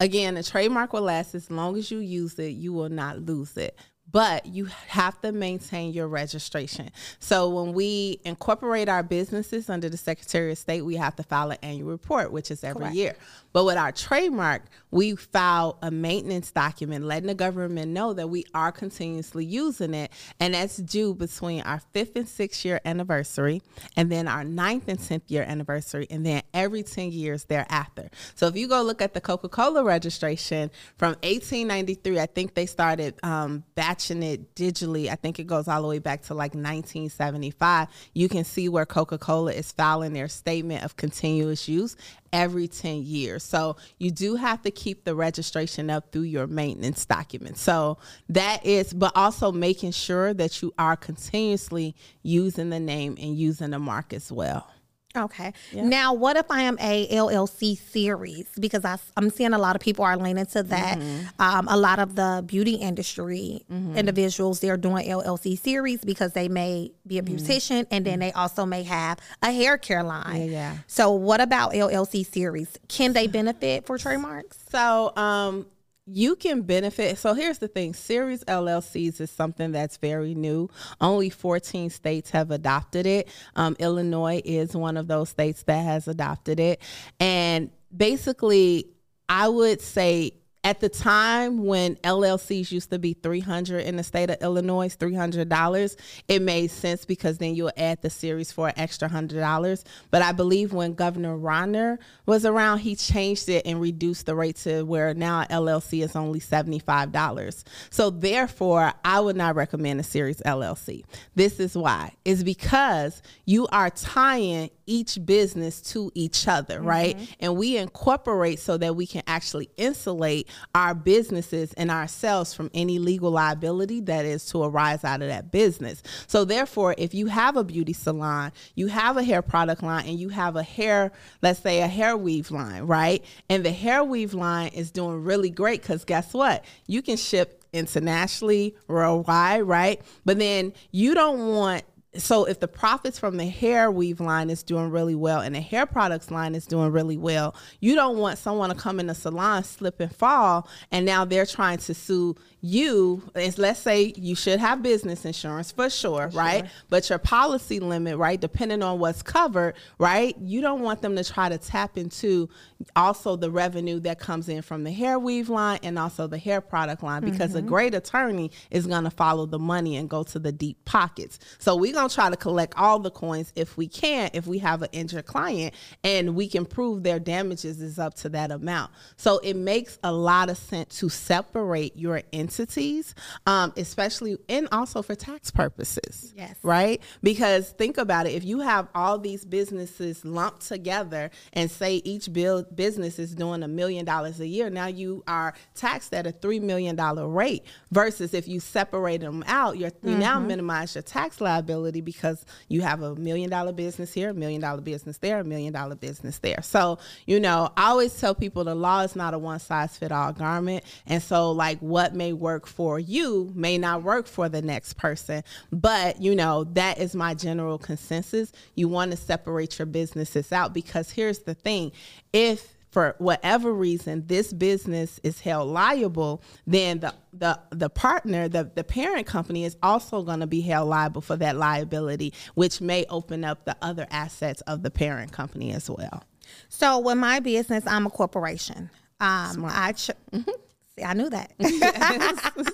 again, 0.00 0.36
a 0.36 0.42
trademark 0.42 0.92
will 0.92 1.02
last 1.02 1.34
as 1.34 1.50
long 1.50 1.76
as 1.76 1.90
you 1.90 1.98
use 1.98 2.38
it, 2.38 2.50
you 2.50 2.72
will 2.72 2.88
not 2.88 3.18
lose 3.18 3.56
it 3.56 3.76
but 4.10 4.46
you 4.46 4.66
have 4.88 5.20
to 5.20 5.32
maintain 5.32 5.92
your 5.92 6.08
registration. 6.08 6.90
So 7.18 7.48
when 7.48 7.72
we 7.72 8.20
incorporate 8.24 8.88
our 8.88 9.02
businesses 9.02 9.68
under 9.68 9.88
the 9.88 9.96
Secretary 9.96 10.52
of 10.52 10.58
State, 10.58 10.82
we 10.82 10.96
have 10.96 11.16
to 11.16 11.22
file 11.22 11.50
an 11.50 11.58
annual 11.62 11.90
report, 11.90 12.30
which 12.32 12.50
is 12.50 12.62
every 12.62 12.82
Correct. 12.82 12.94
year. 12.96 13.16
But 13.56 13.64
with 13.64 13.78
our 13.78 13.90
trademark, 13.90 14.64
we 14.90 15.16
file 15.16 15.78
a 15.80 15.90
maintenance 15.90 16.50
document 16.50 17.06
letting 17.06 17.28
the 17.28 17.34
government 17.34 17.90
know 17.90 18.12
that 18.12 18.28
we 18.28 18.44
are 18.52 18.70
continuously 18.70 19.46
using 19.46 19.94
it. 19.94 20.12
And 20.38 20.52
that's 20.52 20.76
due 20.76 21.14
between 21.14 21.62
our 21.62 21.80
fifth 21.94 22.16
and 22.16 22.28
sixth 22.28 22.66
year 22.66 22.82
anniversary, 22.84 23.62
and 23.96 24.12
then 24.12 24.28
our 24.28 24.44
ninth 24.44 24.88
and 24.88 25.02
tenth 25.02 25.30
year 25.30 25.42
anniversary, 25.42 26.06
and 26.10 26.26
then 26.26 26.42
every 26.52 26.82
10 26.82 27.12
years 27.12 27.44
thereafter. 27.44 28.10
So 28.34 28.46
if 28.46 28.56
you 28.56 28.68
go 28.68 28.82
look 28.82 29.00
at 29.00 29.14
the 29.14 29.22
Coca 29.22 29.48
Cola 29.48 29.82
registration 29.84 30.70
from 30.98 31.12
1893, 31.22 32.20
I 32.20 32.26
think 32.26 32.52
they 32.52 32.66
started 32.66 33.14
um, 33.22 33.64
batching 33.74 34.22
it 34.22 34.54
digitally. 34.54 35.08
I 35.08 35.14
think 35.14 35.38
it 35.38 35.46
goes 35.46 35.66
all 35.66 35.80
the 35.80 35.88
way 35.88 35.98
back 35.98 36.20
to 36.24 36.34
like 36.34 36.52
1975. 36.52 37.88
You 38.12 38.28
can 38.28 38.44
see 38.44 38.68
where 38.68 38.84
Coca 38.84 39.16
Cola 39.16 39.52
is 39.52 39.72
filing 39.72 40.12
their 40.12 40.28
statement 40.28 40.84
of 40.84 40.96
continuous 40.96 41.68
use 41.68 41.96
every 42.32 42.68
10 42.68 43.02
years. 43.02 43.45
So 43.46 43.76
you 43.98 44.10
do 44.10 44.36
have 44.36 44.62
to 44.62 44.70
keep 44.70 45.04
the 45.04 45.14
registration 45.14 45.90
up 45.90 46.12
through 46.12 46.22
your 46.22 46.46
maintenance 46.46 47.04
document. 47.06 47.56
So 47.58 47.98
that 48.28 48.64
is, 48.64 48.92
but 48.92 49.12
also 49.14 49.52
making 49.52 49.92
sure 49.92 50.34
that 50.34 50.62
you 50.62 50.74
are 50.78 50.96
continuously 50.96 51.94
using 52.22 52.70
the 52.70 52.80
name 52.80 53.16
and 53.20 53.36
using 53.36 53.70
the 53.70 53.78
mark 53.78 54.12
as 54.12 54.30
well. 54.30 54.70
Okay. 55.16 55.52
Yeah. 55.72 55.84
Now, 55.84 56.14
what 56.14 56.36
if 56.36 56.50
I 56.50 56.62
am 56.62 56.76
a 56.80 57.08
LLC 57.08 57.78
series? 57.78 58.46
Because 58.58 58.84
I, 58.84 58.98
am 59.16 59.30
seeing 59.30 59.52
a 59.52 59.58
lot 59.58 59.76
of 59.76 59.80
people 59.80 60.04
are 60.04 60.16
leaning 60.16 60.46
to 60.46 60.62
that. 60.64 60.98
Mm-hmm. 60.98 61.40
Um, 61.40 61.68
a 61.68 61.76
lot 61.76 61.98
of 61.98 62.14
the 62.14 62.44
beauty 62.46 62.74
industry 62.74 63.64
mm-hmm. 63.70 63.96
individuals 63.96 64.60
they're 64.60 64.76
doing 64.76 65.08
LLC 65.08 65.58
series 65.58 66.04
because 66.04 66.32
they 66.32 66.48
may 66.48 66.92
be 67.06 67.18
a 67.18 67.22
mm-hmm. 67.22 67.36
beautician 67.36 67.82
mm-hmm. 67.82 67.94
and 67.94 68.04
then 68.04 68.18
they 68.18 68.32
also 68.32 68.66
may 68.66 68.82
have 68.82 69.18
a 69.42 69.50
hair 69.52 69.78
care 69.78 70.02
line. 70.02 70.42
Yeah, 70.42 70.50
yeah. 70.50 70.76
So, 70.86 71.12
what 71.12 71.40
about 71.40 71.72
LLC 71.72 72.26
series? 72.26 72.78
Can 72.88 73.12
they 73.12 73.26
benefit 73.26 73.86
for 73.86 73.98
trademarks? 73.98 74.58
So, 74.70 75.16
um, 75.16 75.66
you 76.06 76.36
can 76.36 76.62
benefit. 76.62 77.18
So 77.18 77.34
here's 77.34 77.58
the 77.58 77.68
thing 77.68 77.92
series 77.92 78.44
LLCs 78.44 79.20
is 79.20 79.30
something 79.30 79.72
that's 79.72 79.96
very 79.96 80.34
new. 80.34 80.70
Only 81.00 81.30
14 81.30 81.90
states 81.90 82.30
have 82.30 82.50
adopted 82.52 83.06
it. 83.06 83.28
Um, 83.56 83.76
Illinois 83.80 84.40
is 84.44 84.76
one 84.76 84.96
of 84.96 85.08
those 85.08 85.30
states 85.30 85.64
that 85.64 85.82
has 85.82 86.06
adopted 86.06 86.60
it. 86.60 86.80
And 87.18 87.70
basically, 87.94 88.86
I 89.28 89.48
would 89.48 89.80
say 89.80 90.32
at 90.66 90.80
the 90.80 90.88
time 90.88 91.64
when 91.64 91.94
LLCs 91.98 92.72
used 92.72 92.90
to 92.90 92.98
be 92.98 93.12
300 93.12 93.86
in 93.86 93.94
the 93.94 94.02
state 94.02 94.30
of 94.30 94.42
Illinois, 94.42 94.88
$300, 94.88 95.96
it 96.26 96.42
made 96.42 96.72
sense 96.72 97.04
because 97.04 97.38
then 97.38 97.54
you'll 97.54 97.70
add 97.76 98.02
the 98.02 98.10
series 98.10 98.50
for 98.50 98.66
an 98.66 98.74
extra 98.76 99.08
$100. 99.08 99.84
But 100.10 100.22
I 100.22 100.32
believe 100.32 100.72
when 100.72 100.94
Governor 100.94 101.38
Rauner 101.38 101.98
was 102.26 102.44
around, 102.44 102.80
he 102.80 102.96
changed 102.96 103.48
it 103.48 103.64
and 103.64 103.80
reduced 103.80 104.26
the 104.26 104.34
rate 104.34 104.56
to 104.56 104.82
where 104.82 105.14
now 105.14 105.44
LLC 105.44 106.02
is 106.02 106.16
only 106.16 106.40
$75. 106.40 107.62
So 107.90 108.10
therefore, 108.10 108.92
I 109.04 109.20
would 109.20 109.36
not 109.36 109.54
recommend 109.54 110.00
a 110.00 110.02
series 110.02 110.42
LLC. 110.44 111.04
This 111.36 111.60
is 111.60 111.76
why. 111.76 112.10
Is 112.24 112.42
because 112.42 113.22
you 113.44 113.68
are 113.68 113.90
tying 113.90 114.70
each 114.86 115.18
business 115.24 115.80
to 115.80 116.10
each 116.14 116.48
other, 116.48 116.78
mm-hmm. 116.78 116.88
right? 116.88 117.36
And 117.40 117.56
we 117.56 117.76
incorporate 117.76 118.58
so 118.60 118.76
that 118.78 118.96
we 118.96 119.06
can 119.06 119.22
actually 119.26 119.68
insulate 119.76 120.48
our 120.74 120.94
businesses 120.94 121.72
and 121.74 121.90
ourselves 121.90 122.54
from 122.54 122.70
any 122.74 122.98
legal 122.98 123.30
liability 123.30 124.00
that 124.00 124.24
is 124.24 124.44
to 124.46 124.62
arise 124.62 125.04
out 125.04 125.22
of 125.22 125.28
that 125.28 125.50
business. 125.50 126.02
So 126.26 126.44
therefore, 126.44 126.94
if 126.98 127.14
you 127.14 127.26
have 127.26 127.56
a 127.56 127.64
beauty 127.64 127.92
salon, 127.92 128.52
you 128.74 128.88
have 128.88 129.16
a 129.16 129.22
hair 129.22 129.42
product 129.42 129.82
line 129.82 130.06
and 130.06 130.18
you 130.18 130.28
have 130.30 130.56
a 130.56 130.62
hair, 130.62 131.12
let's 131.42 131.60
say 131.60 131.80
a 131.80 131.88
hair 131.88 132.16
weave 132.16 132.50
line, 132.50 132.82
right? 132.84 133.24
And 133.48 133.64
the 133.64 133.72
hair 133.72 134.04
weave 134.04 134.34
line 134.34 134.68
is 134.68 134.90
doing 134.90 135.24
really 135.24 135.50
great 135.50 135.82
cuz 135.82 136.04
guess 136.04 136.32
what? 136.32 136.64
You 136.86 137.02
can 137.02 137.16
ship 137.16 137.64
internationally, 137.72 138.74
worldwide, 138.88 139.62
right? 139.64 140.00
But 140.24 140.38
then 140.38 140.72
you 140.90 141.14
don't 141.14 141.54
want 141.54 141.84
so 142.18 142.44
if 142.44 142.60
the 142.60 142.68
profits 142.68 143.18
from 143.18 143.36
the 143.36 143.46
hair 143.46 143.90
weave 143.90 144.20
line 144.20 144.50
is 144.50 144.62
doing 144.62 144.90
really 144.90 145.14
well 145.14 145.40
and 145.40 145.54
the 145.54 145.60
hair 145.60 145.86
products 145.86 146.30
line 146.30 146.54
is 146.54 146.66
doing 146.66 146.90
really 146.90 147.16
well, 147.16 147.54
you 147.80 147.94
don't 147.94 148.18
want 148.18 148.38
someone 148.38 148.70
to 148.70 148.74
come 148.74 149.00
in 149.00 149.06
the 149.06 149.14
salon, 149.14 149.64
slip 149.64 150.00
and 150.00 150.14
fall, 150.14 150.68
and 150.90 151.06
now 151.06 151.24
they're 151.24 151.46
trying 151.46 151.78
to 151.78 151.94
sue 151.94 152.34
you. 152.60 153.22
Is 153.34 153.58
let's 153.58 153.80
say 153.80 154.12
you 154.16 154.34
should 154.34 154.60
have 154.60 154.82
business 154.82 155.24
insurance 155.24 155.70
for 155.70 155.88
sure, 155.90 156.30
for 156.30 156.36
right? 156.36 156.64
Sure. 156.64 156.70
But 156.88 157.08
your 157.10 157.18
policy 157.18 157.80
limit, 157.80 158.16
right, 158.16 158.40
depending 158.40 158.82
on 158.82 158.98
what's 158.98 159.22
covered, 159.22 159.74
right, 159.98 160.36
you 160.40 160.60
don't 160.60 160.82
want 160.82 161.02
them 161.02 161.16
to 161.16 161.24
try 161.24 161.48
to 161.48 161.58
tap 161.58 161.96
into 161.96 162.48
also 162.94 163.36
the 163.36 163.50
revenue 163.50 164.00
that 164.00 164.18
comes 164.18 164.48
in 164.48 164.62
from 164.62 164.84
the 164.84 164.92
hair 164.92 165.18
weave 165.18 165.48
line 165.48 165.78
and 165.82 165.98
also 165.98 166.26
the 166.26 166.38
hair 166.38 166.60
product 166.60 167.02
line 167.02 167.22
because 167.22 167.50
mm-hmm. 167.50 167.66
a 167.66 167.68
great 167.68 167.94
attorney 167.94 168.50
is 168.70 168.86
going 168.86 169.04
to 169.04 169.10
follow 169.10 169.46
the 169.46 169.58
money 169.58 169.96
and 169.96 170.10
go 170.10 170.22
to 170.22 170.38
the 170.38 170.52
deep 170.52 170.84
pockets. 170.84 171.38
So 171.58 171.76
we're 171.76 171.92
going 171.92 172.05
to 172.08 172.14
try 172.14 172.30
to 172.30 172.36
collect 172.36 172.74
all 172.76 172.98
the 172.98 173.10
coins 173.10 173.52
if 173.56 173.76
we 173.76 173.88
can, 173.88 174.30
if 174.32 174.46
we 174.46 174.58
have 174.58 174.82
an 174.82 174.88
injured 174.92 175.26
client 175.26 175.74
and 176.04 176.34
we 176.34 176.48
can 176.48 176.64
prove 176.64 177.02
their 177.02 177.18
damages 177.18 177.80
is 177.80 177.98
up 177.98 178.14
to 178.14 178.28
that 178.30 178.50
amount. 178.50 178.92
So 179.16 179.38
it 179.38 179.54
makes 179.54 179.98
a 180.02 180.12
lot 180.12 180.50
of 180.50 180.58
sense 180.58 180.98
to 181.00 181.08
separate 181.08 181.96
your 181.96 182.22
entities, 182.32 183.14
um, 183.46 183.72
especially 183.76 184.36
and 184.48 184.68
also 184.72 185.02
for 185.02 185.14
tax 185.14 185.50
purposes. 185.50 186.32
Yes. 186.36 186.56
Right? 186.62 187.02
Because 187.22 187.70
think 187.70 187.98
about 187.98 188.26
it 188.26 188.34
if 188.34 188.44
you 188.44 188.60
have 188.60 188.88
all 188.94 189.18
these 189.18 189.44
businesses 189.44 190.24
lumped 190.24 190.66
together 190.66 191.30
and 191.52 191.70
say 191.70 191.96
each 192.04 192.32
bill 192.32 192.64
business 192.74 193.18
is 193.18 193.34
doing 193.34 193.62
a 193.62 193.68
million 193.68 194.04
dollars 194.04 194.40
a 194.40 194.46
year, 194.46 194.70
now 194.70 194.86
you 194.86 195.24
are 195.26 195.54
taxed 195.74 196.12
at 196.14 196.26
a 196.26 196.32
$3 196.32 196.60
million 196.60 196.96
rate 196.96 197.64
versus 197.90 198.34
if 198.34 198.48
you 198.48 198.60
separate 198.60 199.20
them 199.20 199.44
out, 199.46 199.78
you 199.78 199.86
mm-hmm. 199.86 200.18
now 200.18 200.38
minimize 200.38 200.94
your 200.94 201.02
tax 201.02 201.40
liability 201.40 201.95
because 202.00 202.44
you 202.68 202.82
have 202.82 203.02
a 203.02 203.14
million 203.16 203.50
dollar 203.50 203.72
business 203.72 204.12
here, 204.12 204.30
a 204.30 204.34
million 204.34 204.60
dollar 204.60 204.80
business 204.80 205.18
there, 205.18 205.40
a 205.40 205.44
million 205.44 205.72
dollar 205.72 205.94
business 205.94 206.38
there. 206.38 206.62
So, 206.62 206.98
you 207.26 207.40
know, 207.40 207.70
I 207.76 207.88
always 207.88 208.18
tell 208.18 208.34
people 208.34 208.64
the 208.64 208.74
law 208.74 209.00
is 209.00 209.16
not 209.16 209.34
a 209.34 209.38
one 209.38 209.60
size 209.60 209.96
fit 209.96 210.12
all 210.12 210.32
garment. 210.32 210.84
And 211.06 211.22
so, 211.22 211.52
like, 211.52 211.78
what 211.80 212.14
may 212.14 212.32
work 212.32 212.66
for 212.66 212.98
you 212.98 213.52
may 213.54 213.78
not 213.78 214.02
work 214.02 214.26
for 214.26 214.48
the 214.48 214.62
next 214.62 214.94
person. 214.94 215.42
But, 215.72 216.20
you 216.20 216.34
know, 216.34 216.64
that 216.72 216.98
is 216.98 217.14
my 217.14 217.34
general 217.34 217.78
consensus. 217.78 218.52
You 218.74 218.88
want 218.88 219.10
to 219.12 219.16
separate 219.16 219.78
your 219.78 219.86
businesses 219.86 220.52
out 220.52 220.74
because 220.74 221.10
here's 221.10 221.40
the 221.40 221.54
thing 221.54 221.92
if 222.32 222.75
for 222.96 223.14
whatever 223.18 223.74
reason 223.74 224.26
this 224.26 224.54
business 224.54 225.20
is 225.22 225.40
held 225.40 225.68
liable, 225.68 226.40
then 226.66 227.00
the 227.00 227.12
the 227.34 227.60
the 227.68 227.90
partner, 227.90 228.48
the 228.48 228.70
the 228.74 228.82
parent 228.82 229.26
company 229.26 229.66
is 229.66 229.76
also 229.82 230.22
going 230.22 230.40
to 230.40 230.46
be 230.46 230.62
held 230.62 230.88
liable 230.88 231.20
for 231.20 231.36
that 231.36 231.56
liability, 231.56 232.32
which 232.54 232.80
may 232.80 233.04
open 233.10 233.44
up 233.44 233.66
the 233.66 233.76
other 233.82 234.06
assets 234.10 234.62
of 234.62 234.82
the 234.82 234.90
parent 234.90 235.30
company 235.30 235.74
as 235.74 235.90
well. 235.90 236.24
So, 236.70 236.98
with 237.00 237.18
my 237.18 237.38
business, 237.38 237.84
I'm 237.86 238.06
a 238.06 238.10
corporation. 238.10 238.88
Um, 239.20 239.66
I 239.68 239.92
ch- 239.92 240.12
mm-hmm. 240.32 240.50
See, 240.96 241.04
I 241.04 241.14
knew 241.14 241.30
that. 241.30 241.52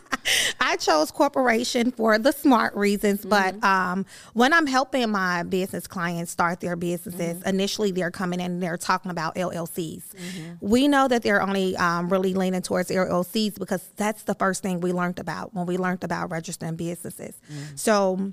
I 0.61 0.77
chose 0.77 1.11
corporation 1.11 1.91
for 1.91 2.19
the 2.19 2.33
smart 2.33 2.75
reasons, 2.75 3.21
mm-hmm. 3.21 3.29
but 3.29 3.65
um, 3.65 4.07
when 4.33 4.53
I'm 4.53 4.67
helping 4.67 5.11
my 5.11 5.43
business 5.43 5.87
clients 5.87 6.31
start 6.31 6.61
their 6.61 6.77
businesses, 6.77 7.39
mm-hmm. 7.39 7.49
initially 7.49 7.91
they're 7.91 8.11
coming 8.11 8.41
in 8.41 8.53
and 8.53 8.63
they're 8.63 8.77
talking 8.77 9.11
about 9.11 9.35
LLCs. 9.35 10.15
Mm-hmm. 10.15 10.53
We 10.61 10.89
know 10.89 11.09
that 11.09 11.23
they're 11.23 11.43
only 11.43 11.77
um, 11.77 12.09
really 12.09 12.35
leaning 12.35 12.63
towards 12.63 12.91
LLCs 12.91 13.59
because 13.59 13.89
that's 13.97 14.23
the 14.23 14.35
first 14.35 14.63
thing 14.63 14.81
we 14.81 14.93
learned 14.93 15.19
about 15.19 15.55
when 15.55 15.67
we 15.67 15.77
learned 15.77 16.05
about 16.05 16.31
registering 16.31 16.77
businesses. 16.77 17.41
Mm-hmm. 17.51 17.77
So 17.77 18.33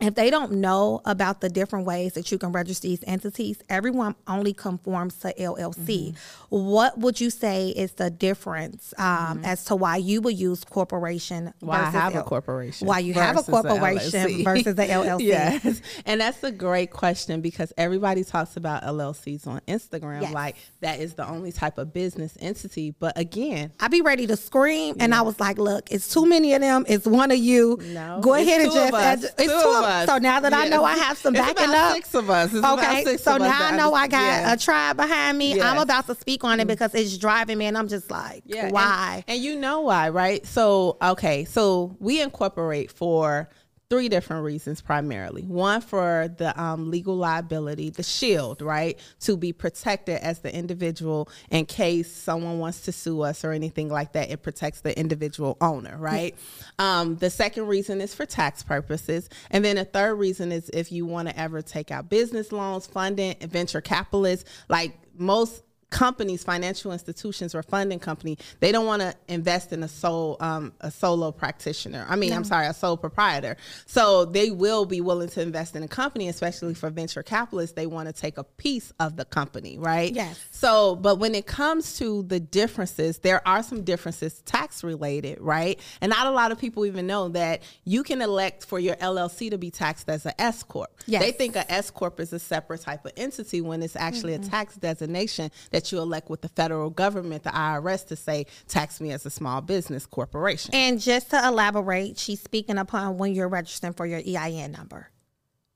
if 0.00 0.14
they 0.14 0.30
don't 0.30 0.52
know 0.52 1.02
about 1.04 1.40
the 1.40 1.48
different 1.48 1.86
ways 1.86 2.14
that 2.14 2.32
you 2.32 2.38
can 2.38 2.52
register 2.52 2.88
these 2.88 3.04
entities, 3.06 3.58
everyone 3.68 4.14
only 4.26 4.54
conforms 4.54 5.14
to 5.18 5.34
LLC. 5.38 6.12
Mm-hmm. 6.12 6.16
What 6.48 6.98
would 6.98 7.20
you 7.20 7.30
say 7.30 7.68
is 7.68 7.92
the 7.92 8.10
difference 8.10 8.94
um, 8.98 9.06
mm-hmm. 9.06 9.44
as 9.44 9.64
to 9.66 9.76
why 9.76 9.96
you 9.96 10.20
would 10.22 10.38
use 10.38 10.64
corporation? 10.64 11.52
Why 11.60 11.80
I 11.80 11.90
have 11.90 12.14
L- 12.14 12.22
a 12.22 12.24
corporation? 12.24 12.88
Why 12.88 13.00
you 13.00 13.14
have 13.14 13.36
a 13.36 13.42
corporation 13.42 14.42
versus 14.42 14.74
the 14.74 14.84
LLC? 14.84 15.20
yes, 15.26 15.82
and 16.06 16.20
that's 16.20 16.42
a 16.42 16.50
great 16.50 16.90
question 16.90 17.40
because 17.40 17.72
everybody 17.76 18.24
talks 18.24 18.56
about 18.56 18.82
LLCs 18.82 19.46
on 19.46 19.60
Instagram 19.68 20.22
yes. 20.22 20.32
like 20.32 20.56
that 20.80 21.00
is 21.00 21.14
the 21.14 21.28
only 21.28 21.52
type 21.52 21.78
of 21.78 21.92
business 21.92 22.36
entity. 22.40 22.92
But 22.98 23.18
again, 23.18 23.72
I'd 23.80 23.90
be 23.90 24.00
ready 24.00 24.26
to 24.28 24.36
scream, 24.36 24.96
yeah. 24.96 25.04
and 25.04 25.14
I 25.14 25.22
was 25.22 25.38
like, 25.38 25.58
"Look, 25.58 25.90
it's 25.90 26.12
too 26.12 26.26
many 26.26 26.54
of 26.54 26.62
them. 26.62 26.86
It's 26.88 27.06
one 27.06 27.30
of 27.30 27.38
you. 27.38 27.78
No, 27.82 28.20
go 28.22 28.34
ahead 28.34 28.62
and 28.62 28.72
just. 28.72 28.94
Add, 28.94 29.24
it's 29.24 29.34
two 29.36 29.52
us. 29.52 29.89
So 30.08 30.18
now 30.18 30.40
that 30.40 30.52
yeah. 30.52 30.58
I 30.58 30.68
know 30.68 30.84
I 30.84 30.96
have 30.96 31.18
some 31.18 31.32
backing 31.32 31.70
up, 31.70 31.94
six 31.94 32.14
of 32.14 32.30
us. 32.30 32.52
It's 32.52 32.64
okay, 32.64 33.16
so 33.16 33.36
now 33.36 33.66
I 33.68 33.76
know 33.76 33.94
I 33.94 34.08
got 34.08 34.20
yeah. 34.20 34.52
a 34.52 34.56
tribe 34.56 34.96
behind 34.96 35.38
me. 35.38 35.60
I'm 35.60 35.78
about 35.78 36.06
to 36.06 36.14
speak 36.14 36.44
on 36.44 36.60
it 36.60 36.64
mm. 36.64 36.68
because 36.68 36.94
it's 36.94 37.16
driving 37.18 37.58
me, 37.58 37.66
and 37.66 37.76
I'm 37.76 37.88
just 37.88 38.10
like, 38.10 38.42
yeah. 38.46 38.70
why? 38.70 39.24
And, 39.26 39.36
and 39.36 39.44
you 39.44 39.56
know 39.56 39.80
why, 39.80 40.08
right? 40.08 40.46
So 40.46 40.96
okay, 41.02 41.44
so 41.44 41.96
we 42.00 42.20
incorporate 42.20 42.90
for 42.90 43.48
three 43.90 44.08
different 44.08 44.44
reasons 44.44 44.80
primarily. 44.80 45.42
One 45.42 45.80
for 45.80 46.32
the 46.38 46.58
um, 46.60 46.90
legal 46.90 47.16
liability, 47.16 47.90
the 47.90 48.04
shield, 48.04 48.62
right, 48.62 48.96
to 49.20 49.36
be 49.36 49.52
protected 49.52 50.20
as 50.20 50.38
the 50.38 50.54
individual 50.54 51.28
in 51.50 51.66
case 51.66 52.10
someone 52.10 52.60
wants 52.60 52.82
to 52.82 52.92
sue 52.92 53.22
us 53.22 53.44
or 53.44 53.50
anything 53.50 53.88
like 53.88 54.12
that. 54.12 54.30
It 54.30 54.42
protects 54.42 54.82
the 54.82 54.96
individual 54.98 55.56
owner, 55.60 55.96
right? 55.98 56.36
um, 56.78 57.16
the 57.16 57.30
second 57.30 57.66
reason 57.66 58.00
is 58.00 58.14
for 58.14 58.24
tax 58.24 58.62
purposes, 58.62 59.28
and 59.50 59.64
then 59.64 59.76
a 59.76 59.84
third 59.84 60.14
reason 60.14 60.52
is 60.52 60.70
if 60.70 60.92
you 60.92 61.04
want 61.04 61.28
to 61.28 61.38
ever 61.38 61.60
take 61.60 61.90
out 61.90 62.08
business 62.08 62.52
loans, 62.52 62.86
funding, 62.86 63.34
venture 63.40 63.80
capitalists, 63.80 64.48
like 64.68 64.96
most 65.18 65.64
companies, 65.90 66.42
financial 66.44 66.92
institutions, 66.92 67.54
or 67.54 67.62
funding 67.62 67.98
company, 67.98 68.38
they 68.60 68.72
don't 68.72 68.86
want 68.86 69.02
to 69.02 69.14
invest 69.28 69.72
in 69.72 69.82
a 69.82 69.88
sole 69.88 70.36
um, 70.40 70.72
a 70.80 70.90
solo 70.90 71.32
practitioner. 71.32 72.06
I 72.08 72.16
mean, 72.16 72.30
no. 72.30 72.36
I'm 72.36 72.44
sorry, 72.44 72.66
a 72.66 72.74
sole 72.74 72.96
proprietor. 72.96 73.56
So 73.86 74.24
they 74.24 74.50
will 74.50 74.86
be 74.86 75.00
willing 75.00 75.28
to 75.30 75.42
invest 75.42 75.76
in 75.76 75.82
a 75.82 75.88
company, 75.88 76.28
especially 76.28 76.74
for 76.74 76.90
venture 76.90 77.22
capitalists. 77.22 77.74
They 77.74 77.86
want 77.86 78.08
to 78.08 78.12
take 78.12 78.38
a 78.38 78.44
piece 78.44 78.92
of 79.00 79.16
the 79.16 79.24
company, 79.24 79.78
right? 79.78 80.12
Yes. 80.12 80.40
So, 80.50 80.96
but 80.96 81.18
when 81.18 81.34
it 81.34 81.46
comes 81.46 81.98
to 81.98 82.22
the 82.22 82.40
differences, 82.40 83.18
there 83.18 83.46
are 83.46 83.62
some 83.62 83.82
differences 83.82 84.40
tax 84.42 84.84
related, 84.84 85.40
right? 85.40 85.78
And 86.00 86.10
not 86.10 86.26
a 86.26 86.30
lot 86.30 86.52
of 86.52 86.58
people 86.58 86.86
even 86.86 87.06
know 87.06 87.28
that 87.30 87.62
you 87.84 88.02
can 88.02 88.22
elect 88.22 88.64
for 88.64 88.78
your 88.78 88.96
LLC 88.96 89.50
to 89.50 89.58
be 89.58 89.70
taxed 89.70 90.08
as 90.08 90.24
an 90.24 90.32
S 90.38 90.62
corp. 90.62 90.90
Yes. 91.06 91.22
They 91.22 91.32
think 91.32 91.56
a 91.56 91.70
S 91.70 91.90
corp 91.90 92.20
is 92.20 92.32
a 92.32 92.38
separate 92.38 92.82
type 92.82 93.04
of 93.04 93.12
entity 93.16 93.60
when 93.60 93.82
it's 93.82 93.96
actually 93.96 94.34
mm-hmm. 94.34 94.44
a 94.44 94.48
tax 94.48 94.76
designation 94.76 95.50
that 95.70 95.79
that 95.80 95.90
you 95.92 95.98
elect 95.98 96.28
with 96.28 96.42
the 96.42 96.48
federal 96.48 96.90
government, 96.90 97.42
the 97.42 97.50
IRS, 97.50 98.06
to 98.08 98.16
say, 98.16 98.46
tax 98.68 99.00
me 99.00 99.12
as 99.12 99.24
a 99.24 99.30
small 99.30 99.62
business 99.62 100.04
corporation. 100.04 100.74
And 100.74 101.00
just 101.00 101.30
to 101.30 101.46
elaborate, 101.46 102.18
she's 102.18 102.40
speaking 102.40 102.76
upon 102.76 103.16
when 103.16 103.34
you're 103.34 103.48
registering 103.48 103.94
for 103.94 104.04
your 104.04 104.20
EIN 104.20 104.72
number. 104.72 105.08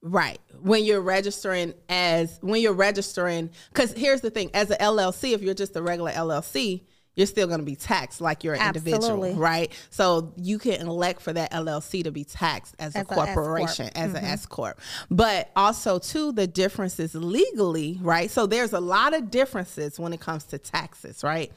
Right. 0.03 0.39
When 0.61 0.85
you're 0.85 1.01
registering 1.01 1.73
as, 1.89 2.39
when 2.43 2.61
you're 2.61 2.75
registering, 2.75 3.49
because 3.73 3.95
here's 3.95 4.21
the 4.21 4.29
thing 4.29 4.51
as 4.53 4.71
an 4.71 4.77
LLC, 4.79 5.33
if 5.33 5.41
you're 5.41 5.55
just 5.55 5.75
a 5.75 5.81
regular 5.81 6.11
LLC, 6.11 6.83
you're 7.17 7.27
still 7.27 7.47
going 7.47 7.61
to 7.61 7.65
be 7.65 7.77
taxed 7.77 8.21
like 8.21 8.43
you're 8.43 8.55
an 8.55 8.61
Absolutely. 8.61 8.93
individual, 8.93 9.35
right? 9.35 9.73
So 9.91 10.33
you 10.37 10.59
can 10.59 10.81
elect 10.87 11.23
for 11.23 11.33
that 11.33 11.53
LLC 11.53 12.05
to 12.05 12.11
be 12.11 12.25
taxed 12.25 12.75
as, 12.79 12.97
as 12.97 13.03
a 13.03 13.05
corporation, 13.05 13.91
as 13.95 14.09
mm-hmm. 14.09 14.17
an 14.17 14.25
S 14.25 14.47
corp. 14.47 14.81
But 15.11 15.51
also, 15.55 15.99
too, 15.99 16.33
the 16.33 16.47
differences 16.47 17.15
legally, 17.15 17.99
right? 18.03 18.31
So 18.31 18.47
there's 18.47 18.73
a 18.73 18.81
lot 18.81 19.15
of 19.15 19.31
differences 19.31 19.99
when 19.99 20.13
it 20.13 20.21
comes 20.21 20.45
to 20.45 20.59
taxes, 20.59 21.23
right? 21.23 21.53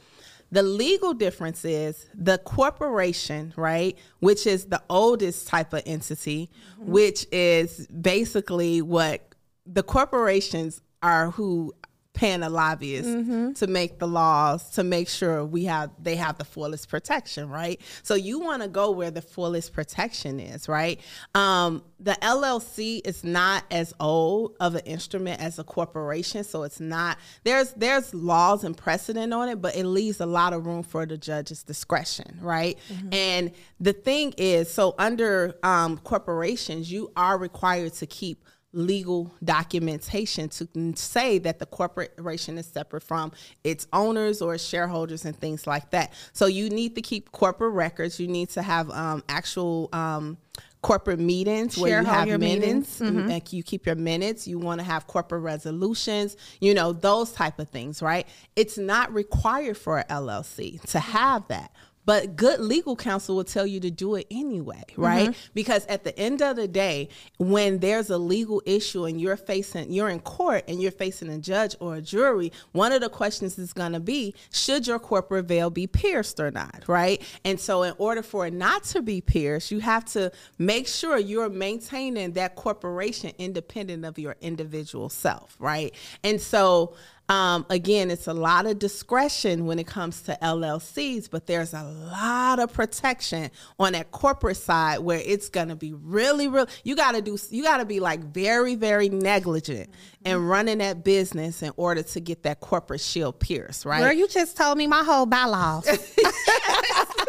The 0.51 0.63
legal 0.63 1.13
difference 1.13 1.65
is 1.65 2.07
the 2.13 2.37
corporation, 2.37 3.53
right, 3.57 3.97
which 4.19 4.47
is 4.47 4.65
the 4.65 4.81
oldest 4.89 5.47
type 5.47 5.73
of 5.73 5.83
entity, 5.85 6.49
mm-hmm. 6.79 6.91
which 6.91 7.25
is 7.31 7.87
basically 7.87 8.81
what 8.81 9.35
the 9.65 9.83
corporations 9.83 10.81
are 11.03 11.31
who 11.31 11.73
paying 12.17 12.41
a 12.41 12.49
lobbyist 12.49 13.07
mm-hmm. 13.07 13.53
to 13.53 13.67
make 13.67 13.99
the 13.99 14.07
laws 14.07 14.71
to 14.71 14.83
make 14.83 15.07
sure 15.07 15.45
we 15.45 15.65
have 15.65 15.91
they 16.01 16.15
have 16.15 16.35
the 16.39 16.43
fullest 16.43 16.89
protection, 16.89 17.47
right? 17.47 17.79
So 18.01 18.15
you 18.15 18.39
want 18.39 18.63
to 18.63 18.67
go 18.67 18.89
where 18.89 19.11
the 19.11 19.21
fullest 19.21 19.71
protection 19.71 20.39
is, 20.39 20.67
right? 20.67 20.99
Um, 21.35 21.83
the 21.99 22.17
LLC 22.23 23.05
is 23.05 23.23
not 23.23 23.65
as 23.69 23.93
old 23.99 24.55
of 24.59 24.73
an 24.73 24.81
instrument 24.85 25.39
as 25.41 25.59
a 25.59 25.63
corporation, 25.63 26.43
so 26.43 26.63
it's 26.63 26.79
not 26.79 27.19
there's 27.43 27.71
there's 27.73 28.11
laws 28.15 28.63
and 28.63 28.75
precedent 28.75 29.31
on 29.31 29.49
it, 29.49 29.61
but 29.61 29.75
it 29.75 29.85
leaves 29.85 30.19
a 30.19 30.25
lot 30.25 30.53
of 30.53 30.65
room 30.65 30.81
for 30.81 31.05
the 31.05 31.19
judge's 31.19 31.61
discretion, 31.61 32.39
right? 32.41 32.79
Mm-hmm. 32.91 33.09
And 33.13 33.51
the 33.79 33.93
thing 33.93 34.33
is, 34.37 34.73
so 34.73 34.95
under 34.97 35.55
um, 35.61 35.99
corporations, 35.99 36.91
you 36.91 37.11
are 37.15 37.37
required 37.37 37.93
to 37.93 38.07
keep 38.07 38.43
legal 38.73 39.33
documentation 39.43 40.49
to 40.49 40.67
say 40.95 41.37
that 41.39 41.59
the 41.59 41.65
corporation 41.65 42.57
is 42.57 42.65
separate 42.67 43.01
from 43.01 43.31
its 43.63 43.87
owners 43.93 44.41
or 44.41 44.57
shareholders 44.57 45.25
and 45.25 45.35
things 45.35 45.65
like 45.65 45.89
that. 45.91 46.13
So 46.33 46.45
you 46.45 46.69
need 46.69 46.95
to 46.95 47.01
keep 47.01 47.31
corporate 47.31 47.73
records. 47.73 48.19
You 48.19 48.27
need 48.27 48.49
to 48.49 48.61
have 48.61 48.89
um, 48.91 49.23
actual 49.29 49.89
um, 49.93 50.37
corporate 50.81 51.19
meetings 51.19 51.77
where 51.77 52.01
you 52.01 52.05
have 52.05 52.27
minutes. 52.39 52.99
Mm-hmm. 52.99 53.29
and 53.29 53.53
you 53.53 53.63
keep 53.63 53.85
your 53.85 53.95
minutes. 53.95 54.47
You 54.47 54.59
want 54.59 54.79
to 54.79 54.85
have 54.85 55.07
corporate 55.07 55.41
resolutions, 55.41 56.37
you 56.61 56.73
know, 56.73 56.93
those 56.93 57.31
type 57.31 57.59
of 57.59 57.69
things, 57.69 58.01
right? 58.01 58.27
It's 58.55 58.77
not 58.77 59.13
required 59.13 59.77
for 59.77 59.99
a 59.99 60.05
LLC 60.05 60.81
to 60.91 60.99
have 60.99 61.47
that. 61.47 61.71
But 62.07 62.37
good 62.37 62.61
legal 62.61 62.95
counsel 62.95 63.35
will 63.35 63.43
tell 63.43 63.67
you 63.67 63.81
to 63.81 63.91
do 63.91 64.15
it 64.15 64.27
anyway, 64.31 64.83
right? 64.95 65.31
Mm-hmm. 65.31 65.51
Because 65.53 65.85
at 65.87 66.05
the 66.05 66.17
end 66.17 66.41
of 66.41 66.55
the 66.55 66.65
day, 66.65 67.09
when 67.37 67.79
there's 67.79 68.09
a 68.09 68.17
legal 68.17 68.61
issue 68.65 69.03
and 69.03 69.19
you're 69.19 69.35
facing, 69.35 69.91
you're 69.91 70.07
in 70.07 70.21
court 70.21 70.63
and 70.69 70.81
you're 70.81 70.93
facing 70.93 71.27
a 71.29 71.37
judge 71.37 71.75
or 71.81 71.95
a 71.95 72.01
jury, 72.01 72.53
one 72.71 72.93
of 72.93 73.01
the 73.01 73.09
questions 73.09 73.59
is 73.59 73.73
going 73.73 73.91
to 73.91 73.99
be, 73.99 74.33
should 74.53 74.87
your 74.87 74.99
corporate 74.99 75.47
veil 75.47 75.69
be 75.69 75.85
pierced 75.85 76.39
or 76.39 76.49
not, 76.49 76.85
right? 76.87 77.21
And 77.43 77.59
so, 77.59 77.83
in 77.83 77.93
order 77.97 78.23
for 78.23 78.47
it 78.47 78.53
not 78.53 78.85
to 78.85 79.01
be 79.01 79.19
pierced, 79.19 79.69
you 79.69 79.81
have 79.81 80.05
to 80.13 80.31
make 80.57 80.87
sure 80.87 81.17
you're 81.17 81.49
maintaining 81.49 82.31
that 82.33 82.55
corporation 82.55 83.33
independent 83.37 84.05
of 84.05 84.17
your 84.17 84.37
individual 84.39 85.09
self, 85.09 85.57
right? 85.59 85.93
And 86.23 86.39
so, 86.39 86.95
um, 87.29 87.65
again, 87.69 88.09
it's 88.09 88.27
a 88.27 88.33
lot 88.33 88.65
of 88.65 88.79
discretion 88.79 89.65
when 89.65 89.79
it 89.79 89.87
comes 89.87 90.21
to 90.23 90.37
LLCs, 90.41 91.29
but 91.29 91.45
there's 91.45 91.73
a 91.73 91.83
lot 91.83 92.59
of 92.59 92.71
protection 92.71 93.51
on 93.77 93.93
that 93.93 94.11
corporate 94.11 94.55
side 94.55 94.99
where 94.99 95.21
it's 95.23 95.49
going 95.49 95.67
to 95.67 95.75
be 95.75 95.93
really, 95.93 96.47
real. 96.47 96.67
You 96.85 96.95
got 96.95 97.15
to 97.15 97.21
do, 97.21 97.37
you 97.49 97.63
got 97.63 97.77
to 97.77 97.85
be 97.85 97.99
like 97.99 98.21
very, 98.21 98.75
very 98.75 99.09
negligent 99.09 99.89
in 100.23 100.45
running 100.45 100.77
that 100.77 101.03
business 101.03 101.61
in 101.61 101.73
order 101.75 102.01
to 102.01 102.19
get 102.21 102.43
that 102.43 102.61
corporate 102.61 103.01
shield 103.01 103.39
pierced, 103.39 103.83
right? 103.83 104.01
Girl, 104.01 104.13
you 104.13 104.29
just 104.29 104.55
told 104.55 104.77
me 104.77 104.87
my 104.87 105.03
whole 105.03 105.25
bylaws. 105.25 105.85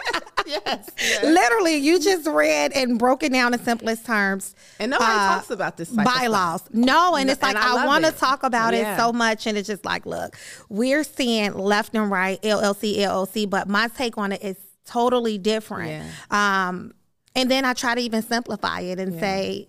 yes. 0.67 0.91
Literally, 1.23 1.77
you 1.77 2.01
just 2.01 2.27
read 2.27 2.73
and 2.73 2.99
broke 2.99 3.23
it 3.23 3.33
down 3.33 3.53
in 3.55 3.61
simplest 3.63 4.07
terms. 4.07 4.55
And 4.79 4.91
nobody 4.91 5.11
Uh, 5.13 5.35
talks 5.35 5.51
about 5.51 5.77
this 5.77 5.91
bylaws. 5.91 6.63
No, 6.73 7.15
and 7.17 7.31
it's 7.31 7.43
like 7.43 7.55
and 7.57 7.65
I 7.65 7.83
I, 7.83 7.87
want 7.87 8.05
to 8.05 8.13
talk 8.13 8.43
about 8.43 8.75
Yeah. 8.75 8.95
it 8.95 8.99
so 8.99 9.13
much, 9.13 9.47
and 9.47 9.57
it's 9.59 9.69
just 9.69 9.85
like, 9.85 10.07
look, 10.07 10.37
we're 10.69 11.05
seeing 11.05 11.53
left 11.55 11.95
and 11.95 12.11
right, 12.11 12.41
LLC, 12.43 12.99
LLC, 12.99 13.49
but 13.49 13.69
my 13.69 13.89
take 13.89 14.17
on 14.19 14.33
it 14.33 14.43
is 14.43 14.57
totally 14.87 15.39
different. 15.39 16.05
Um, 16.31 16.93
and 17.37 17.51
then 17.51 17.65
I 17.65 17.73
try 17.75 17.95
to 17.95 18.01
even 18.01 18.23
simplify 18.23 18.81
it 18.81 18.99
and 18.99 19.19
say, 19.21 19.69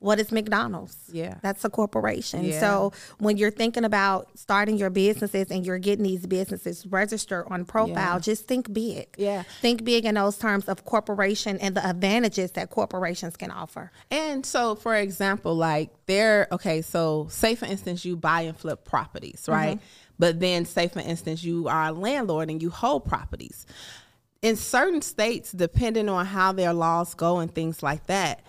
what 0.00 0.18
is 0.18 0.32
McDonald's? 0.32 0.96
Yeah. 1.12 1.36
That's 1.42 1.62
a 1.64 1.70
corporation. 1.70 2.44
Yeah. 2.44 2.58
So 2.58 2.92
when 3.18 3.36
you're 3.36 3.50
thinking 3.50 3.84
about 3.84 4.28
starting 4.34 4.78
your 4.78 4.88
businesses 4.88 5.50
and 5.50 5.64
you're 5.64 5.78
getting 5.78 6.04
these 6.04 6.26
businesses 6.26 6.86
registered 6.86 7.46
on 7.50 7.66
profile, 7.66 8.14
Yeah. 8.14 8.18
just 8.18 8.48
think 8.48 8.72
big. 8.72 9.08
Yeah. 9.18 9.44
Think 9.60 9.84
big 9.84 10.06
in 10.06 10.14
those 10.14 10.38
terms 10.38 10.68
of 10.68 10.86
corporation 10.86 11.58
and 11.58 11.76
the 11.76 11.86
advantages 11.86 12.52
that 12.52 12.70
corporations 12.70 13.36
can 13.36 13.50
offer. 13.50 13.92
And 14.10 14.44
so, 14.44 14.74
for 14.74 14.96
example, 14.96 15.54
like 15.54 15.90
there, 16.06 16.48
okay, 16.50 16.80
so 16.80 17.26
say 17.30 17.54
for 17.54 17.66
instance, 17.66 18.02
you 18.04 18.16
buy 18.16 18.42
and 18.42 18.56
flip 18.56 18.86
properties, 18.86 19.42
mm-hmm. 19.42 19.52
right? 19.52 19.78
But 20.18 20.40
then, 20.40 20.64
say 20.64 20.88
for 20.88 21.00
instance, 21.00 21.44
you 21.44 21.68
are 21.68 21.88
a 21.88 21.92
landlord 21.92 22.48
and 22.48 22.62
you 22.62 22.70
hold 22.70 23.04
properties. 23.04 23.66
In 24.40 24.56
certain 24.56 25.02
states, 25.02 25.52
depending 25.52 26.08
on 26.08 26.24
how 26.24 26.52
their 26.52 26.72
laws 26.72 27.12
go 27.12 27.38
and 27.38 27.54
things 27.54 27.82
like 27.82 28.06
that, 28.06 28.40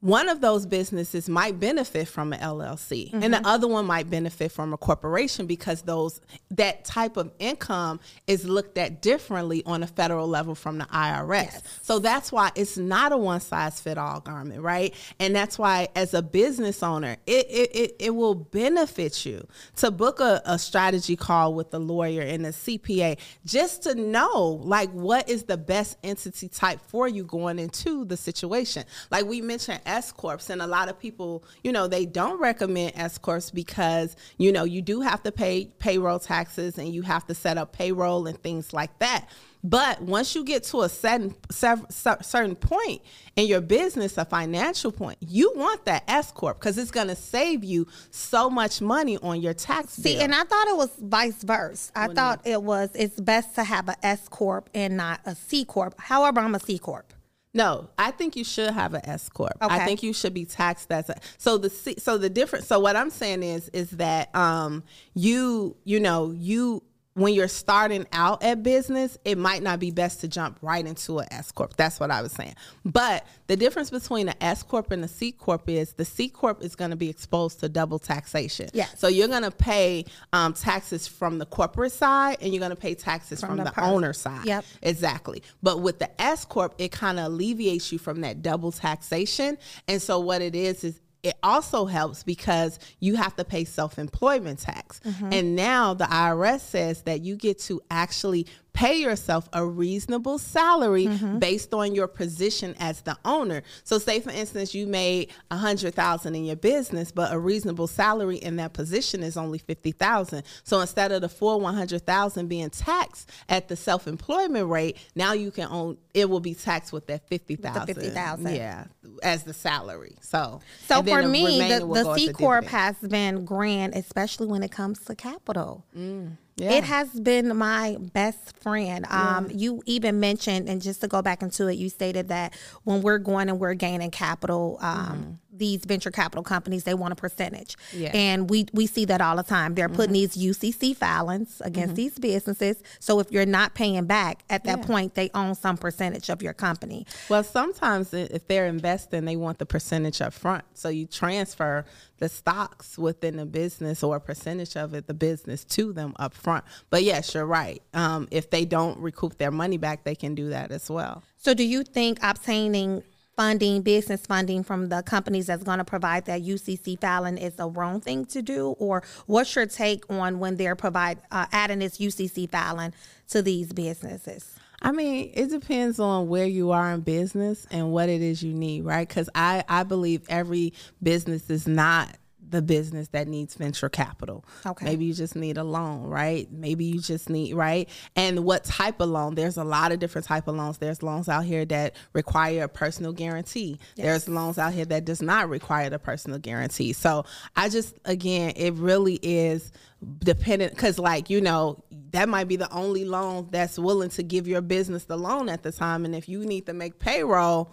one 0.00 0.30
of 0.30 0.40
those 0.40 0.64
businesses 0.64 1.28
might 1.28 1.60
benefit 1.60 2.08
from 2.08 2.32
an 2.32 2.40
LLC 2.40 3.12
and 3.12 3.34
the 3.34 3.36
mm-hmm. 3.36 3.46
other 3.46 3.68
one 3.68 3.84
might 3.84 4.08
benefit 4.08 4.50
from 4.50 4.72
a 4.72 4.78
corporation 4.78 5.46
because 5.46 5.82
those 5.82 6.22
that 6.50 6.86
type 6.86 7.18
of 7.18 7.30
income 7.38 8.00
is 8.26 8.46
looked 8.46 8.78
at 8.78 9.02
differently 9.02 9.62
on 9.66 9.82
a 9.82 9.86
federal 9.86 10.26
level 10.26 10.54
from 10.54 10.78
the 10.78 10.86
IRS. 10.86 11.62
So 11.82 11.98
that's 11.98 12.32
why 12.32 12.50
it's 12.54 12.78
not 12.78 13.12
a 13.12 13.18
one 13.18 13.40
size 13.40 13.78
fit 13.78 13.98
all 13.98 14.20
garment, 14.20 14.62
right? 14.62 14.94
And 15.18 15.36
that's 15.36 15.58
why 15.58 15.88
as 15.94 16.14
a 16.14 16.22
business 16.22 16.82
owner, 16.82 17.18
it 17.26 17.46
it, 17.50 17.70
it, 17.76 17.96
it 17.98 18.14
will 18.14 18.34
benefit 18.34 19.26
you 19.26 19.46
to 19.76 19.90
book 19.90 20.20
a, 20.20 20.40
a 20.46 20.58
strategy 20.58 21.14
call 21.16 21.52
with 21.52 21.70
the 21.70 21.80
lawyer 21.80 22.22
and 22.22 22.46
the 22.46 22.50
CPA 22.50 23.18
just 23.44 23.82
to 23.82 23.94
know 23.94 24.60
like 24.62 24.90
what 24.92 25.28
is 25.28 25.42
the 25.42 25.58
best 25.58 25.98
entity 26.02 26.48
type 26.48 26.80
for 26.88 27.06
you 27.06 27.22
going 27.22 27.58
into 27.58 28.06
the 28.06 28.16
situation. 28.16 28.84
Like 29.10 29.26
we 29.26 29.42
mentioned 29.42 29.80
S 29.90 30.12
corps, 30.12 30.48
and 30.48 30.62
a 30.62 30.66
lot 30.66 30.88
of 30.88 30.98
people, 30.98 31.44
you 31.64 31.72
know, 31.72 31.88
they 31.88 32.06
don't 32.06 32.40
recommend 32.40 32.92
S 32.94 33.18
corps 33.18 33.50
because 33.50 34.16
you 34.38 34.52
know 34.52 34.64
you 34.64 34.80
do 34.80 35.00
have 35.00 35.22
to 35.24 35.32
pay 35.32 35.66
payroll 35.78 36.18
taxes 36.18 36.78
and 36.78 36.88
you 36.88 37.02
have 37.02 37.26
to 37.26 37.34
set 37.34 37.58
up 37.58 37.72
payroll 37.72 38.26
and 38.26 38.40
things 38.42 38.72
like 38.72 38.96
that. 39.00 39.28
But 39.62 40.00
once 40.00 40.34
you 40.34 40.42
get 40.44 40.64
to 40.64 40.82
a 40.82 40.88
certain 40.88 41.34
certain 41.50 42.56
point 42.56 43.02
in 43.36 43.46
your 43.46 43.60
business, 43.60 44.16
a 44.16 44.24
financial 44.24 44.90
point, 44.90 45.18
you 45.20 45.52
want 45.54 45.84
that 45.84 46.04
S 46.08 46.32
corp 46.32 46.58
because 46.58 46.78
it's 46.78 46.90
going 46.90 47.08
to 47.08 47.16
save 47.16 47.62
you 47.62 47.86
so 48.10 48.48
much 48.48 48.80
money 48.80 49.18
on 49.18 49.40
your 49.42 49.52
tax 49.52 49.92
See, 49.94 50.14
bill. 50.14 50.22
and 50.22 50.34
I 50.34 50.44
thought 50.44 50.68
it 50.68 50.76
was 50.76 50.90
vice 50.98 51.42
versa. 51.42 51.92
I 51.94 52.08
thought 52.08 52.40
it 52.44 52.62
was 52.62 52.90
it's 52.94 53.20
best 53.20 53.54
to 53.56 53.64
have 53.64 53.88
a 53.88 54.06
S 54.06 54.28
corp 54.28 54.70
and 54.74 54.96
not 54.96 55.20
a 55.26 55.34
C 55.34 55.64
corp. 55.64 55.94
However, 56.00 56.40
I'm 56.40 56.54
a 56.54 56.60
C 56.60 56.78
corp. 56.78 57.12
No, 57.52 57.90
I 57.98 58.12
think 58.12 58.36
you 58.36 58.44
should 58.44 58.70
have 58.70 58.94
an 58.94 59.00
S 59.04 59.28
corp. 59.28 59.56
I 59.60 59.84
think 59.84 60.02
you 60.04 60.12
should 60.12 60.32
be 60.32 60.44
taxed 60.44 60.92
as 60.92 61.08
a 61.08 61.16
so 61.36 61.58
the 61.58 61.68
so 61.98 62.16
the 62.16 62.30
difference. 62.30 62.66
So 62.68 62.78
what 62.78 62.94
I'm 62.94 63.10
saying 63.10 63.42
is 63.42 63.68
is 63.70 63.90
that 63.92 64.34
um 64.36 64.84
you 65.14 65.76
you 65.84 65.98
know 65.98 66.30
you 66.30 66.82
when 67.14 67.34
you're 67.34 67.48
starting 67.48 68.06
out 68.12 68.42
at 68.42 68.62
business, 68.62 69.18
it 69.24 69.36
might 69.36 69.62
not 69.62 69.80
be 69.80 69.90
best 69.90 70.20
to 70.20 70.28
jump 70.28 70.58
right 70.62 70.86
into 70.86 71.18
an 71.18 71.26
S 71.32 71.50
corp. 71.50 71.76
That's 71.76 71.98
what 71.98 72.10
I 72.10 72.22
was 72.22 72.32
saying. 72.32 72.54
But 72.84 73.26
the 73.48 73.56
difference 73.56 73.90
between 73.90 74.28
an 74.28 74.36
S 74.40 74.62
corp 74.62 74.92
and 74.92 75.04
a 75.04 75.08
C 75.08 75.32
corp 75.32 75.68
is 75.68 75.94
the 75.94 76.04
C 76.04 76.28
corp 76.28 76.62
is 76.62 76.76
going 76.76 76.90
to 76.90 76.96
be 76.96 77.08
exposed 77.08 77.60
to 77.60 77.68
double 77.68 77.98
taxation. 77.98 78.70
Yeah. 78.72 78.86
So 78.96 79.08
you're 79.08 79.28
going 79.28 79.42
to 79.42 79.50
pay 79.50 80.04
um, 80.32 80.54
taxes 80.54 81.08
from 81.08 81.38
the 81.38 81.46
corporate 81.46 81.92
side, 81.92 82.38
and 82.40 82.52
you're 82.52 82.60
going 82.60 82.70
to 82.70 82.76
pay 82.76 82.94
taxes 82.94 83.40
from, 83.40 83.56
the 83.56 83.64
the, 83.64 83.80
owner 83.82 84.12
side. 84.12 84.46
Yep. 84.46 84.64
Exactly. 84.82 85.42
But 85.62 85.80
with 85.80 85.98
the 85.98 86.20
S 86.20 86.44
corp, 86.44 86.74
it 86.78 86.92
kind 86.92 87.18
of 87.18 87.26
alleviates 87.26 87.90
you 87.90 87.98
from 87.98 88.20
that 88.20 88.40
double 88.40 88.70
taxation. 88.70 89.58
And 89.88 90.00
so 90.00 90.20
what 90.20 90.42
it 90.42 90.54
is 90.54 90.84
is 90.84 91.00
it 91.22 91.36
also 91.42 91.86
helps 91.86 92.22
because 92.22 92.78
you 92.98 93.16
have 93.16 93.36
to 93.36 93.44
pay 93.44 93.64
self-employment 93.64 94.58
tax. 94.58 95.00
Mm-hmm. 95.00 95.32
And 95.32 95.56
now 95.56 95.94
the 95.94 96.04
IRS 96.04 96.60
says 96.60 97.02
that 97.02 97.20
you 97.22 97.36
get 97.36 97.58
to 97.60 97.82
actually 97.90 98.46
pay 98.72 98.96
yourself 98.96 99.48
a 99.52 99.64
reasonable 99.64 100.38
salary 100.38 101.06
mm-hmm. 101.06 101.38
based 101.38 101.74
on 101.74 101.94
your 101.94 102.06
position 102.06 102.74
as 102.78 103.02
the 103.02 103.16
owner. 103.24 103.62
So 103.84 103.98
say 103.98 104.20
for 104.20 104.30
instance 104.30 104.74
you 104.74 104.86
made 104.86 105.30
a 105.50 105.56
hundred 105.56 105.94
thousand 105.94 106.34
in 106.34 106.44
your 106.44 106.56
business, 106.56 107.12
but 107.12 107.32
a 107.32 107.38
reasonable 107.38 107.86
salary 107.86 108.36
in 108.36 108.56
that 108.56 108.72
position 108.72 109.22
is 109.22 109.36
only 109.36 109.58
fifty 109.58 109.92
thousand. 109.92 110.44
So 110.64 110.80
instead 110.80 111.12
of 111.12 111.20
the 111.20 111.28
full 111.28 111.60
one 111.60 111.74
hundred 111.74 112.06
thousand 112.06 112.48
being 112.48 112.70
taxed 112.70 113.30
at 113.48 113.68
the 113.68 113.76
self-employment 113.76 114.68
rate, 114.68 114.98
now 115.14 115.32
you 115.32 115.50
can 115.50 115.68
own 115.70 115.98
it 116.14 116.28
will 116.28 116.40
be 116.40 116.54
taxed 116.54 116.92
with 116.92 117.06
that 117.06 117.28
fifty 117.28 117.56
thousand. 117.56 117.96
$50,000. 117.96 118.56
Yeah, 118.56 118.84
as 119.22 119.44
the 119.44 119.54
salary. 119.54 120.16
So 120.20 120.60
So 120.86 121.02
for 121.02 121.22
me, 121.22 121.68
the, 121.68 121.86
will 121.86 122.04
the 122.04 122.10
as 122.10 122.16
C 122.16 122.32
corp 122.32 122.64
has 122.66 122.96
been 122.96 123.44
grand, 123.44 123.94
especially 123.94 124.46
when 124.46 124.62
it 124.62 124.70
comes 124.70 125.00
to 125.04 125.14
capital. 125.14 125.84
Mm. 125.96 126.36
Yeah. 126.60 126.72
It 126.72 126.84
has 126.84 127.08
been 127.18 127.56
my 127.56 127.96
best 128.12 128.56
friend. 128.58 129.06
Um, 129.08 129.48
You 129.50 129.82
even 129.86 130.20
mentioned, 130.20 130.68
and 130.68 130.82
just 130.82 131.00
to 131.00 131.08
go 131.08 131.22
back 131.22 131.42
into 131.42 131.68
it, 131.68 131.74
you 131.78 131.88
stated 131.88 132.28
that 132.28 132.52
when 132.84 133.00
we're 133.00 133.18
going 133.18 133.48
and 133.48 133.58
we're 133.58 133.74
gaining 133.74 134.10
capital, 134.10 134.78
um, 134.82 135.38
these 135.60 135.84
venture 135.84 136.10
capital 136.10 136.42
companies 136.42 136.82
they 136.82 136.94
want 136.94 137.12
a 137.12 137.16
percentage, 137.16 137.76
Yeah. 137.92 138.10
and 138.12 138.50
we 138.50 138.66
we 138.72 138.88
see 138.88 139.04
that 139.04 139.20
all 139.20 139.36
the 139.36 139.44
time. 139.44 139.76
They're 139.76 139.88
putting 139.88 140.14
these 140.14 140.36
UCC 140.36 140.96
filings 140.96 141.62
against 141.64 141.94
these 141.94 142.18
businesses. 142.18 142.82
So 142.98 143.20
if 143.20 143.30
you're 143.30 143.46
not 143.46 143.74
paying 143.74 144.06
back 144.06 144.42
at 144.50 144.64
that 144.64 144.78
Yeah. 144.80 144.84
point, 144.86 145.14
they 145.14 145.30
own 145.34 145.54
some 145.54 145.76
percentage 145.76 146.28
of 146.28 146.42
your 146.42 146.54
company. 146.54 147.06
Well, 147.28 147.44
sometimes 147.44 148.12
if 148.12 148.48
they're 148.48 148.66
investing, 148.66 149.24
they 149.26 149.36
want 149.36 149.58
the 149.60 149.66
percentage 149.66 150.20
up 150.20 150.32
front. 150.32 150.64
So 150.74 150.88
you 150.88 151.06
transfer 151.06 151.84
the 152.18 152.28
stocks 152.28 152.98
within 152.98 153.36
the 153.36 153.46
business 153.46 154.02
or 154.02 154.16
a 154.16 154.20
percentage 154.20 154.76
of 154.76 154.92
it, 154.94 155.06
the 155.06 155.14
business, 155.14 155.64
to 155.64 155.92
them 155.92 156.14
up 156.18 156.34
front. 156.34 156.64
But 156.90 157.02
yes, 157.02 157.34
you're 157.34 157.46
right. 157.46 157.82
Um, 157.94 158.26
if 158.30 158.50
they 158.50 158.64
don't 158.64 158.98
recoup 158.98 159.38
their 159.38 159.50
money 159.50 159.76
back, 159.78 160.04
they 160.04 160.14
can 160.14 160.34
do 160.34 160.48
that 160.50 160.70
as 160.70 160.90
well. 160.90 161.22
So, 161.38 161.54
do 161.54 161.62
you 161.64 161.82
think 161.82 162.18
obtaining 162.22 163.02
funding, 163.40 163.80
business 163.80 164.26
funding 164.26 164.62
from 164.62 164.90
the 164.90 165.02
companies 165.02 165.46
that's 165.46 165.64
going 165.64 165.78
to 165.78 165.84
provide 165.84 166.26
that 166.26 166.42
UCC 166.42 167.00
filing 167.00 167.38
is 167.38 167.54
the 167.54 167.66
wrong 167.66 167.98
thing 167.98 168.26
to 168.26 168.42
do, 168.42 168.72
or 168.78 169.02
what's 169.24 169.56
your 169.56 169.64
take 169.64 170.04
on 170.10 170.40
when 170.40 170.56
they're 170.56 170.76
provide 170.76 171.16
uh, 171.30 171.46
adding 171.50 171.78
this 171.78 171.96
UCC 171.96 172.50
filing 172.50 172.92
to 173.28 173.40
these 173.40 173.72
businesses? 173.72 174.56
I 174.82 174.92
mean, 174.92 175.30
it 175.32 175.48
depends 175.48 175.98
on 175.98 176.28
where 176.28 176.44
you 176.44 176.72
are 176.72 176.92
in 176.92 177.00
business 177.00 177.66
and 177.70 177.92
what 177.92 178.10
it 178.10 178.20
is 178.20 178.42
you 178.42 178.52
need, 178.52 178.84
right? 178.84 179.08
Because 179.08 179.30
I, 179.34 179.64
I 179.70 179.84
believe 179.84 180.20
every 180.28 180.74
business 181.02 181.48
is 181.48 181.66
not 181.66 182.14
the 182.50 182.62
business 182.62 183.08
that 183.08 183.28
needs 183.28 183.54
venture 183.54 183.88
capital. 183.88 184.44
Okay. 184.66 184.84
Maybe 184.84 185.04
you 185.06 185.14
just 185.14 185.36
need 185.36 185.56
a 185.56 185.64
loan, 185.64 186.02
right? 186.02 186.50
Maybe 186.50 186.84
you 186.84 187.00
just 187.00 187.30
need 187.30 187.54
right. 187.54 187.88
And 188.16 188.44
what 188.44 188.64
type 188.64 189.00
of 189.00 189.08
loan? 189.08 189.34
There's 189.34 189.56
a 189.56 189.64
lot 189.64 189.92
of 189.92 189.98
different 189.98 190.26
type 190.26 190.48
of 190.48 190.56
loans. 190.56 190.78
There's 190.78 191.02
loans 191.02 191.28
out 191.28 191.44
here 191.44 191.64
that 191.66 191.94
require 192.12 192.64
a 192.64 192.68
personal 192.68 193.12
guarantee. 193.12 193.78
Yes. 193.94 194.04
There's 194.04 194.28
loans 194.28 194.58
out 194.58 194.72
here 194.72 194.84
that 194.86 195.04
does 195.04 195.22
not 195.22 195.48
require 195.48 195.90
the 195.90 195.98
personal 195.98 196.38
guarantee. 196.38 196.92
So 196.92 197.24
I 197.56 197.68
just 197.68 197.96
again, 198.04 198.52
it 198.56 198.74
really 198.74 199.18
is 199.22 199.72
dependent 200.18 200.72
because 200.72 200.98
like 200.98 201.28
you 201.28 201.40
know 201.40 201.82
that 202.12 202.28
might 202.28 202.48
be 202.48 202.56
the 202.56 202.72
only 202.72 203.04
loan 203.04 203.48
that's 203.50 203.78
willing 203.78 204.08
to 204.08 204.22
give 204.22 204.48
your 204.48 204.62
business 204.62 205.04
the 205.04 205.16
loan 205.16 205.48
at 205.48 205.62
the 205.62 205.70
time 205.70 206.06
and 206.06 206.14
if 206.14 206.26
you 206.26 206.44
need 206.44 206.64
to 206.64 206.72
make 206.72 206.98
payroll 206.98 207.70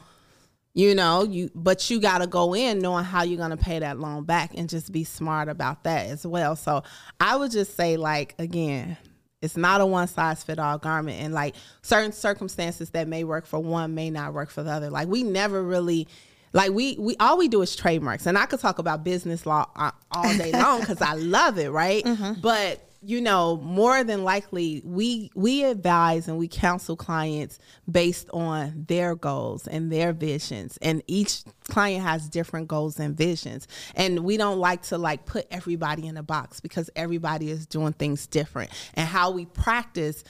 you 0.78 0.94
know 0.94 1.24
you 1.24 1.50
but 1.56 1.90
you 1.90 2.00
got 2.00 2.20
to 2.20 2.28
go 2.28 2.54
in 2.56 2.80
knowing 2.80 3.04
how 3.04 3.24
you're 3.24 3.38
going 3.38 3.50
to 3.50 3.58
pay 3.58 3.80
that 3.80 4.00
loan 4.00 4.24
back 4.24 4.52
and 4.56 4.70
just 4.70 4.92
be 4.92 5.04
smart 5.04 5.50
about 5.50 5.84
that 5.84 6.08
as 6.08 6.26
well. 6.26 6.56
So 6.56 6.84
i 7.20 7.36
would 7.36 7.52
just 7.52 7.76
say 7.76 7.98
like 7.98 8.36
again 8.38 8.96
it's 9.42 9.58
not 9.58 9.82
a 9.82 9.86
one 9.86 10.08
size 10.08 10.44
fit 10.44 10.60
all 10.60 10.78
garment. 10.78 11.22
And 11.22 11.34
like 11.34 11.56
certain 11.82 12.12
circumstances 12.12 12.90
that 12.92 13.08
may 13.08 13.24
work 13.24 13.46
for 13.46 13.60
one 13.60 13.94
may 13.94 14.10
not 14.10 14.34
work 14.34 14.50
for 14.50 14.64
the 14.64 14.72
other. 14.72 14.90
Like 14.90 15.08
we 15.08 15.24
never 15.24 15.64
really 15.64 16.08
like 16.54 16.72
we 16.72 16.96
we 16.98 17.16
all 17.20 17.38
we 17.38 17.48
do 17.48 17.62
is 17.62 17.76
trademarks. 17.76 18.26
And 18.26 18.38
i 18.38 18.46
could 18.46 18.60
talk 18.60 18.80
about 18.80 19.04
business 19.04 19.46
law 19.46 19.70
uh, 19.76 19.92
all 20.12 20.38
day 20.38 20.52
long 20.52 20.80
because 20.82 21.02
i 21.02 21.14
love 21.14 21.58
it 21.58 21.70
right? 21.70 22.04
Mm-hmm. 22.04 22.40
but 22.42 22.87
you 23.08 23.22
know, 23.22 23.56
more 23.64 24.04
than 24.04 24.26
likely 24.26 24.82
we 24.84 25.32
we 25.34 25.64
advise 25.64 26.28
and 26.28 26.38
we 26.38 26.50
counsel 26.50 26.98
clients 26.98 27.58
based 27.90 28.30
on 28.34 28.84
their 28.86 29.16
goals 29.16 29.66
and 29.66 29.90
their 29.90 30.12
visions. 30.12 30.78
And 30.82 31.02
each 31.08 31.44
client 31.70 32.04
has 32.04 32.28
different 32.28 32.68
goals 32.68 33.00
and 33.00 33.16
visions. 33.16 33.66
And 33.96 34.26
we 34.26 34.36
don't 34.36 34.60
like 34.60 34.82
to 34.84 34.98
like 34.98 35.26
put 35.26 35.48
everybody 35.52 36.06
in 36.06 36.18
a 36.18 36.22
box 36.22 36.60
because 36.60 36.90
everybody 36.98 37.50
is 37.50 37.66
doing 37.66 37.94
things 37.94 38.28
different. 38.28 38.72
And 38.96 39.08
how 39.08 39.32
we 39.32 39.46
practice 39.46 40.26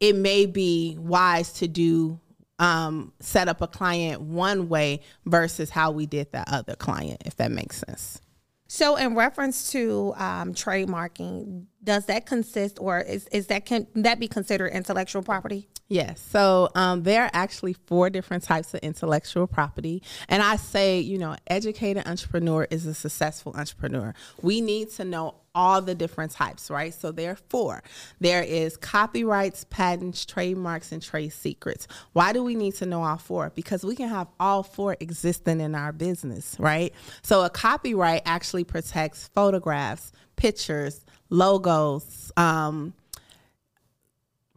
it 0.00 0.16
may 0.16 0.46
be 0.46 0.96
wise 0.98 1.52
to 1.54 1.68
do 1.68 2.18
um, 2.58 3.12
set 3.20 3.46
up 3.46 3.60
a 3.60 3.68
client 3.68 4.20
one 4.20 4.68
way 4.68 5.02
versus 5.26 5.70
how 5.70 5.92
we 5.92 6.06
did 6.06 6.32
that 6.32 6.48
other 6.50 6.74
client, 6.74 7.22
if 7.24 7.36
that 7.36 7.52
makes 7.52 7.84
sense. 7.86 8.20
So, 8.72 8.94
in 8.94 9.16
reference 9.16 9.72
to 9.72 10.14
um, 10.16 10.54
trademarking, 10.54 11.64
does 11.82 12.06
that 12.06 12.24
consist, 12.24 12.78
or 12.80 13.00
is, 13.00 13.26
is 13.32 13.48
that 13.48 13.66
can 13.66 13.88
that 13.96 14.20
be 14.20 14.28
considered 14.28 14.68
intellectual 14.68 15.24
property? 15.24 15.68
Yes. 15.88 16.20
So 16.20 16.70
um, 16.76 17.02
there 17.02 17.24
are 17.24 17.30
actually 17.32 17.72
four 17.72 18.10
different 18.10 18.44
types 18.44 18.72
of 18.72 18.78
intellectual 18.80 19.48
property. 19.48 20.04
And 20.28 20.40
I 20.40 20.54
say, 20.54 21.00
you 21.00 21.18
know, 21.18 21.34
educated 21.48 22.06
entrepreneur 22.06 22.68
is 22.70 22.86
a 22.86 22.94
successful 22.94 23.52
entrepreneur. 23.56 24.14
We 24.40 24.60
need 24.60 24.90
to 24.92 25.04
know 25.04 25.39
all 25.54 25.82
the 25.82 25.94
different 25.94 26.32
types, 26.32 26.70
right? 26.70 26.94
So 26.94 27.12
there 27.12 27.32
are 27.32 27.38
four. 27.48 27.82
There 28.20 28.42
is 28.42 28.76
copyrights, 28.76 29.64
patents, 29.64 30.24
trademarks, 30.24 30.92
and 30.92 31.02
trade 31.02 31.32
secrets. 31.32 31.88
Why 32.12 32.32
do 32.32 32.42
we 32.42 32.54
need 32.54 32.74
to 32.76 32.86
know 32.86 33.02
all 33.02 33.16
four? 33.18 33.50
Because 33.54 33.84
we 33.84 33.96
can 33.96 34.08
have 34.08 34.28
all 34.38 34.62
four 34.62 34.96
existing 35.00 35.60
in 35.60 35.74
our 35.74 35.92
business, 35.92 36.56
right? 36.58 36.92
So 37.22 37.44
a 37.44 37.50
copyright 37.50 38.22
actually 38.24 38.64
protects 38.64 39.28
photographs, 39.34 40.12
pictures, 40.36 41.04
logos, 41.30 42.30
um, 42.36 42.94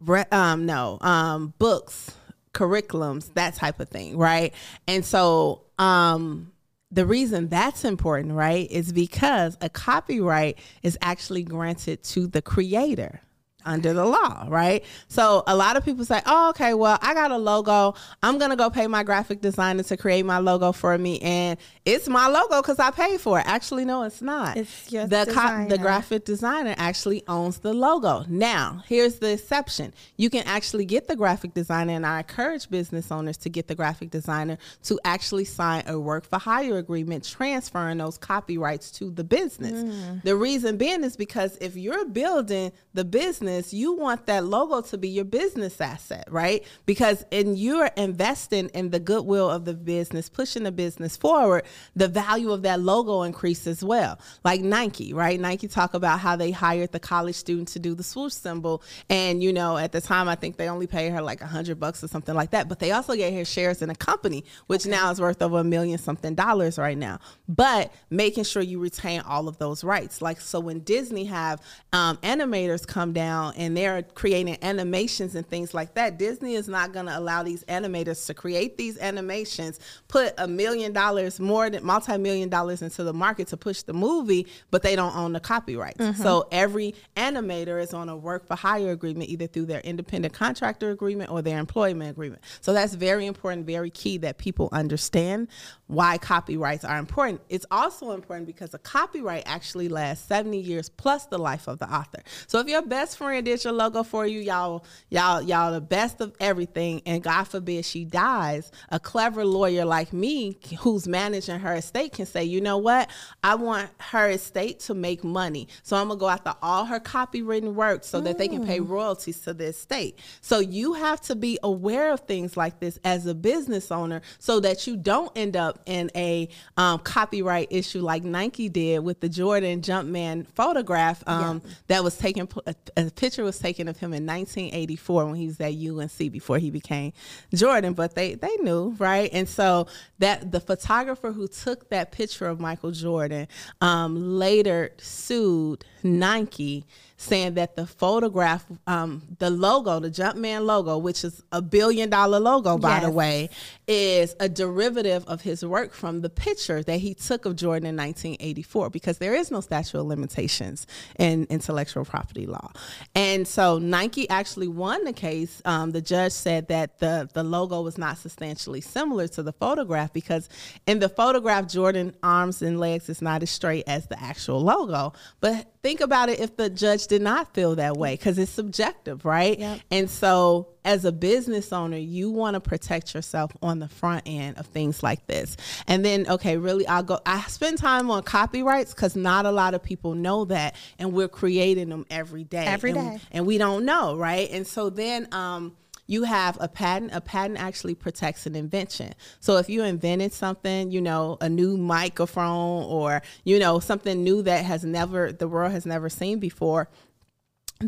re- 0.00 0.26
um, 0.30 0.66
no, 0.66 0.98
um, 1.00 1.54
books, 1.58 2.12
curriculums, 2.52 3.32
that 3.34 3.54
type 3.54 3.80
of 3.80 3.88
thing, 3.88 4.16
right? 4.16 4.54
And 4.86 5.04
so, 5.04 5.62
um, 5.78 6.52
the 6.94 7.04
reason 7.04 7.48
that's 7.48 7.84
important, 7.84 8.34
right, 8.34 8.70
is 8.70 8.92
because 8.92 9.56
a 9.60 9.68
copyright 9.68 10.58
is 10.82 10.96
actually 11.02 11.42
granted 11.42 12.02
to 12.04 12.26
the 12.26 12.40
creator, 12.40 13.20
under 13.66 13.94
the 13.94 14.04
law, 14.04 14.46
right? 14.48 14.84
So 15.08 15.42
a 15.46 15.56
lot 15.56 15.76
of 15.76 15.84
people 15.84 16.04
say, 16.04 16.20
"Oh, 16.26 16.50
okay, 16.50 16.74
well, 16.74 16.98
I 17.00 17.14
got 17.14 17.30
a 17.30 17.38
logo. 17.38 17.94
I'm 18.22 18.38
gonna 18.38 18.56
go 18.56 18.68
pay 18.70 18.86
my 18.86 19.02
graphic 19.02 19.40
designer 19.40 19.82
to 19.84 19.96
create 19.96 20.24
my 20.26 20.38
logo 20.38 20.72
for 20.72 20.96
me, 20.98 21.18
and 21.20 21.58
it's 21.84 22.08
my 22.08 22.26
logo 22.28 22.62
because 22.62 22.78
I 22.78 22.90
paid 22.90 23.20
for 23.20 23.38
it." 23.40 23.46
Actually, 23.46 23.84
no, 23.84 24.04
it's 24.04 24.22
not. 24.22 24.56
It's 24.56 24.90
your 24.90 25.06
the 25.06 25.26
co- 25.26 25.68
the 25.68 25.78
graphic 25.78 26.24
designer 26.24 26.74
actually 26.78 27.22
owns 27.28 27.58
the 27.58 27.72
logo. 27.72 28.24
Now, 28.28 28.82
here's 28.86 29.18
the 29.18 29.32
exception: 29.32 29.92
you 30.16 30.30
can 30.30 30.44
actually 30.46 30.84
get 30.84 31.08
the 31.08 31.16
graphic 31.16 31.54
designer, 31.54 31.92
and 31.94 32.06
I 32.06 32.18
encourage 32.18 32.70
business 32.70 33.10
owners 33.12 33.36
to 33.38 33.48
get 33.48 33.68
the 33.68 33.74
graphic 33.74 34.10
designer 34.10 34.58
to 34.84 34.98
actually 35.04 35.44
sign 35.44 35.84
a 35.86 35.98
work 35.98 36.26
for 36.26 36.38
hire 36.38 36.78
agreement, 36.78 37.24
transferring 37.24 37.98
those 37.98 38.18
copyrights 38.18 38.90
to 38.92 39.10
the 39.10 39.24
business. 39.24 39.82
Mm. 39.82 40.22
The 40.22 40.36
reason 40.36 40.76
being 40.76 41.04
is 41.04 41.16
because 41.16 41.56
if 41.60 41.76
you're 41.76 42.06
building 42.06 42.72
the 42.94 43.04
business 43.04 43.24
business, 43.24 43.72
you 43.72 43.92
want 43.94 44.26
that 44.26 44.44
logo 44.44 44.80
to 44.80 44.98
be 44.98 45.08
your 45.08 45.24
business 45.24 45.80
asset, 45.80 46.26
right? 46.30 46.64
Because 46.86 47.24
in 47.30 47.56
you're 47.56 47.90
investing 47.96 48.68
in 48.70 48.90
the 48.90 49.00
goodwill 49.00 49.50
of 49.50 49.64
the 49.64 49.74
business, 49.74 50.28
pushing 50.28 50.64
the 50.64 50.72
business 50.72 51.16
forward, 51.16 51.64
the 51.96 52.08
value 52.08 52.50
of 52.52 52.62
that 52.62 52.80
logo 52.80 53.22
increases 53.22 53.66
as 53.66 53.84
well. 53.84 54.18
Like 54.44 54.60
Nike, 54.60 55.12
right? 55.12 55.38
Nike 55.38 55.68
talk 55.68 55.94
about 55.94 56.20
how 56.20 56.36
they 56.36 56.50
hired 56.50 56.92
the 56.92 57.00
college 57.00 57.36
student 57.36 57.68
to 57.68 57.78
do 57.78 57.94
the 57.94 58.02
swoosh 58.02 58.32
symbol, 58.32 58.82
and 59.08 59.42
you 59.42 59.52
know, 59.52 59.76
at 59.76 59.92
the 59.92 60.00
time, 60.00 60.28
I 60.28 60.34
think 60.34 60.56
they 60.56 60.68
only 60.68 60.86
paid 60.86 61.12
her 61.12 61.22
like 61.22 61.40
a 61.40 61.46
hundred 61.46 61.80
bucks 61.80 62.02
or 62.04 62.08
something 62.08 62.34
like 62.34 62.50
that. 62.50 62.68
But 62.68 62.78
they 62.78 62.92
also 62.92 63.14
gave 63.14 63.34
her 63.34 63.44
shares 63.44 63.82
in 63.82 63.90
a 63.90 63.94
company, 63.94 64.44
which 64.66 64.82
okay. 64.82 64.90
now 64.90 65.10
is 65.10 65.20
worth 65.20 65.42
over 65.42 65.58
a 65.58 65.64
million 65.64 65.98
something 65.98 66.34
dollars 66.34 66.78
right 66.78 66.98
now. 66.98 67.18
But 67.48 67.92
making 68.10 68.44
sure 68.44 68.62
you 68.62 68.78
retain 68.80 69.20
all 69.20 69.48
of 69.48 69.58
those 69.58 69.84
rights, 69.84 70.22
like 70.22 70.40
so 70.40 70.60
when 70.60 70.80
Disney 70.80 71.24
have 71.24 71.60
um, 71.92 72.16
animators 72.18 72.86
come 72.86 73.12
down 73.12 73.54
and 73.56 73.76
they're 73.76 74.02
creating 74.02 74.58
animations 74.62 75.34
and 75.34 75.46
things 75.46 75.74
like 75.74 75.94
that. 75.94 76.18
Disney 76.18 76.54
is 76.54 76.68
not 76.68 76.92
going 76.92 77.06
to 77.06 77.18
allow 77.18 77.42
these 77.42 77.64
animators 77.64 78.26
to 78.26 78.34
create 78.34 78.76
these 78.76 78.98
animations, 78.98 79.80
put 80.08 80.34
a 80.38 80.46
million 80.46 80.92
dollars 80.92 81.40
more 81.40 81.63
than 81.70 81.84
multi 81.84 82.16
million 82.18 82.48
dollars 82.48 82.82
into 82.82 83.04
the 83.04 83.12
market 83.12 83.48
to 83.48 83.56
push 83.56 83.82
the 83.82 83.92
movie, 83.92 84.46
but 84.70 84.82
they 84.82 84.96
don't 84.96 85.14
own 85.16 85.32
the 85.32 85.40
copyrights. 85.40 86.00
Mm-hmm. 86.00 86.22
So 86.22 86.48
every 86.50 86.94
animator 87.16 87.80
is 87.80 87.94
on 87.94 88.08
a 88.08 88.16
work 88.16 88.46
for 88.46 88.54
hire 88.54 88.90
agreement, 88.90 89.30
either 89.30 89.46
through 89.46 89.66
their 89.66 89.80
independent 89.80 90.34
contractor 90.34 90.90
agreement 90.90 91.30
or 91.30 91.42
their 91.42 91.58
employment 91.58 92.10
agreement. 92.10 92.42
So 92.60 92.72
that's 92.72 92.94
very 92.94 93.26
important, 93.26 93.66
very 93.66 93.90
key 93.90 94.18
that 94.18 94.38
people 94.38 94.68
understand 94.72 95.48
why 95.86 96.18
copyrights 96.18 96.84
are 96.84 96.98
important. 96.98 97.40
It's 97.48 97.66
also 97.70 98.12
important 98.12 98.46
because 98.46 98.74
a 98.74 98.78
copyright 98.78 99.44
actually 99.46 99.88
lasts 99.88 100.26
70 100.28 100.58
years 100.58 100.88
plus 100.88 101.26
the 101.26 101.38
life 101.38 101.68
of 101.68 101.78
the 101.78 101.92
author. 101.92 102.22
So 102.46 102.58
if 102.60 102.68
your 102.68 102.82
best 102.82 103.18
friend 103.18 103.44
did 103.44 103.62
your 103.64 103.72
logo 103.72 104.02
for 104.02 104.26
you, 104.26 104.40
y'all, 104.40 104.84
y'all, 105.10 105.42
y'all 105.42 105.72
the 105.72 105.80
best 105.80 106.20
of 106.20 106.34
everything, 106.40 107.02
and 107.06 107.22
God 107.22 107.44
forbid 107.44 107.84
she 107.84 108.04
dies, 108.04 108.70
a 108.90 108.98
clever 108.98 109.44
lawyer 109.44 109.84
like 109.84 110.12
me 110.12 110.58
who's 110.80 111.06
managing 111.06 111.53
her 111.60 111.74
estate 111.74 112.12
can 112.12 112.26
say, 112.26 112.44
you 112.44 112.60
know 112.60 112.78
what? 112.78 113.10
I 113.42 113.56
want 113.56 113.90
her 113.98 114.30
estate 114.30 114.80
to 114.80 114.94
make 114.94 115.24
money. 115.24 115.68
So 115.82 115.96
I'm 115.96 116.08
gonna 116.08 116.20
go 116.20 116.28
after 116.28 116.54
all 116.62 116.84
her 116.84 117.00
copywritten 117.00 117.74
work 117.74 118.04
so 118.04 118.20
mm. 118.20 118.24
that 118.24 118.38
they 118.38 118.48
can 118.48 118.64
pay 118.64 118.78
mm. 118.78 118.88
royalties 118.88 119.40
to 119.40 119.54
the 119.54 119.66
estate. 119.66 120.18
So 120.40 120.60
you 120.60 120.94
have 120.94 121.20
to 121.22 121.34
be 121.34 121.58
aware 121.62 122.12
of 122.12 122.20
things 122.20 122.56
like 122.56 122.78
this 122.78 122.98
as 123.04 123.26
a 123.26 123.34
business 123.34 123.90
owner 123.90 124.22
so 124.38 124.60
that 124.60 124.86
you 124.86 124.96
don't 124.96 125.32
end 125.36 125.56
up 125.56 125.64
up 125.64 125.80
in 125.86 126.10
a 126.14 126.48
um, 126.76 126.98
copyright 127.00 127.68
issue 127.70 128.00
like 128.00 128.22
Nike 128.22 128.68
did 128.68 129.00
with 129.00 129.20
the 129.20 129.28
Jordan 129.28 129.80
Jumpman 129.80 130.46
photograph 130.48 131.22
um, 131.26 131.62
yeah. 131.64 131.74
that 131.88 132.04
was 132.04 132.16
taken. 132.16 132.48
A, 132.66 132.74
a, 132.96 133.10
picture 133.10 133.44
was 133.44 133.58
taken 133.58 133.88
of 133.88 133.96
him 133.96 134.12
in 134.12 134.26
1984 134.26 135.26
when 135.26 135.34
he 135.34 135.46
was 135.46 135.60
at 135.60 135.72
UNC 135.72 136.32
before 136.32 136.58
he 136.58 136.70
became 136.70 137.12
Jordan. 137.54 137.94
But 137.94 138.14
they 138.14 138.34
they 138.34 138.56
knew 138.60 138.94
right, 138.98 139.30
and 139.32 139.48
so 139.48 139.86
that 140.18 140.52
the 140.52 140.60
photographer 140.60 141.32
who 141.32 141.43
took 141.48 141.88
that 141.90 142.12
picture 142.12 142.46
of 142.46 142.60
Michael 142.60 142.90
Jordan 142.90 143.48
um, 143.80 144.38
later 144.38 144.92
sued 144.98 145.84
Nike 146.02 146.86
saying 147.24 147.54
that 147.54 147.76
the 147.76 147.86
photograph, 147.86 148.64
um, 148.86 149.22
the 149.38 149.50
logo, 149.50 149.98
the 150.00 150.10
Jumpman 150.10 150.64
logo, 150.64 150.98
which 150.98 151.24
is 151.24 151.42
a 151.52 151.62
billion 151.62 152.10
dollar 152.10 152.38
logo, 152.38 152.78
by 152.78 152.96
yes. 152.96 153.04
the 153.04 153.10
way, 153.10 153.50
is 153.86 154.34
a 154.40 154.48
derivative 154.48 155.24
of 155.26 155.40
his 155.40 155.64
work 155.64 155.92
from 155.92 156.20
the 156.20 156.30
picture 156.30 156.82
that 156.82 156.98
he 156.98 157.14
took 157.14 157.44
of 157.44 157.56
Jordan 157.56 157.86
in 157.86 157.96
1984, 157.96 158.90
because 158.90 159.18
there 159.18 159.34
is 159.34 159.50
no 159.50 159.60
statute 159.60 159.98
of 159.98 160.06
limitations 160.06 160.86
in 161.18 161.46
intellectual 161.50 162.04
property 162.04 162.46
law. 162.46 162.70
And 163.14 163.46
so 163.46 163.78
Nike 163.78 164.28
actually 164.30 164.68
won 164.68 165.04
the 165.04 165.12
case. 165.12 165.62
Um, 165.64 165.92
the 165.92 166.00
judge 166.00 166.32
said 166.32 166.68
that 166.68 166.98
the, 166.98 167.28
the 167.32 167.42
logo 167.42 167.82
was 167.82 167.98
not 167.98 168.18
substantially 168.18 168.80
similar 168.80 169.28
to 169.28 169.42
the 169.42 169.52
photograph 169.52 170.12
because 170.12 170.48
in 170.86 170.98
the 170.98 171.08
photograph, 171.08 171.68
Jordan 171.68 172.14
arms 172.22 172.62
and 172.62 172.78
legs 172.78 173.08
is 173.08 173.22
not 173.22 173.42
as 173.42 173.50
straight 173.50 173.84
as 173.86 174.06
the 174.06 174.22
actual 174.22 174.60
logo. 174.60 175.12
But 175.40 175.73
think 175.84 176.00
about 176.00 176.30
it 176.30 176.40
if 176.40 176.56
the 176.56 176.70
judge 176.70 177.06
did 177.08 177.20
not 177.20 177.52
feel 177.52 177.74
that 177.74 177.94
way 177.94 178.14
because 178.14 178.38
it's 178.38 178.50
subjective, 178.50 179.26
right? 179.26 179.58
Yep. 179.58 179.80
And 179.90 180.10
so, 180.10 180.68
as 180.82 181.04
a 181.04 181.12
business 181.12 181.74
owner, 181.74 181.98
you 181.98 182.30
want 182.30 182.54
to 182.54 182.60
protect 182.60 183.14
yourself 183.14 183.52
on 183.62 183.80
the 183.80 183.88
front 183.88 184.22
end 184.24 184.56
of 184.58 184.66
things 184.66 185.02
like 185.02 185.26
this. 185.26 185.58
And 185.86 186.02
then, 186.02 186.26
okay, 186.26 186.56
really, 186.56 186.86
I'll 186.86 187.02
go. 187.02 187.20
I 187.26 187.42
spend 187.42 187.76
time 187.76 188.10
on 188.10 188.22
copyrights 188.22 188.94
because 188.94 189.14
not 189.14 189.44
a 189.44 189.50
lot 189.50 189.74
of 189.74 189.82
people 189.82 190.14
know 190.14 190.46
that, 190.46 190.74
and 190.98 191.12
we're 191.12 191.28
creating 191.28 191.90
them 191.90 192.06
every 192.08 192.44
day. 192.44 192.64
Every 192.64 192.92
and, 192.92 193.18
day. 193.18 193.24
and 193.30 193.46
we 193.46 193.58
don't 193.58 193.84
know, 193.84 194.16
right? 194.16 194.48
And 194.50 194.66
so 194.66 194.88
then, 194.88 195.28
um, 195.32 195.76
you 196.06 196.24
have 196.24 196.58
a 196.60 196.68
patent. 196.68 197.12
A 197.14 197.20
patent 197.20 197.58
actually 197.58 197.94
protects 197.94 198.46
an 198.46 198.54
invention. 198.54 199.14
So 199.40 199.56
if 199.56 199.68
you 199.68 199.82
invented 199.84 200.32
something, 200.32 200.90
you 200.90 201.00
know, 201.00 201.38
a 201.40 201.48
new 201.48 201.76
microphone 201.76 202.84
or, 202.84 203.22
you 203.44 203.58
know, 203.58 203.80
something 203.80 204.22
new 204.22 204.42
that 204.42 204.64
has 204.64 204.84
never, 204.84 205.32
the 205.32 205.48
world 205.48 205.72
has 205.72 205.86
never 205.86 206.08
seen 206.08 206.38
before, 206.38 206.88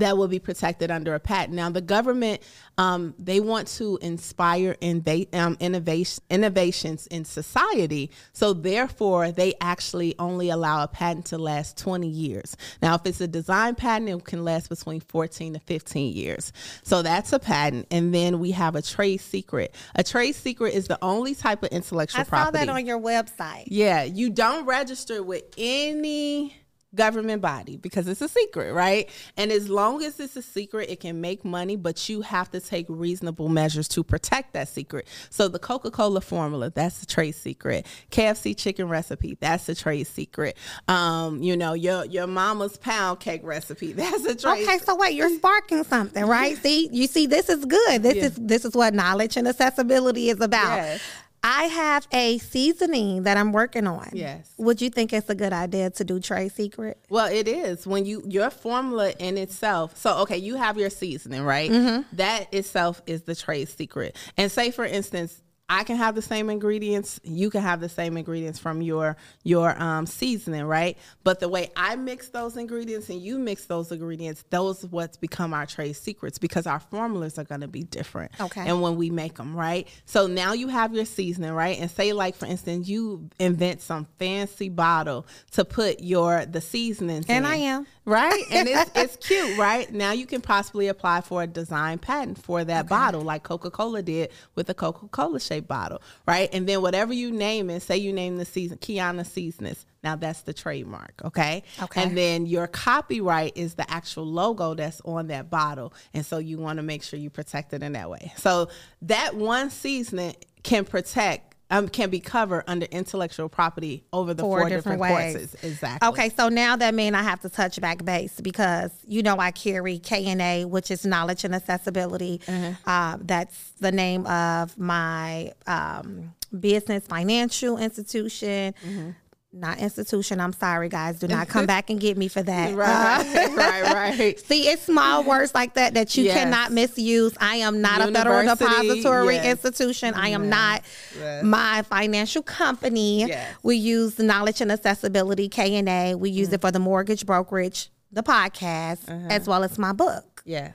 that 0.00 0.16
will 0.16 0.28
be 0.28 0.38
protected 0.38 0.90
under 0.90 1.14
a 1.14 1.20
patent. 1.20 1.54
Now, 1.54 1.70
the 1.70 1.80
government 1.80 2.42
um, 2.78 3.14
they 3.18 3.40
want 3.40 3.68
to 3.68 3.98
inspire 4.02 4.74
inva- 4.82 5.34
um, 5.34 5.56
innovation 5.60 6.22
innovations 6.28 7.06
in 7.06 7.24
society, 7.24 8.10
so 8.32 8.52
therefore 8.52 9.32
they 9.32 9.54
actually 9.60 10.14
only 10.18 10.50
allow 10.50 10.82
a 10.82 10.88
patent 10.88 11.26
to 11.26 11.38
last 11.38 11.78
20 11.78 12.06
years. 12.06 12.56
Now, 12.82 12.94
if 12.96 13.06
it's 13.06 13.20
a 13.20 13.28
design 13.28 13.74
patent, 13.76 14.10
it 14.10 14.24
can 14.24 14.44
last 14.44 14.68
between 14.68 15.00
14 15.00 15.54
to 15.54 15.60
15 15.60 16.14
years. 16.14 16.52
So 16.82 17.02
that's 17.02 17.32
a 17.32 17.38
patent, 17.38 17.86
and 17.90 18.14
then 18.14 18.40
we 18.40 18.50
have 18.50 18.76
a 18.76 18.82
trade 18.82 19.20
secret. 19.20 19.74
A 19.94 20.04
trade 20.04 20.34
secret 20.34 20.74
is 20.74 20.86
the 20.86 20.98
only 21.02 21.34
type 21.34 21.62
of 21.62 21.70
intellectual 21.70 22.20
I 22.20 22.24
property. 22.24 22.58
saw 22.58 22.64
that 22.64 22.68
on 22.72 22.84
your 22.84 23.00
website. 23.00 23.64
Yeah, 23.68 24.02
you 24.02 24.30
don't 24.30 24.66
register 24.66 25.22
with 25.22 25.44
any 25.56 26.54
government 26.96 27.42
body 27.42 27.76
because 27.76 28.08
it's 28.08 28.20
a 28.20 28.28
secret, 28.28 28.72
right? 28.72 29.08
And 29.36 29.52
as 29.52 29.68
long 29.68 30.02
as 30.02 30.18
it's 30.18 30.36
a 30.36 30.42
secret, 30.42 30.90
it 30.90 31.00
can 31.00 31.20
make 31.20 31.44
money, 31.44 31.76
but 31.76 32.08
you 32.08 32.22
have 32.22 32.50
to 32.52 32.60
take 32.60 32.86
reasonable 32.88 33.48
measures 33.48 33.86
to 33.88 34.02
protect 34.02 34.54
that 34.54 34.68
secret. 34.68 35.06
So 35.30 35.48
the 35.48 35.58
Coca-Cola 35.58 36.20
formula, 36.20 36.70
that's 36.70 36.98
the 37.00 37.06
trade 37.06 37.32
secret. 37.32 37.86
KFC 38.10 38.56
chicken 38.56 38.88
recipe, 38.88 39.36
that's 39.40 39.66
the 39.66 39.74
trade 39.74 40.06
secret. 40.06 40.56
Um, 40.88 41.42
you 41.42 41.56
know, 41.56 41.74
your 41.74 42.04
your 42.06 42.26
mama's 42.26 42.76
pound 42.76 43.20
cake 43.20 43.42
recipe, 43.44 43.92
that's 43.92 44.24
a 44.24 44.34
trade 44.34 44.62
Okay, 44.66 44.78
so 44.78 44.96
wait, 44.96 45.14
you're 45.14 45.34
sparking 45.36 45.84
something, 45.84 46.24
right? 46.24 46.56
see, 46.62 46.88
you 46.92 47.06
see, 47.06 47.26
this 47.26 47.48
is 47.48 47.64
good. 47.64 48.02
This 48.02 48.14
Yeah. 48.16 48.24
is 48.24 48.34
this 48.36 48.64
is 48.64 48.74
what 48.74 48.94
knowledge 48.94 49.36
and 49.36 49.46
accessibility 49.46 50.30
is 50.30 50.40
about. 50.40 50.76
Yes. 50.76 51.00
I 51.48 51.66
have 51.66 52.08
a 52.12 52.38
seasoning 52.38 53.22
that 53.22 53.36
I'm 53.36 53.52
working 53.52 53.86
on. 53.86 54.08
Yes. 54.12 54.52
Would 54.58 54.82
you 54.82 54.90
think 54.90 55.12
it's 55.12 55.30
a 55.30 55.34
good 55.34 55.52
idea 55.52 55.90
to 55.90 56.04
do 56.04 56.18
trade 56.18 56.50
secret? 56.50 56.98
Well, 57.08 57.32
it 57.32 57.46
is 57.46 57.86
when 57.86 58.04
you 58.04 58.24
your 58.26 58.50
formula 58.50 59.12
in 59.20 59.38
itself. 59.38 59.96
So, 59.96 60.18
okay, 60.22 60.38
you 60.38 60.56
have 60.56 60.76
your 60.76 60.90
seasoning, 60.90 61.44
right? 61.44 61.70
Mm-hmm. 61.70 62.16
That 62.16 62.52
itself 62.52 63.00
is 63.06 63.22
the 63.22 63.36
trade 63.36 63.68
secret. 63.68 64.16
And 64.36 64.50
say, 64.50 64.72
for 64.72 64.84
instance, 64.84 65.40
I 65.68 65.82
can 65.82 65.96
have 65.96 66.14
the 66.14 66.22
same 66.22 66.48
ingredients. 66.48 67.18
You 67.24 67.50
can 67.50 67.60
have 67.62 67.80
the 67.80 67.88
same 67.88 68.16
ingredients 68.16 68.58
from 68.58 68.82
your 68.82 69.16
your 69.42 69.80
um, 69.82 70.06
seasoning, 70.06 70.64
right? 70.64 70.96
But 71.24 71.40
the 71.40 71.48
way 71.48 71.70
I 71.76 71.96
mix 71.96 72.28
those 72.28 72.56
ingredients 72.56 73.08
and 73.08 73.20
you 73.20 73.38
mix 73.38 73.64
those 73.64 73.90
ingredients, 73.90 74.44
those 74.50 74.84
are 74.84 74.88
what's 74.88 75.16
become 75.16 75.52
our 75.52 75.66
trade 75.66 75.94
secrets 75.94 76.38
because 76.38 76.66
our 76.68 76.78
formulas 76.78 77.38
are 77.38 77.44
going 77.44 77.62
to 77.62 77.68
be 77.68 77.82
different. 77.82 78.32
Okay. 78.40 78.62
And 78.64 78.80
when 78.80 78.96
we 78.96 79.10
make 79.10 79.34
them, 79.34 79.56
right? 79.56 79.88
So 80.04 80.28
now 80.28 80.52
you 80.52 80.68
have 80.68 80.94
your 80.94 81.04
seasoning, 81.04 81.52
right? 81.52 81.78
And 81.80 81.90
say, 81.90 82.12
like 82.12 82.36
for 82.36 82.46
instance, 82.46 82.88
you 82.88 83.28
invent 83.40 83.80
some 83.80 84.06
fancy 84.18 84.68
bottle 84.68 85.26
to 85.52 85.64
put 85.64 86.00
your 86.00 86.46
the 86.46 86.60
seasonings 86.60 87.26
And 87.28 87.44
in 87.44 87.52
I 87.52 87.56
am. 87.56 87.86
Right? 88.06 88.44
And 88.50 88.68
it's, 88.68 88.90
it's 88.94 89.16
cute, 89.16 89.58
right? 89.58 89.92
Now 89.92 90.12
you 90.12 90.26
can 90.26 90.40
possibly 90.40 90.88
apply 90.88 91.20
for 91.20 91.42
a 91.42 91.46
design 91.46 91.98
patent 91.98 92.42
for 92.42 92.64
that 92.64 92.88
bottle, 92.88 93.20
like 93.20 93.42
Coca 93.42 93.70
Cola 93.70 94.00
did 94.00 94.30
with 94.54 94.68
the 94.68 94.74
Coca 94.74 95.08
Cola 95.08 95.40
shaped 95.40 95.68
bottle, 95.68 96.00
right? 96.26 96.48
And 96.52 96.68
then 96.68 96.80
whatever 96.80 97.12
you 97.12 97.32
name 97.32 97.68
it, 97.68 97.80
say 97.80 97.96
you 97.96 98.12
name 98.12 98.36
the 98.36 98.44
season 98.44 98.78
Keayna 98.78 99.26
Seasonings. 99.26 99.84
Now 100.04 100.14
that's 100.14 100.42
the 100.42 100.52
trademark, 100.54 101.20
okay? 101.24 101.64
Okay. 101.82 102.00
And 102.00 102.16
then 102.16 102.46
your 102.46 102.68
copyright 102.68 103.56
is 103.56 103.74
the 103.74 103.90
actual 103.90 104.24
logo 104.24 104.74
that's 104.74 105.00
on 105.00 105.26
that 105.26 105.50
bottle, 105.50 105.92
and 106.14 106.24
so 106.24 106.38
you 106.38 106.58
want 106.58 106.76
to 106.76 106.84
make 106.84 107.02
sure 107.02 107.18
you 107.18 107.28
protect 107.28 107.72
it 107.72 107.82
in 107.82 107.92
that 107.94 108.08
way. 108.08 108.32
So 108.36 108.68
that 109.02 109.34
one 109.34 109.68
seasoning 109.70 110.36
can 110.62 110.84
protect. 110.84 111.55
Um, 111.68 111.88
can 111.88 112.10
be 112.10 112.20
covered 112.20 112.62
under 112.68 112.86
intellectual 112.86 113.48
property 113.48 114.04
over 114.12 114.32
the 114.34 114.44
four, 114.44 114.60
Four 114.60 114.68
different, 114.68 115.00
different 115.00 115.34
courses. 115.34 115.56
Exactly. 115.64 116.08
Okay, 116.08 116.28
so 116.28 116.48
now 116.48 116.76
that 116.76 116.94
means 116.94 117.16
I 117.16 117.22
have 117.22 117.40
to 117.40 117.48
touch 117.48 117.80
back 117.80 118.04
base 118.04 118.40
because 118.40 118.92
you 119.04 119.22
know 119.24 119.38
I 119.38 119.50
carry 119.50 119.98
KNA, 119.98 120.66
which 120.66 120.92
is 120.92 121.04
knowledge 121.04 121.42
and 121.42 121.56
accessibility. 121.56 122.40
Mm-hmm. 122.46 122.88
Uh, 122.88 123.18
that's 123.20 123.72
the 123.80 123.90
name 123.90 124.26
of 124.26 124.78
my 124.78 125.52
um, 125.66 126.34
business 126.58 127.04
financial 127.06 127.78
institution. 127.78 128.72
Mm-hmm. 128.84 129.10
Not 129.58 129.78
institution. 129.78 130.38
I'm 130.38 130.52
sorry, 130.52 130.90
guys. 130.90 131.18
Do 131.18 131.28
not 131.28 131.48
come 131.48 131.64
back 131.74 131.88
and 131.88 131.98
get 131.98 132.18
me 132.18 132.28
for 132.28 132.42
that. 132.42 132.74
Right, 132.74 133.56
right, 133.56 133.82
right. 134.18 134.38
See, 134.46 134.68
it's 134.68 134.82
small 134.82 135.24
words 135.32 135.54
like 135.54 135.74
that 135.74 135.94
that 135.94 136.14
you 136.16 136.24
Yes. 136.24 136.34
cannot 136.34 136.72
misuse. 136.72 137.34
I 137.40 137.56
am 137.56 137.80
not 137.80 138.06
a 138.06 138.12
federal 138.12 138.46
depository 138.54 139.36
yes. 139.36 139.46
institution. 139.46 140.12
I 140.14 140.28
am 140.28 140.48
not 140.50 140.82
Yes. 141.18 141.42
my 141.42 141.82
financial 141.88 142.42
company. 142.42 143.32
We 143.62 143.76
use 143.76 144.16
the 144.16 144.24
knowledge 144.24 144.60
and 144.60 144.70
accessibility 144.70 145.48
K 145.48 145.76
and 145.76 145.88
A. 145.88 146.14
We 146.14 146.30
Mm. 146.30 146.34
use 146.34 146.52
it 146.52 146.60
for 146.60 146.70
the 146.70 146.78
mortgage 146.78 147.24
brokerage, 147.24 147.90
the 148.12 148.22
podcast, 148.22 149.08
Uh-huh. 149.08 149.26
as 149.30 149.46
well 149.48 149.64
as 149.64 149.78
my 149.78 149.92
book. 149.92 150.42
Yes. 150.44 150.74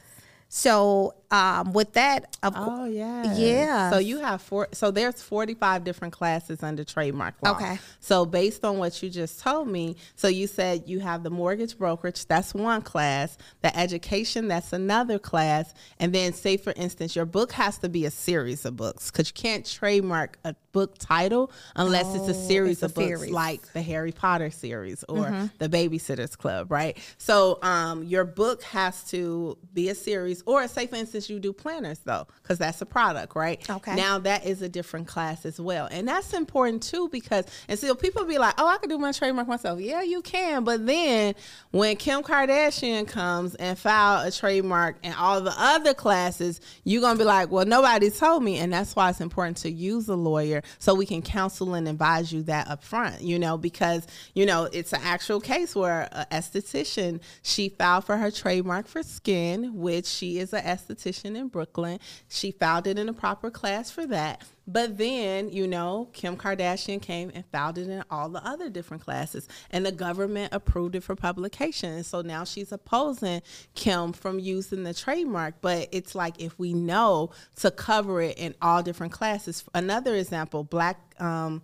So, 0.50 1.14
um, 1.32 1.74
with 1.74 1.94
that, 1.94 2.38
of 2.44 2.54
Oh 2.56 2.86
yeah. 2.86 3.34
Yeah. 3.34 3.90
So 3.90 3.98
you 4.00 4.20
have 4.20 4.42
four 4.42 4.68
so 4.74 4.92
there's 4.92 5.22
45 5.22 5.84
different 5.84 6.14
classes 6.14 6.62
under 6.64 6.84
trademark 6.84 7.36
law. 7.42 7.52
Okay. 7.52 7.80
So 8.00 8.26
based 8.26 8.64
on 8.66 8.78
what 8.78 9.02
you 9.02 9.10
just 9.10 9.40
told 9.40 9.68
me, 9.68 9.96
so 10.16 10.28
you 10.28 10.48
said 10.48 10.84
you 10.88 11.00
have 11.00 11.24
the 11.24 11.30
mortgage 11.30 11.78
brokerage, 11.78 12.26
that's 12.26 12.54
one 12.54 12.82
class, 12.82 13.38
the 13.62 13.76
education, 13.78 14.48
that's 14.48 14.74
another 14.74 15.20
class, 15.20 15.74
and 16.00 16.14
then 16.14 16.34
say 16.34 16.58
for 16.58 16.74
instance 16.76 17.16
your 17.16 17.26
book 17.26 17.54
has 17.54 17.78
to 17.80 17.90
be 17.90 18.06
a 18.06 18.12
series 18.12 18.66
of 18.66 18.76
books 18.76 19.10
cuz 19.12 19.28
you 19.30 19.34
can't 19.34 19.66
trademark 19.66 20.38
a 20.44 20.56
book 20.74 20.98
title 20.98 21.52
unless 21.76 22.16
it's 22.16 22.28
a 22.28 22.32
Oh, 22.32 22.34
series 22.34 22.78
it's 22.78 22.84
a 22.84 22.86
of 22.88 22.94
books 22.96 23.08
series. 23.20 23.32
like 23.32 23.72
the 23.74 23.82
Harry 23.82 24.12
Potter 24.12 24.50
series 24.52 25.04
or 25.10 25.26
Mm-hmm. 25.26 25.46
the 25.60 25.70
Babysitters 25.70 26.38
Club, 26.38 26.72
right? 26.72 26.98
So 27.18 27.60
um, 27.62 28.04
your 28.04 28.24
book 28.26 28.64
has 28.64 29.04
to 29.12 29.58
be 29.74 29.90
a 29.90 29.96
series, 29.96 30.42
or 30.46 30.68
say 30.68 30.88
for 30.88 30.96
instance 30.96 31.21
you 31.30 31.40
do 31.40 31.54
planners 31.54 32.00
though, 32.00 32.28
because 32.42 32.58
that's 32.58 32.82
a 32.82 32.86
product, 32.86 33.36
right? 33.36 33.68
Okay. 33.70 33.96
Now 33.96 34.20
that 34.20 34.46
is 34.46 34.62
a 34.62 34.70
different 34.70 35.08
class 35.08 35.46
as 35.46 35.60
well, 35.60 35.88
and 35.92 36.08
that's 36.08 36.34
important 36.34 36.84
too 36.84 37.10
because 37.10 37.46
and 37.68 37.78
so 37.78 37.96
people 37.96 38.26
be 38.26 38.38
like, 38.38 38.56
oh, 38.58 38.68
I 38.68 38.78
can 38.78 38.90
do 38.90 38.98
my 38.98 39.12
trademark 39.12 39.48
myself. 39.48 39.80
Yeah, 39.80 40.02
you 40.02 40.22
can, 40.22 40.64
but 40.64 40.86
then 40.86 41.36
when 41.72 41.96
Kim 41.96 42.22
Kardashian 42.24 43.08
comes 43.08 43.56
and 43.56 43.78
file 43.78 44.26
a 44.28 44.32
trademark 44.32 44.98
and 45.04 45.14
all 45.16 45.42
the 45.42 45.54
other 45.58 45.94
classes, 45.94 46.62
you're 46.84 47.02
gonna 47.02 47.18
be 47.18 47.24
like, 47.24 47.52
well, 47.52 47.66
nobody 47.66 48.10
told 48.10 48.44
me, 48.44 48.58
and 48.58 48.72
that's 48.74 48.96
why 48.96 49.10
it's 49.10 49.22
important 49.22 49.58
to 49.58 49.72
use 49.72 50.08
a 50.08 50.16
lawyer 50.16 50.62
so 50.80 50.94
we 50.94 51.06
can 51.06 51.22
counsel 51.22 51.74
and 51.74 51.88
advise 51.88 52.32
you 52.32 52.44
that 52.44 52.68
up 52.68 52.84
front, 52.84 53.22
you 53.22 53.40
know, 53.40 53.58
because 53.58 54.08
you 54.34 54.46
know 54.46 54.68
it's 54.72 54.94
an 54.94 55.02
actual 55.04 55.40
case 55.40 55.76
where 55.76 56.10
an 56.12 56.26
esthetician 56.32 57.22
she 57.42 57.70
filed 57.70 58.06
for 58.06 58.18
her 58.18 58.32
trademark 58.32 58.88
for 58.88 59.04
skin, 59.04 59.76
which 59.76 60.06
she 60.06 60.40
is 60.40 60.54
an 60.54 60.64
esthetician 60.64 61.11
in 61.12 61.48
Brooklyn. 61.48 62.00
She 62.30 62.52
filed 62.52 62.88
it 62.88 62.98
in 62.98 63.10
a 63.10 63.14
proper 63.14 63.52
class 63.52 63.92
for 63.92 64.06
that. 64.08 64.44
But 64.68 64.98
then, 64.98 65.50
you 65.50 65.68
know, 65.68 66.10
Kim 66.14 66.38
Kardashian 66.38 67.02
came 67.02 67.32
and 67.34 67.44
filed 67.52 67.78
it 67.78 67.90
in 67.90 68.04
all 68.10 68.30
the 68.30 68.46
other 68.46 68.70
different 68.70 69.04
classes, 69.04 69.48
and 69.72 69.86
the 69.86 69.92
government 69.92 70.54
approved 70.54 70.96
it 70.96 71.04
for 71.04 71.16
publication. 71.16 71.92
And 71.92 72.06
so 72.06 72.22
now 72.22 72.44
she's 72.44 72.72
opposing 72.72 73.42
Kim 73.76 74.14
from 74.14 74.40
using 74.40 74.84
the 74.84 74.94
trademark. 74.94 75.56
But 75.62 75.90
it's 75.92 76.16
like 76.16 76.40
if 76.40 76.58
we 76.58 76.74
know 76.74 77.32
to 77.58 77.72
cover 77.72 78.22
it 78.22 78.38
in 78.38 78.56
all 78.62 78.82
different 78.84 79.14
classes. 79.14 79.64
Another 79.74 80.16
example, 80.16 80.64
Black. 80.64 81.00
Um, 81.20 81.64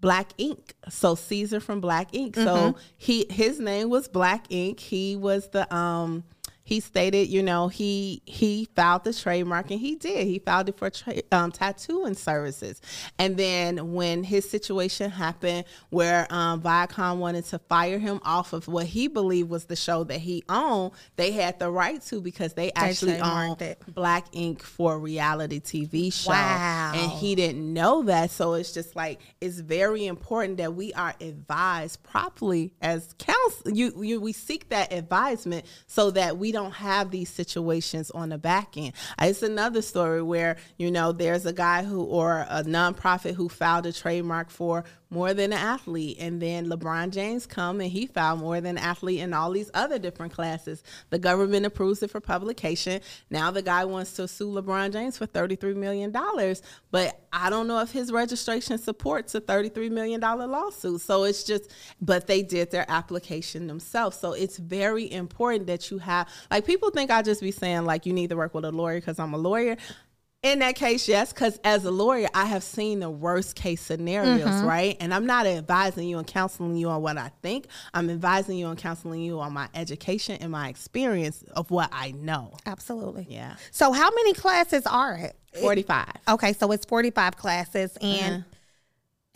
Black 0.00 0.28
Ink. 0.38 0.74
So 0.88 1.16
Ceaser 1.16 1.60
from 1.60 1.80
Black 1.80 2.14
Ink. 2.14 2.36
So 2.36 2.76
he 2.96 3.26
his 3.30 3.58
name 3.58 3.90
was 3.90 4.06
Black 4.08 4.46
Ink. 4.48 4.78
He 4.78 5.16
was 5.16 5.48
the 5.48 5.72
um 5.74 6.24
he 6.68 6.80
stated, 6.80 7.28
you 7.28 7.42
know, 7.42 7.68
he 7.68 8.20
he 8.26 8.68
filed 8.76 9.02
the 9.04 9.14
trademark 9.14 9.70
and 9.70 9.80
he 9.80 9.94
did. 9.94 10.26
He 10.26 10.38
filed 10.38 10.68
it 10.68 10.76
for 10.76 10.90
tra- 10.90 11.22
um, 11.32 11.50
tattooing 11.50 12.12
services. 12.12 12.82
And 13.18 13.38
then 13.38 13.94
when 13.94 14.22
his 14.22 14.46
situation 14.50 15.10
happened 15.10 15.64
where 15.88 16.26
um, 16.28 16.60
Viacom 16.60 17.16
wanted 17.16 17.46
to 17.46 17.58
fire 17.58 17.98
him 17.98 18.20
off 18.22 18.52
of 18.52 18.68
what 18.68 18.84
he 18.84 19.08
believed 19.08 19.48
was 19.48 19.64
the 19.64 19.76
show 19.76 20.04
that 20.04 20.18
he 20.18 20.44
owned, 20.50 20.92
they 21.16 21.30
had 21.30 21.58
the 21.58 21.70
right 21.70 22.02
to 22.02 22.20
because 22.20 22.52
they 22.52 22.70
actually 22.76 23.18
owned 23.18 23.62
it. 23.62 23.82
Black 23.94 24.26
Ink 24.32 24.62
for 24.62 24.96
a 24.96 24.98
reality 24.98 25.60
TV 25.60 26.12
show. 26.12 26.32
Wow. 26.32 26.92
And 26.94 27.10
he 27.10 27.34
didn't 27.34 27.72
know 27.72 28.02
that. 28.02 28.30
So 28.30 28.52
it's 28.52 28.74
just 28.74 28.94
like 28.94 29.22
it's 29.40 29.58
very 29.58 30.04
important 30.04 30.58
that 30.58 30.74
we 30.74 30.92
are 30.92 31.14
advised 31.18 32.02
properly 32.02 32.74
as 32.82 33.14
counsel. 33.16 33.70
You, 33.72 34.02
you 34.02 34.20
we 34.20 34.34
seek 34.34 34.68
that 34.68 34.92
advisement 34.92 35.64
so 35.86 36.10
that 36.10 36.36
we 36.36 36.52
don't 36.52 36.57
have 36.72 37.10
these 37.10 37.30
situations 37.30 38.10
on 38.10 38.30
the 38.30 38.38
back 38.38 38.76
end. 38.76 38.92
Uh, 39.20 39.26
it's 39.26 39.42
another 39.42 39.82
story 39.82 40.22
where 40.22 40.56
you 40.76 40.90
know 40.90 41.12
there's 41.12 41.46
a 41.46 41.52
guy 41.52 41.82
who 41.82 42.02
or 42.02 42.46
a 42.48 42.62
nonprofit 42.64 43.34
who 43.34 43.48
filed 43.48 43.86
a 43.86 43.92
trademark 43.92 44.50
for 44.50 44.84
more 45.10 45.32
than 45.34 45.52
an 45.52 45.58
athlete. 45.58 46.18
And 46.20 46.40
then 46.40 46.66
LeBron 46.66 47.10
James 47.10 47.46
come 47.46 47.80
and 47.80 47.90
he 47.90 48.06
filed 48.06 48.40
more 48.40 48.60
than 48.60 48.76
an 48.76 48.84
athlete 48.84 49.20
in 49.20 49.32
all 49.32 49.50
these 49.50 49.70
other 49.74 49.98
different 49.98 50.32
classes. 50.32 50.82
The 51.10 51.18
government 51.18 51.66
approves 51.66 52.02
it 52.02 52.10
for 52.10 52.20
publication. 52.20 53.00
Now 53.30 53.50
the 53.50 53.62
guy 53.62 53.84
wants 53.84 54.14
to 54.14 54.28
sue 54.28 54.48
LeBron 54.48 54.92
James 54.92 55.16
for 55.16 55.26
$33 55.26 55.76
million. 55.76 56.12
But 56.90 57.20
I 57.32 57.50
don't 57.50 57.66
know 57.68 57.80
if 57.80 57.90
his 57.90 58.12
registration 58.12 58.78
supports 58.78 59.34
a 59.34 59.40
$33 59.40 59.90
million 59.90 60.20
lawsuit. 60.20 61.00
So 61.00 61.24
it's 61.24 61.44
just, 61.44 61.70
but 62.00 62.26
they 62.26 62.42
did 62.42 62.70
their 62.70 62.86
application 62.88 63.66
themselves. 63.66 64.18
So 64.18 64.32
it's 64.32 64.58
very 64.58 65.10
important 65.10 65.66
that 65.66 65.90
you 65.90 65.98
have, 65.98 66.28
like 66.50 66.66
people 66.66 66.90
think 66.90 67.10
I'll 67.10 67.22
just 67.22 67.40
be 67.40 67.50
saying 67.50 67.84
like 67.84 68.06
you 68.06 68.12
need 68.12 68.30
to 68.30 68.36
work 68.36 68.54
with 68.54 68.64
a 68.64 68.72
lawyer 68.72 68.98
because 69.00 69.18
I'm 69.18 69.34
a 69.34 69.38
lawyer. 69.38 69.76
In 70.44 70.60
that 70.60 70.76
case, 70.76 71.08
yes, 71.08 71.32
because 71.32 71.58
as 71.64 71.84
a 71.84 71.90
lawyer, 71.90 72.28
I 72.32 72.44
have 72.44 72.62
seen 72.62 73.00
the 73.00 73.10
worst 73.10 73.56
case 73.56 73.80
scenarios, 73.80 74.48
mm-hmm. 74.48 74.66
right? 74.66 74.96
And 75.00 75.12
I'm 75.12 75.26
not 75.26 75.48
advising 75.48 76.08
you 76.08 76.18
and 76.18 76.26
counseling 76.26 76.76
you 76.76 76.88
on 76.90 77.02
what 77.02 77.18
I 77.18 77.32
think. 77.42 77.66
I'm 77.92 78.08
advising 78.08 78.56
you 78.56 78.68
and 78.68 78.78
counseling 78.78 79.20
you 79.20 79.40
on 79.40 79.52
my 79.52 79.68
education 79.74 80.38
and 80.40 80.52
my 80.52 80.68
experience 80.68 81.42
of 81.56 81.72
what 81.72 81.88
I 81.92 82.12
know. 82.12 82.52
Absolutely. 82.66 83.26
Yeah. 83.28 83.56
So, 83.72 83.90
how 83.90 84.10
many 84.10 84.32
classes 84.32 84.86
are 84.86 85.16
it? 85.16 85.36
45. 85.60 86.06
Okay, 86.28 86.52
so 86.52 86.70
it's 86.70 86.84
45 86.84 87.36
classes. 87.36 87.96
And 88.00 88.34
uh-huh 88.42 88.54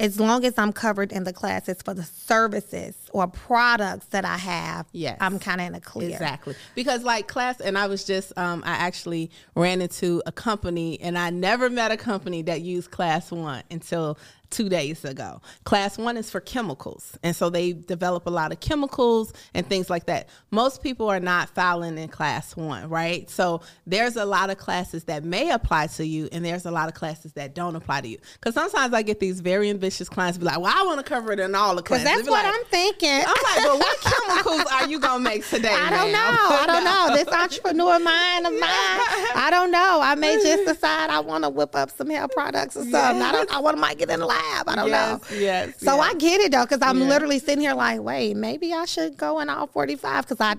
as 0.03 0.19
long 0.19 0.45
as 0.45 0.59
I'm 0.59 0.73
covered 0.73 1.13
in 1.13 1.23
the 1.23 1.33
classes 1.33 1.81
for 1.81 1.95
the 1.95 2.03
services 2.03 2.97
or 3.13 3.29
products 3.29 4.07
that 4.07 4.25
I 4.25 4.37
have, 4.37 4.87
yes. 4.91 5.17
I'm 5.21 5.39
kind 5.39 5.61
of 5.61 5.69
in 5.69 5.75
a 5.77 5.81
clear. 5.81 6.11
Exactly. 6.11 6.57
Because 6.75 7.05
like 7.05 7.29
class, 7.29 7.61
and 7.61 7.79
I 7.79 7.87
was 7.87 8.05
just, 8.05 8.37
um, 8.37 8.65
I 8.67 8.73
actually 8.73 9.31
ran 9.55 9.81
into 9.81 10.21
a 10.27 10.33
company 10.33 11.01
and 11.01 11.17
I 11.17 11.31
never 11.31 11.71
met 11.71 11.93
a 11.93 11.97
company 11.97 12.43
that 12.43 12.63
used 12.63 12.91
class 12.91 13.31
one 13.31 13.63
until 13.71 14.19
two 14.53 14.69
days 14.69 15.05
ago. 15.05 15.41
Class 15.65 15.99
one 15.99 16.17
is 16.17 16.31
for 16.31 16.41
chemicals. 16.41 17.19
And 17.23 17.35
so 17.35 17.51
they 17.51 17.73
develop 17.73 18.27
a 18.27 18.31
lot 18.31 18.53
of 18.53 18.61
chemicals 18.61 19.33
and 19.55 19.67
things 19.67 19.91
like 19.91 20.07
that. 20.07 20.29
Most 20.51 20.83
people 20.83 21.09
are 21.09 21.19
not 21.19 21.49
filing 21.49 21.99
in 21.99 22.09
class 22.09 22.55
one, 22.55 22.89
right? 22.89 23.29
So 23.29 23.63
there's 23.87 24.17
a 24.17 24.25
lot 24.25 24.51
of 24.51 24.59
classes 24.59 25.05
that 25.05 25.25
may 25.25 25.51
apply 25.51 25.89
to 25.89 26.07
you, 26.07 26.29
and 26.31 26.45
there's 26.45 26.67
a 26.67 26.71
lot 26.71 26.89
of 26.89 26.95
classes 26.95 27.33
that 27.33 27.55
don't 27.55 27.75
apply 27.75 28.03
to 28.03 28.09
you. 28.09 28.19
Because 28.35 28.55
sometimes 28.55 28.95
I 28.95 29.03
get 29.03 29.19
these 29.19 29.41
very 29.41 29.71
ambitious 29.71 30.09
clients 30.09 30.39
be 30.39 30.45
like, 30.45 30.61
well, 30.61 30.73
I 30.75 30.85
want 30.85 31.05
to 31.05 31.05
cover 31.05 31.33
it 31.33 31.41
in 31.41 31.55
all 31.55 31.75
the 31.75 31.83
classes. 31.83 32.05
That's 32.05 32.29
what 32.29 32.45
like, 32.45 32.55
I'm 32.55 32.65
thinking. 32.67 33.11
I'm 33.11 33.27
like, 33.27 33.57
well, 33.57 33.79
what 33.79 34.01
chemicals 34.03 34.73
are 34.73 34.87
you 34.87 35.01
going 35.01 35.25
to 35.25 35.31
make 35.31 35.47
today? 35.47 35.73
I 35.73 35.91
don't 35.91 36.13
man? 36.13 36.35
know. 36.35 36.49
I 36.51 36.67
don't 36.67 36.85
know. 36.85 37.17
This 37.17 37.29
entrepreneur 37.29 37.99
mind 37.99 38.47
of 38.47 38.53
mine, 38.53 38.61
I 39.35 39.49
don't 39.51 39.71
know. 39.71 40.01
I 40.03 40.15
may 40.15 40.37
just 40.37 40.67
decide 40.67 41.09
I 41.09 41.21
want 41.21 41.45
to 41.45 41.51
whip 41.51 41.75
up 41.75 41.91
some 41.91 42.11
hair 42.11 42.29
products 42.29 42.77
or 42.77 42.83
something. 42.83 43.23
I 43.23 43.33
don't. 43.33 43.51
I 43.53 43.59
want 43.61 43.77
to 43.77 43.81
might 43.81 43.99
get 43.99 44.11
in 44.11 44.21
the 44.21 44.27
lab 44.27 44.42
lab. 44.43 44.69
I 44.69 44.77
don't 44.77 44.89
yes, 44.89 45.31
know. 45.31 45.37
Yes. 45.37 45.81
So 45.81 45.97
yes. 45.97 46.11
I 46.11 46.15
get 46.19 46.41
it 46.41 46.53
though, 46.53 46.65
because 46.65 46.83
I'm 46.83 47.01
yes. 47.01 47.09
literally 47.09 47.39
sitting 47.39 47.61
here 47.61 47.75
like, 47.75 48.01
wait, 48.01 48.37
maybe 48.37 48.73
I 48.73 48.85
should 48.85 49.17
go 49.17 49.41
in 49.41 49.49
all 49.49 49.67
45 49.67 50.25
because 50.25 50.41
I 50.41 50.57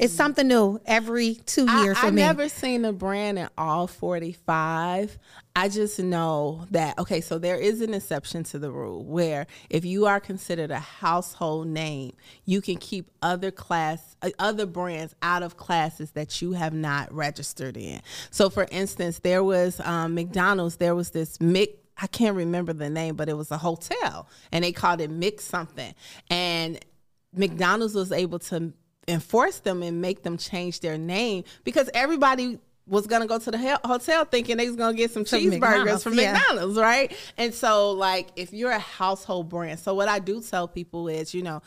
it's 0.00 0.14
something 0.14 0.48
new 0.48 0.80
every 0.86 1.34
two 1.44 1.70
years 1.70 1.98
I, 1.98 2.00
for 2.00 2.06
I've 2.06 2.14
me. 2.14 2.22
I've 2.22 2.38
never 2.38 2.48
seen 2.48 2.86
a 2.86 2.92
brand 2.92 3.38
in 3.38 3.50
all 3.58 3.86
45. 3.86 5.18
I 5.54 5.68
just 5.68 5.98
know 5.98 6.64
that, 6.70 6.98
okay, 6.98 7.20
so 7.20 7.38
there 7.38 7.56
is 7.56 7.82
an 7.82 7.92
exception 7.92 8.42
to 8.44 8.58
the 8.58 8.70
rule 8.70 9.04
where 9.04 9.46
if 9.68 9.84
you 9.84 10.06
are 10.06 10.18
considered 10.18 10.70
a 10.70 10.78
household 10.78 11.66
name, 11.66 12.14
you 12.46 12.62
can 12.62 12.76
keep 12.76 13.10
other 13.20 13.50
class, 13.50 14.16
uh, 14.22 14.30
other 14.38 14.64
brands 14.64 15.14
out 15.20 15.42
of 15.42 15.58
classes 15.58 16.12
that 16.12 16.40
you 16.40 16.52
have 16.52 16.72
not 16.72 17.12
registered 17.12 17.76
in. 17.76 18.00
So 18.30 18.48
for 18.48 18.66
instance, 18.70 19.18
there 19.18 19.44
was 19.44 19.80
um, 19.80 20.14
McDonald's, 20.14 20.76
there 20.76 20.94
was 20.94 21.10
this 21.10 21.36
Mick 21.38 21.74
I 22.00 22.06
can't 22.06 22.36
remember 22.36 22.72
the 22.72 22.90
name, 22.90 23.16
but 23.16 23.28
it 23.28 23.36
was 23.36 23.50
a 23.50 23.58
hotel 23.58 24.28
and 24.52 24.64
they 24.64 24.72
called 24.72 25.00
it 25.00 25.10
Mix 25.10 25.44
something. 25.44 25.94
And 26.30 26.78
McDonald's 27.34 27.94
was 27.94 28.12
able 28.12 28.38
to 28.40 28.72
enforce 29.06 29.58
them 29.58 29.82
and 29.82 30.00
make 30.00 30.22
them 30.22 30.36
change 30.36 30.80
their 30.80 30.96
name 30.96 31.44
because 31.64 31.90
everybody 31.94 32.58
was 32.86 33.06
gonna 33.06 33.26
go 33.26 33.38
to 33.38 33.50
the 33.50 33.80
hotel 33.84 34.24
thinking 34.24 34.56
they 34.56 34.66
was 34.66 34.76
gonna 34.76 34.96
get 34.96 35.10
some 35.10 35.24
cheeseburgers 35.24 35.60
McDonald's, 35.60 36.02
from 36.02 36.14
yeah. 36.14 36.32
McDonald's, 36.32 36.76
right? 36.76 37.16
And 37.36 37.54
so, 37.54 37.92
like, 37.92 38.28
if 38.34 38.52
you're 38.52 38.72
a 38.72 38.80
household 38.80 39.48
brand, 39.48 39.78
so 39.78 39.94
what 39.94 40.08
I 40.08 40.18
do 40.18 40.42
tell 40.42 40.66
people 40.66 41.06
is, 41.06 41.32
you 41.32 41.42
know, 41.42 41.62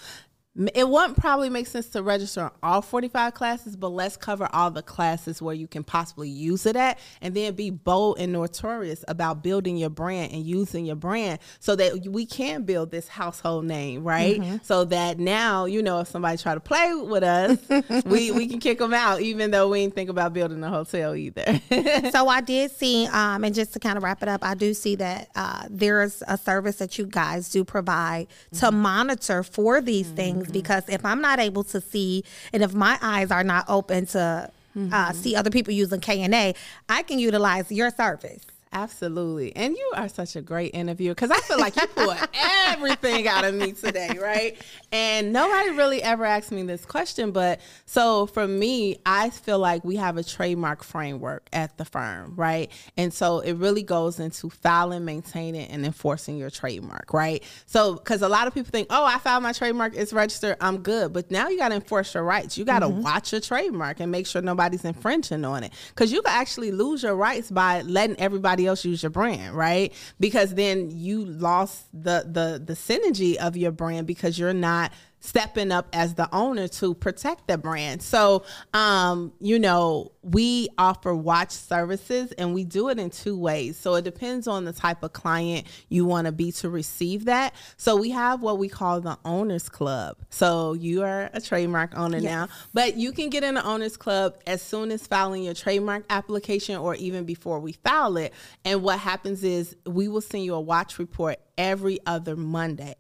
it 0.56 0.88
wouldn't 0.88 1.18
probably 1.18 1.50
make 1.50 1.66
sense 1.66 1.88
to 1.88 2.04
register 2.04 2.42
on 2.42 2.52
all 2.62 2.82
45 2.84 3.34
classes, 3.34 3.76
but 3.76 3.90
let's 3.90 4.16
cover 4.16 4.48
all 4.54 4.70
the 4.70 4.84
classes 4.84 5.42
where 5.42 5.56
you 5.56 5.68
can 5.68 5.84
possibly 5.84 6.30
use 6.30 6.68
it 6.68 6.76
at 6.76 7.00
and 7.22 7.34
then 7.34 7.56
be 7.56 7.72
bold 7.72 8.20
and 8.20 8.32
notorious 8.32 9.04
about 9.08 9.42
building 9.42 9.78
your 9.78 9.90
brand 9.90 10.32
and 10.32 10.44
using 10.44 10.86
your 10.86 10.96
brand 10.96 11.40
so 11.60 11.76
that 11.76 12.08
we 12.08 12.28
can 12.28 12.64
build 12.64 12.92
this 12.92 13.08
household 13.08 13.66
name, 13.66 14.04
right? 14.04 14.40
Mm-hmm. 14.40 14.58
So 14.62 14.86
that 14.86 15.18
now, 15.18 15.66
you 15.66 15.82
know, 15.82 16.02
if 16.02 16.10
somebody 16.10 16.38
try 16.38 16.54
to 16.54 16.60
play 16.60 16.94
with 16.94 17.24
us, 17.24 17.58
we, 18.06 18.30
we 18.30 18.46
can 18.48 18.60
kick 18.60 18.78
them 18.78 18.94
out, 18.94 19.22
even 19.22 19.50
though 19.50 19.70
we 19.70 19.82
didn't 19.82 19.96
think 19.96 20.12
about 20.12 20.34
building 20.34 20.64
a 20.64 20.70
hotel 20.70 21.16
either. 21.16 21.62
so 22.12 22.28
I 22.28 22.42
did 22.42 22.70
see, 22.70 23.08
um, 23.08 23.44
and 23.44 23.56
just 23.56 23.74
to 23.74 23.80
kind 23.80 23.98
of 23.98 24.04
wrap 24.04 24.22
it 24.22 24.30
up, 24.30 24.44
I 24.44 24.54
do 24.54 24.76
see 24.76 24.96
that 24.98 25.30
uh, 25.36 25.66
there's 25.68 26.22
a 26.28 26.38
service 26.38 26.76
that 26.76 27.00
you 27.00 27.08
guys 27.08 27.50
do 27.50 27.64
provide 27.64 28.28
mm-hmm. 28.28 28.58
to 28.58 28.72
monitor 28.72 29.42
for 29.42 29.82
these 29.82 30.06
mm-hmm. 30.08 30.16
things 30.16 30.43
things 30.46 30.54
because 30.54 30.88
if 30.90 31.04
I'm 31.06 31.22
not 31.22 31.40
able 31.40 31.64
to 31.66 31.82
see 31.82 32.24
and 32.52 32.64
if 32.64 32.74
my 32.74 32.98
eyes 33.02 33.32
are 33.32 33.44
not 33.44 33.66
open 33.68 34.06
to 34.08 34.20
uh, 34.20 34.48
mm-hmm. 34.78 34.94
uh, 34.94 35.14
see 35.14 35.36
other 35.36 35.50
people 35.50 35.74
using 35.74 36.00
K 36.00 36.22
and 36.22 36.34
A, 36.34 36.56
I 36.90 37.04
can 37.04 37.20
utilize 37.20 37.72
your 37.72 37.90
service. 37.90 38.46
Absolutely. 38.74 39.56
And 39.56 39.76
you 39.76 39.92
are 39.96 40.10
such 40.10 40.36
a 40.36 40.42
great 40.42 40.74
interviewer 40.74 41.14
because 41.14 41.30
I 41.30 41.38
feel 41.42 41.60
like 41.60 41.76
you 41.76 41.86
pulled 41.88 42.18
everything 42.68 43.28
out 43.28 43.46
of 43.46 43.54
me 43.54 43.72
today, 43.72 44.18
right? 44.20 44.60
And 44.92 45.32
nobody 45.32 45.70
really 45.70 46.02
ever 46.02 46.26
asked 46.26 46.52
me 46.52 46.64
this 46.64 46.84
question. 46.84 47.32
But 47.32 47.62
so 47.86 48.26
for 48.26 48.48
me, 48.48 48.98
I 49.06 49.30
feel 49.30 49.60
like 49.60 49.86
we 49.86 49.98
have 49.98 50.18
a 50.18 50.24
trademark 50.24 50.84
framework 50.84 51.48
at 51.54 51.78
the 51.78 51.86
firm, 51.86 52.34
right? 52.36 52.72
And 52.98 53.14
so 53.14 53.42
it 53.42 53.54
really 53.54 53.84
goes 53.84 54.20
into 54.20 54.50
filing, 54.50 55.06
maintaining, 55.06 55.68
and 55.68 55.86
enforcing 55.86 56.38
your 56.38 56.50
trademark, 56.50 57.14
right? 57.14 57.44
So, 57.68 57.94
because 57.94 58.24
a 58.24 58.30
lot 58.30 58.48
of 58.48 58.56
people 58.56 58.72
think, 58.72 58.88
oh, 58.90 59.06
I 59.06 59.20
filed 59.20 59.44
my 59.44 59.54
trademark, 59.54 59.96
it's 59.96 60.14
registered, 60.14 60.58
I'm 60.62 60.80
good. 60.80 61.14
But 61.14 61.30
now 61.30 61.48
you 61.50 61.60
got 61.60 61.70
to 61.70 61.76
enforce 61.76 62.16
your 62.16 62.24
rights. 62.24 62.58
You 62.58 62.66
got 62.66 62.80
to 62.80 62.88
mm-hmm. 62.88 63.04
watch 63.04 63.32
your 63.32 63.42
trademark 63.42 64.00
and 64.00 64.12
make 64.12 64.26
sure 64.26 64.42
nobody's 64.42 64.84
infringing 64.84 65.46
on 65.46 65.64
it 65.64 65.74
because 65.90 66.12
you 66.12 66.24
can 66.24 66.34
actually 66.34 66.72
lose 66.72 67.04
your 67.04 67.16
rights 67.16 67.52
by 67.52 67.82
letting 67.84 68.20
everybody 68.20 68.63
else 68.66 68.86
use 68.86 69.04
your 69.04 69.10
brand, 69.10 69.56
right? 69.56 69.94
Because 70.20 70.56
then 70.56 70.92
you 70.92 71.26
lost 71.26 71.86
the 71.94 72.26
the 72.30 72.62
the 72.64 72.74
synergy 72.74 73.36
of 73.36 73.58
your 73.58 73.72
brand 73.72 74.08
because 74.08 74.38
you're 74.38 74.54
not 74.54 74.92
stepping 75.24 75.72
up 75.72 75.88
as 75.94 76.16
the 76.16 76.28
owner 76.36 76.68
to 76.68 76.94
protect 76.94 77.48
the 77.48 77.58
brand. 77.58 78.02
So, 78.02 78.44
um, 78.74 79.32
you 79.40 79.58
know, 79.58 80.12
we 80.22 80.68
offer 80.78 81.16
watch 81.16 81.52
services 81.52 82.34
and 82.34 82.54
we 82.54 82.66
do 82.66 82.90
it 82.90 83.00
in 83.00 83.10
two 83.10 83.38
ways. 83.38 83.78
So 83.78 83.96
it 83.96 84.04
depends 84.04 84.48
on 84.48 84.66
the 84.66 84.74
type 84.74 85.02
of 85.02 85.14
client 85.14 85.66
you 85.88 86.04
want 86.04 86.26
to 86.26 86.34
be 86.34 86.52
to 86.54 86.70
receive 86.70 87.26
that. 87.26 87.56
So 87.78 87.96
we 87.96 88.10
have 88.10 88.42
what 88.42 88.58
we 88.58 88.68
call 88.68 89.00
the 89.00 89.18
owners 89.24 89.70
club. 89.70 90.18
So 90.30 90.74
you 90.74 91.04
are 91.04 91.30
a 91.34 91.40
trademark 91.40 91.98
owner 91.98 92.18
yes. 92.18 92.24
now, 92.24 92.48
but 92.74 92.98
you 92.98 93.14
can 93.14 93.30
get 93.30 93.46
in 93.46 93.56
the 93.56 93.66
owners 93.66 93.96
club 93.96 94.38
as 94.46 94.62
soon 94.62 94.92
as 94.92 95.08
filing 95.08 95.44
your 95.44 95.54
trademark 95.54 96.04
application 96.10 96.76
or 96.76 96.96
even 96.96 97.24
before 97.24 97.62
we 97.62 97.72
file 97.72 98.18
it. 98.18 98.34
And 98.66 98.84
what 98.84 99.00
happens 99.00 99.42
is 99.46 99.78
we 99.86 100.10
will 100.10 100.22
send 100.22 100.44
you 100.44 100.54
a 100.56 100.62
watch 100.62 101.00
report 101.00 101.40
every 101.58 102.00
other 102.06 102.36
Monday. 102.36 102.96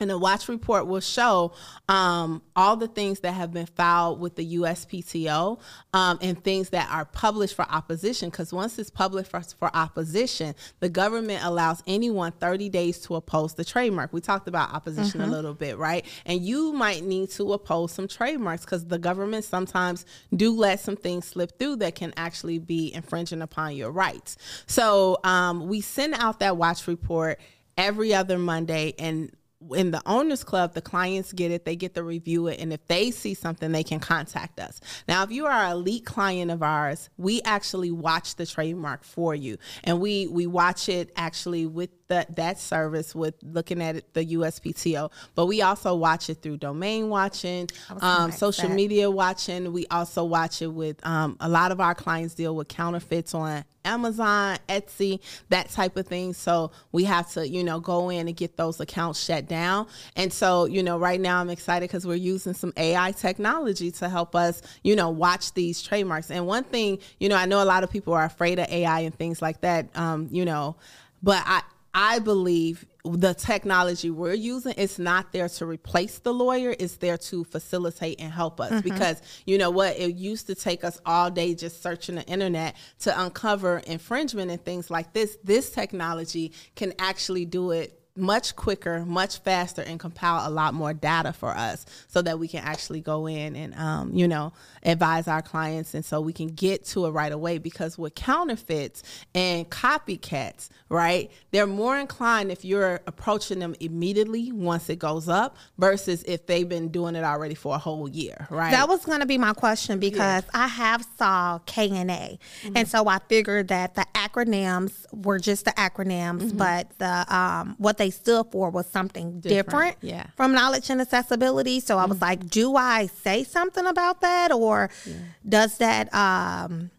And 0.00 0.10
the 0.10 0.18
watch 0.18 0.48
report 0.48 0.86
will 0.86 1.00
show 1.00 1.52
um, 1.88 2.42
all 2.54 2.76
the 2.76 2.88
things 2.88 3.20
that 3.20 3.32
have 3.32 3.52
been 3.52 3.66
filed 3.66 4.20
with 4.20 4.36
the 4.36 4.56
USPTO 4.56 5.58
um, 5.92 6.18
and 6.20 6.42
things 6.42 6.70
that 6.70 6.88
are 6.90 7.04
published 7.06 7.54
for 7.54 7.64
opposition. 7.70 8.28
Because 8.28 8.52
once 8.52 8.78
it's 8.78 8.90
published 8.90 9.30
for, 9.30 9.40
for, 9.58 9.74
opposition, 9.74 10.54
the 10.80 10.88
government 10.88 11.44
allows 11.44 11.82
anyone 11.86 12.32
30 12.32 12.68
days 12.68 12.98
to 13.00 13.14
oppose 13.16 13.54
the 13.54 13.64
trademark. 13.64 14.12
We 14.12 14.20
talked 14.20 14.48
about 14.48 14.72
opposition 14.72 15.20
mm-hmm. 15.20 15.30
a 15.30 15.34
little 15.34 15.54
bit, 15.54 15.78
right? 15.78 16.04
And 16.24 16.40
you 16.40 16.72
might 16.72 17.04
need 17.04 17.30
to 17.32 17.52
oppose 17.52 17.92
some 17.92 18.08
trademarks 18.08 18.64
because 18.64 18.86
the 18.86 18.98
government 18.98 19.44
sometimes 19.44 20.04
do 20.34 20.52
let 20.52 20.80
some 20.80 20.96
things 20.96 21.26
slip 21.26 21.58
through 21.58 21.76
that 21.76 21.94
can 21.94 22.12
actually 22.16 22.58
be 22.58 22.92
infringing 22.94 23.42
upon 23.42 23.76
your 23.76 23.90
rights. 23.90 24.36
So 24.66 25.18
um, 25.24 25.68
we 25.68 25.80
send 25.80 26.14
out 26.14 26.40
that 26.40 26.56
watch 26.56 26.86
report 26.86 27.40
every 27.76 28.14
other 28.14 28.38
Monday 28.38 28.94
and 28.98 29.30
in 29.72 29.90
the 29.90 30.02
owners 30.06 30.44
club 30.44 30.74
the 30.74 30.80
clients 30.80 31.32
get 31.32 31.50
it 31.50 31.64
they 31.64 31.76
get 31.76 31.94
to 31.94 32.02
review 32.02 32.46
it 32.46 32.60
and 32.60 32.72
if 32.72 32.84
they 32.86 33.10
see 33.10 33.34
something 33.34 33.72
they 33.72 33.84
can 33.84 34.00
contact 34.00 34.60
us. 34.60 34.80
Now 35.08 35.22
if 35.22 35.30
you 35.30 35.46
are 35.46 35.64
an 35.64 35.72
elite 35.72 36.04
client 36.04 36.50
of 36.50 36.62
ours 36.62 37.10
we 37.16 37.42
actually 37.42 37.90
watch 37.90 38.36
the 38.36 38.46
trademark 38.46 39.04
for 39.04 39.34
you. 39.34 39.58
And 39.84 40.00
we 40.00 40.26
we 40.26 40.46
watch 40.46 40.88
it 40.88 41.12
actually 41.16 41.66
with 41.66 41.90
that 42.08 42.36
that 42.36 42.58
service 42.58 43.14
with 43.14 43.34
looking 43.42 43.82
at 43.82 43.96
it, 43.96 44.14
the 44.14 44.24
uspto 44.24 45.10
but 45.34 45.46
we 45.46 45.62
also 45.62 45.94
watch 45.94 46.30
it 46.30 46.42
through 46.42 46.58
domain 46.58 47.08
watching 47.08 47.68
um, 48.00 48.30
social 48.32 48.68
that. 48.68 48.74
media 48.74 49.10
watching. 49.10 49.72
We 49.72 49.86
also 49.88 50.24
watch 50.24 50.62
it 50.62 50.68
with 50.68 51.04
um, 51.06 51.36
a 51.40 51.48
lot 51.48 51.72
of 51.72 51.80
our 51.80 51.94
clients 51.94 52.34
deal 52.34 52.54
with 52.54 52.68
counterfeits 52.68 53.34
on 53.34 53.64
Amazon, 53.86 54.58
Etsy, 54.68 55.20
that 55.48 55.70
type 55.70 55.96
of 55.96 56.06
thing. 56.06 56.32
So 56.32 56.72
we 56.92 57.04
have 57.04 57.30
to, 57.32 57.48
you 57.48 57.64
know, 57.64 57.80
go 57.80 58.10
in 58.10 58.28
and 58.28 58.36
get 58.36 58.56
those 58.56 58.80
accounts 58.80 59.24
shut 59.24 59.48
down. 59.48 59.86
And 60.16 60.32
so, 60.32 60.66
you 60.66 60.82
know, 60.82 60.98
right 60.98 61.20
now 61.20 61.40
I'm 61.40 61.50
excited 61.50 61.88
because 61.88 62.06
we're 62.06 62.16
using 62.16 62.52
some 62.52 62.72
AI 62.76 63.12
technology 63.12 63.90
to 63.92 64.08
help 64.08 64.34
us, 64.34 64.60
you 64.82 64.96
know, 64.96 65.10
watch 65.10 65.54
these 65.54 65.82
trademarks. 65.82 66.30
And 66.30 66.46
one 66.46 66.64
thing, 66.64 66.98
you 67.20 67.28
know, 67.28 67.36
I 67.36 67.46
know 67.46 67.62
a 67.62 67.64
lot 67.64 67.84
of 67.84 67.90
people 67.90 68.12
are 68.12 68.24
afraid 68.24 68.58
of 68.58 68.68
AI 68.68 69.00
and 69.00 69.14
things 69.14 69.40
like 69.40 69.60
that, 69.62 69.86
um, 69.96 70.28
you 70.30 70.44
know, 70.44 70.76
but 71.22 71.42
I, 71.46 71.62
I 71.94 72.18
believe 72.18 72.84
the 73.12 73.34
technology 73.34 74.10
we're 74.10 74.32
using 74.32 74.74
it's 74.76 74.98
not 74.98 75.32
there 75.32 75.48
to 75.48 75.66
replace 75.66 76.18
the 76.20 76.32
lawyer 76.32 76.74
it's 76.78 76.96
there 76.96 77.16
to 77.16 77.44
facilitate 77.44 78.20
and 78.20 78.32
help 78.32 78.60
us 78.60 78.70
mm-hmm. 78.70 78.80
because 78.80 79.20
you 79.46 79.58
know 79.58 79.70
what 79.70 79.96
it 79.96 80.14
used 80.14 80.46
to 80.46 80.54
take 80.54 80.84
us 80.84 81.00
all 81.06 81.30
day 81.30 81.54
just 81.54 81.82
searching 81.82 82.16
the 82.16 82.24
internet 82.24 82.76
to 82.98 83.20
uncover 83.22 83.78
infringement 83.86 84.50
and 84.50 84.64
things 84.64 84.90
like 84.90 85.12
this 85.12 85.38
this 85.44 85.70
technology 85.70 86.52
can 86.74 86.92
actually 86.98 87.44
do 87.44 87.70
it 87.70 88.00
much 88.16 88.56
quicker, 88.56 89.04
much 89.04 89.38
faster, 89.40 89.82
and 89.82 90.00
compile 90.00 90.48
a 90.48 90.50
lot 90.50 90.74
more 90.74 90.94
data 90.94 91.32
for 91.32 91.50
us 91.50 91.84
so 92.08 92.22
that 92.22 92.38
we 92.38 92.48
can 92.48 92.64
actually 92.64 93.00
go 93.00 93.26
in 93.26 93.54
and, 93.54 93.74
um, 93.74 94.12
you 94.14 94.26
know, 94.26 94.52
advise 94.86 95.28
our 95.28 95.42
clients. 95.42 95.92
And 95.92 96.04
so 96.04 96.20
we 96.20 96.32
can 96.32 96.48
get 96.48 96.84
to 96.86 97.06
it 97.06 97.10
right 97.10 97.32
away 97.32 97.58
because 97.58 97.98
with 97.98 98.14
counterfeits 98.14 99.02
and 99.34 99.68
copycats, 99.68 100.70
right, 100.88 101.30
they're 101.50 101.66
more 101.66 101.98
inclined 101.98 102.50
if 102.50 102.64
you're 102.64 103.00
approaching 103.06 103.58
them 103.58 103.74
immediately 103.80 104.52
once 104.52 104.88
it 104.88 104.98
goes 104.98 105.28
up 105.28 105.56
versus 105.76 106.22
if 106.22 106.46
they've 106.46 106.68
been 106.68 106.88
doing 106.88 107.16
it 107.16 107.24
already 107.24 107.54
for 107.54 107.74
a 107.74 107.78
whole 107.78 108.08
year, 108.08 108.46
right? 108.48 108.70
That 108.70 108.88
was 108.88 109.04
going 109.04 109.20
to 109.20 109.26
be 109.26 109.38
my 109.38 109.52
question 109.52 109.98
because 109.98 110.44
yeah. 110.44 110.64
I 110.64 110.66
have 110.68 111.04
saw 111.18 111.58
K 111.66 111.90
and 111.90 112.10
A. 112.10 112.38
Mm-hmm. 112.62 112.76
And 112.76 112.88
so 112.88 113.08
I 113.08 113.18
figured 113.28 113.68
that 113.68 113.96
the 113.96 114.06
acronyms 114.14 114.92
were 115.12 115.38
just 115.38 115.64
the 115.64 115.72
acronyms, 115.72 116.42
mm-hmm. 116.42 116.58
but 116.58 116.96
the 116.98 117.34
um, 117.34 117.74
what 117.78 117.98
they 117.98 118.10
stood 118.10 118.46
for 118.52 118.70
was 118.70 118.86
something 118.86 119.40
different, 119.40 119.66
different 119.66 119.96
yeah. 120.02 120.26
from 120.36 120.52
knowledge 120.52 120.88
and 120.90 121.00
accessibility. 121.00 121.80
So. 121.80 121.96
I 121.96 122.04
was 122.04 122.18
mm-hmm. 122.18 122.24
like, 122.24 122.50
do 122.50 122.76
I 122.76 123.06
say 123.06 123.42
something 123.42 123.86
about 123.86 124.20
that 124.20 124.52
or 124.52 124.75
yeah. 125.04 125.14
does 125.48 125.78
that 125.78 126.12
um, 126.14 126.90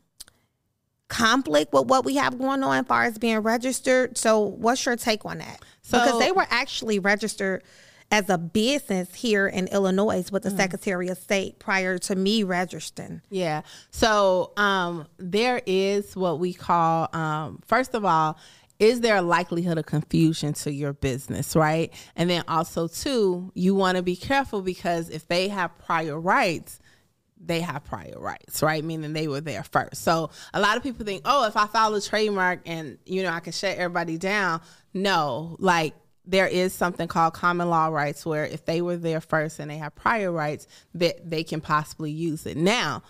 conflict 1.07 1.73
with 1.73 1.85
what 1.85 2.05
we 2.05 2.15
have 2.15 2.37
going 2.37 2.63
on 2.63 2.79
as 2.79 2.85
far 2.85 3.03
as 3.03 3.17
being 3.17 3.39
registered? 3.39 4.17
So 4.17 4.39
what's 4.39 4.85
your 4.85 4.95
take 4.95 5.25
on 5.25 5.39
that? 5.39 5.63
So, 5.81 5.99
because 5.99 6.19
they 6.19 6.31
were 6.31 6.47
actually 6.49 6.99
registered 6.99 7.63
as 8.11 8.29
a 8.29 8.37
business 8.37 9.13
here 9.15 9.47
in 9.47 9.67
Illinois 9.67 10.25
with 10.31 10.43
the 10.43 10.49
mm. 10.49 10.57
Secretary 10.57 11.09
of 11.09 11.17
State 11.17 11.59
prior 11.59 11.97
to 11.97 12.15
me 12.15 12.43
registering. 12.43 13.21
Yeah. 13.29 13.61
So 13.91 14.53
um, 14.55 15.07
there 15.17 15.61
is 15.65 16.15
what 16.15 16.39
we 16.39 16.53
call, 16.53 17.09
um, 17.13 17.61
first 17.65 17.93
of 17.93 18.05
all, 18.05 18.37
is 18.79 19.01
there 19.01 19.15
a 19.15 19.21
likelihood 19.21 19.77
of 19.77 19.85
confusion 19.87 20.53
to 20.53 20.71
your 20.71 20.93
business, 20.93 21.55
right? 21.55 21.91
And 22.15 22.29
then 22.29 22.43
also, 22.47 22.87
too, 22.87 23.51
you 23.55 23.73
want 23.73 23.97
to 23.97 24.03
be 24.03 24.15
careful 24.15 24.61
because 24.61 25.09
if 25.09 25.27
they 25.27 25.47
have 25.47 25.77
prior 25.79 26.19
rights, 26.19 26.79
they 27.43 27.61
have 27.61 27.83
prior 27.83 28.17
rights, 28.17 28.61
right? 28.61 28.83
Meaning 28.83 29.13
they 29.13 29.27
were 29.27 29.41
there 29.41 29.63
first. 29.63 30.03
So 30.03 30.29
a 30.53 30.59
lot 30.59 30.77
of 30.77 30.83
people 30.83 31.05
think, 31.05 31.21
oh, 31.25 31.45
if 31.47 31.55
I 31.55 31.67
file 31.67 31.93
a 31.95 32.01
trademark 32.01 32.61
and 32.65 32.97
you 33.05 33.23
know 33.23 33.29
I 33.29 33.39
can 33.39 33.53
shut 33.53 33.77
everybody 33.77 34.17
down. 34.17 34.61
No, 34.93 35.55
like 35.59 35.93
there 36.25 36.47
is 36.47 36.73
something 36.73 37.07
called 37.07 37.33
common 37.33 37.69
law 37.69 37.87
rights 37.87 38.25
where 38.25 38.45
if 38.45 38.65
they 38.65 38.81
were 38.81 38.97
there 38.97 39.21
first 39.21 39.59
and 39.59 39.71
they 39.71 39.77
have 39.77 39.95
prior 39.95 40.31
rights, 40.31 40.67
that 40.95 41.29
they 41.29 41.43
can 41.43 41.61
possibly 41.61 42.11
use 42.11 42.45
it. 42.45 42.57
Now, 42.57 43.01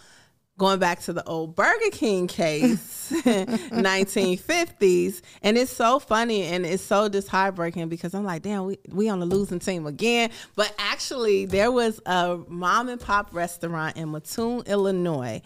going 0.58 0.80
back 0.80 1.02
to 1.02 1.14
the 1.14 1.24
old 1.26 1.56
Burger 1.56 1.90
King 1.92 2.28
case, 2.28 3.12
1950s, 3.12 5.22
and 5.42 5.58
it's 5.58 5.72
so 5.72 6.00
funny 6.00 6.44
and 6.44 6.66
it's 6.66 6.84
so 6.84 7.10
just 7.10 7.28
heartbreaking 7.28 7.90
because 7.90 8.14
I'm 8.14 8.24
like, 8.24 8.42
damn, 8.42 8.66
we 8.66 8.78
we 8.90 9.10
on 9.10 9.20
the 9.20 9.26
losing 9.26 9.60
team 9.60 9.86
again. 9.86 10.32
But 10.56 10.74
actually, 10.78 11.46
there 11.46 11.72
was 11.72 12.02
a 12.06 12.38
mom 12.48 12.90
and 12.90 13.00
pop 13.00 13.34
restaurant 13.34 13.98
in 13.98 14.12
Mattoon, 14.12 14.64
Illinois, 14.66 15.42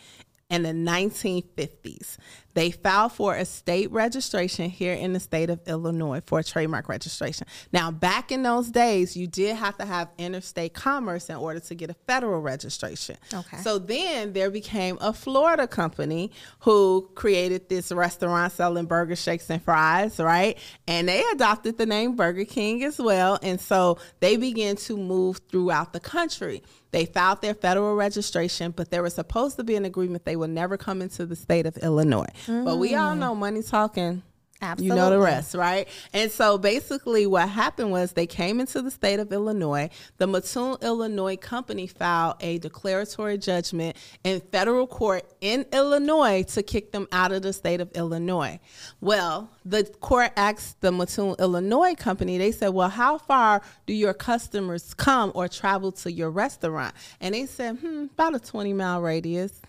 in 0.49 0.64
the 0.64 0.70
1950s. 0.70 2.18
They 2.54 2.72
filed 2.72 3.14
for 3.14 3.36
a 3.36 3.45
state 3.45 3.91
registration 3.91 4.70
here 4.70 4.93
in 4.93 5.14
the 5.14 5.20
state 5.20 5.49
of 5.49 5.60
Illinois 5.68 6.22
for 6.26 6.39
a 6.39 6.43
trademark 6.43 6.89
registration. 6.89 7.47
Now, 7.72 7.91
back 7.91 8.32
in 8.32 8.43
those 8.43 8.70
days, 8.70 9.16
you 9.16 9.28
did 9.28 9.56
have 9.56 9.78
to 9.78 9.86
have 9.86 10.10
interstate 10.18 10.74
commerce 10.74 11.30
in 11.30 11.36
order 11.36 11.60
to 11.60 11.76
get 11.76 11.89
a 11.89 11.95
federal 12.08 12.41
registration. 12.41 13.18
Okay. 13.34 13.58
So 13.58 13.80
then 13.80 14.34
there 14.34 14.49
became 14.49 14.97
a 15.02 15.14
Florida 15.14 15.68
company 15.68 16.32
who 16.60 17.10
created 17.16 17.70
this 17.70 17.91
restaurant 17.91 18.52
selling 18.54 18.86
burger 18.86 19.16
shakes 19.16 19.49
and 19.49 19.62
fries, 19.64 20.20
right? 20.20 20.58
And 20.88 21.08
they 21.08 21.24
adopted 21.32 21.78
the 21.78 21.86
name 21.86 22.16
Burger 22.16 22.45
King 22.45 22.84
as 22.84 22.99
well. 22.99 23.39
And 23.41 23.60
so 23.60 23.97
they 24.20 24.38
began 24.38 24.76
to 24.78 24.97
move 24.97 25.41
throughout 25.49 25.93
the 25.93 25.99
country. 25.99 26.64
They 26.91 27.06
filed 27.06 27.41
their 27.41 27.54
federal 27.54 27.95
registration, 27.95 28.72
but 28.72 28.91
there 28.91 29.02
was 29.02 29.16
supposed 29.16 29.56
to 29.58 29.64
be 29.64 29.76
an 29.76 29.86
agreement 29.86 30.26
they 30.26 30.36
would 30.36 30.49
never 30.49 30.76
come 30.78 31.02
into 31.02 31.26
the 31.26 31.38
state 31.38 31.66
of 31.66 31.78
Illinois. 31.78 32.28
Mm. 32.46 32.66
But 32.66 32.78
we 32.78 32.96
all 32.96 33.16
mm. 33.16 33.20
know 33.20 33.36
money 33.36 33.64
talking 33.64 34.24
Absolutely. 34.64 34.96
You 34.96 35.02
know 35.02 35.10
the 35.10 35.20
rest, 35.20 35.56
right? 35.56 35.88
And 36.14 36.32
so 36.32 36.60
basically, 36.60 37.26
what 37.26 37.50
happened 37.50 37.92
was 37.92 38.12
they 38.12 38.28
came 38.28 38.60
into 38.60 38.84
the 38.84 38.92
state 38.92 39.20
of 39.20 39.34
Illinois. 39.34 39.89
The 40.18 40.28
Mattoon, 40.28 40.78
Illinois 40.84 41.36
company 41.36 41.88
filed 41.88 42.36
a 42.42 42.60
declaratory 42.60 43.39
judgment 43.39 43.98
in 44.24 44.39
federal 44.39 44.86
court 44.86 45.24
in 45.42 45.66
Illinois 45.74 46.44
to 46.44 46.62
kick 46.62 46.92
them 46.92 47.08
out 47.12 47.32
of 47.32 47.42
the 47.42 47.54
state 47.54 47.82
of 47.82 47.92
Illinois. 47.94 48.60
Well, 49.00 49.50
the 49.66 49.84
court 50.00 50.32
asked 50.38 50.82
the 50.82 50.92
Mattoon, 50.92 51.36
Illinois 51.39 51.96
company, 51.96 52.38
they 52.38 52.52
said, 52.52 52.70
Well, 52.70 52.89
how 52.89 53.18
far 53.18 53.64
do 53.88 53.94
your 53.94 54.14
customers 54.14 54.94
come 54.94 55.32
or 55.34 55.48
travel 55.48 55.92
to 55.94 56.12
your 56.12 56.30
restaurant? 56.30 56.94
And 57.20 57.34
they 57.34 57.48
said, 57.48 57.78
Hmm, 57.78 58.06
about 58.14 58.36
a 58.36 58.39
20 58.39 58.74
mile 58.74 59.02
radius. 59.02 59.60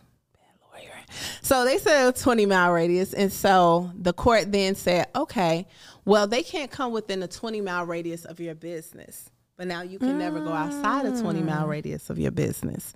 So 1.40 1.64
they 1.64 1.78
said 1.78 2.08
a 2.08 2.12
20 2.12 2.46
mile 2.46 2.72
radius. 2.72 3.12
And 3.12 3.32
so 3.32 3.90
the 3.94 4.12
court 4.12 4.52
then 4.52 4.74
said, 4.74 5.08
okay, 5.14 5.66
well, 6.04 6.26
they 6.26 6.42
can't 6.42 6.70
come 6.70 6.92
within 6.92 7.22
a 7.22 7.28
20 7.28 7.60
mile 7.60 7.86
radius 7.86 8.24
of 8.24 8.40
your 8.40 8.54
business. 8.54 9.30
But 9.56 9.66
now 9.66 9.82
you 9.82 9.98
can 9.98 10.14
mm. 10.14 10.18
never 10.18 10.40
go 10.40 10.52
outside 10.52 11.06
a 11.06 11.20
20 11.20 11.40
mile 11.42 11.66
mm. 11.66 11.68
radius 11.68 12.10
of 12.10 12.18
your 12.18 12.30
business. 12.30 12.94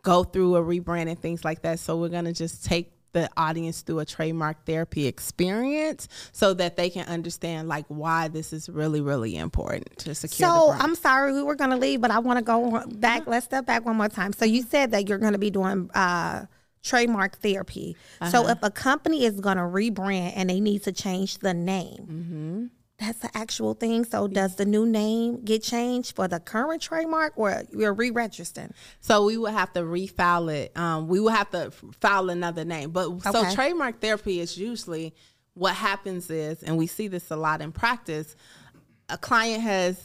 go 0.03 0.25
through 0.25 0.57
a 0.57 0.63
rebrand 0.63 1.09
and 1.09 1.19
things 1.19 1.45
like 1.45 1.63
that. 1.63 1.79
So 1.79 1.97
we're 1.97 2.09
going 2.09 2.27
to 2.27 2.33
just 2.33 2.65
take 2.65 2.93
the 3.17 3.31
audience 3.39 3.81
through 3.81 3.99
a 3.99 4.05
trademark 4.05 4.63
therapy 4.67 5.07
experience 5.07 6.07
so 6.33 6.53
that 6.53 6.77
they 6.77 6.91
can 6.91 7.07
understand 7.07 7.67
like 7.67 7.87
why 7.89 8.29
this 8.29 8.53
is 8.53 8.69
really 8.69 9.01
really 9.01 9.37
important 9.37 9.87
to 9.97 10.15
secure 10.15 10.47
so 10.47 10.71
i'm 10.73 10.95
sorry 10.95 11.33
we 11.33 11.43
were 11.43 11.55
going 11.55 11.71
to 11.71 11.79
leave 11.79 11.99
but 12.03 12.11
i 12.11 12.19
want 12.19 12.39
to 12.39 12.45
go 12.45 12.85
back 12.97 13.27
let's 13.27 13.47
step 13.47 13.65
back 13.65 13.87
one 13.87 13.97
more 13.97 14.11
time 14.11 14.35
so 14.35 14.45
you 14.45 14.63
said 14.63 14.91
that 14.91 15.09
you're 15.09 15.17
going 15.17 15.33
to 15.33 15.39
be 15.39 15.49
doing 15.49 15.91
uh, 15.95 16.45
trademark 16.83 17.39
therapy 17.39 17.97
uh-huh. 18.21 18.31
so 18.31 18.49
if 18.49 18.59
a 18.63 18.71
company 18.71 19.25
is 19.25 19.41
going 19.41 19.57
to 19.57 19.63
rebrand 19.63 20.35
and 20.37 20.51
they 20.51 20.61
need 20.61 20.83
to 20.83 20.93
change 20.93 21.39
the 21.39 21.55
name 21.55 22.07
mm-hmm. 22.07 22.67
That's 22.99 23.19
the 23.19 23.37
actual 23.37 23.75
thing. 23.75 24.05
So 24.05 24.27
does 24.27 24.57
the 24.57 24.65
new 24.65 24.87
name 24.87 25.45
get 25.45 25.63
changed 25.63 26.17
for 26.17 26.29
the 26.29 26.41
current 26.41 26.81
trademark 26.81 27.35
or 27.37 27.63
you're 27.71 27.93
re-registering? 27.93 28.73
So 29.01 29.27
we 29.27 29.37
would 29.37 29.53
have 29.53 29.73
to 29.75 29.81
refile 29.81 30.53
it. 30.55 30.77
Um, 30.77 31.07
we 31.07 31.21
would 31.21 31.35
have 31.35 31.51
to 31.51 31.71
file 32.01 32.31
another 32.31 32.65
name. 32.65 32.91
But 32.91 33.09
okay. 33.09 33.31
so 33.31 33.55
trademark 33.55 34.01
therapy 34.01 34.41
is 34.41 34.57
usually 34.57 35.15
what 35.53 35.75
happens 35.75 36.31
is, 36.31 36.63
and 36.63 36.79
we 36.79 36.87
see 36.87 37.09
this 37.09 37.31
a 37.31 37.37
lot 37.37 37.61
in 37.61 37.73
practice, 37.73 38.35
a 39.09 39.19
client 39.19 39.63
has 39.63 40.01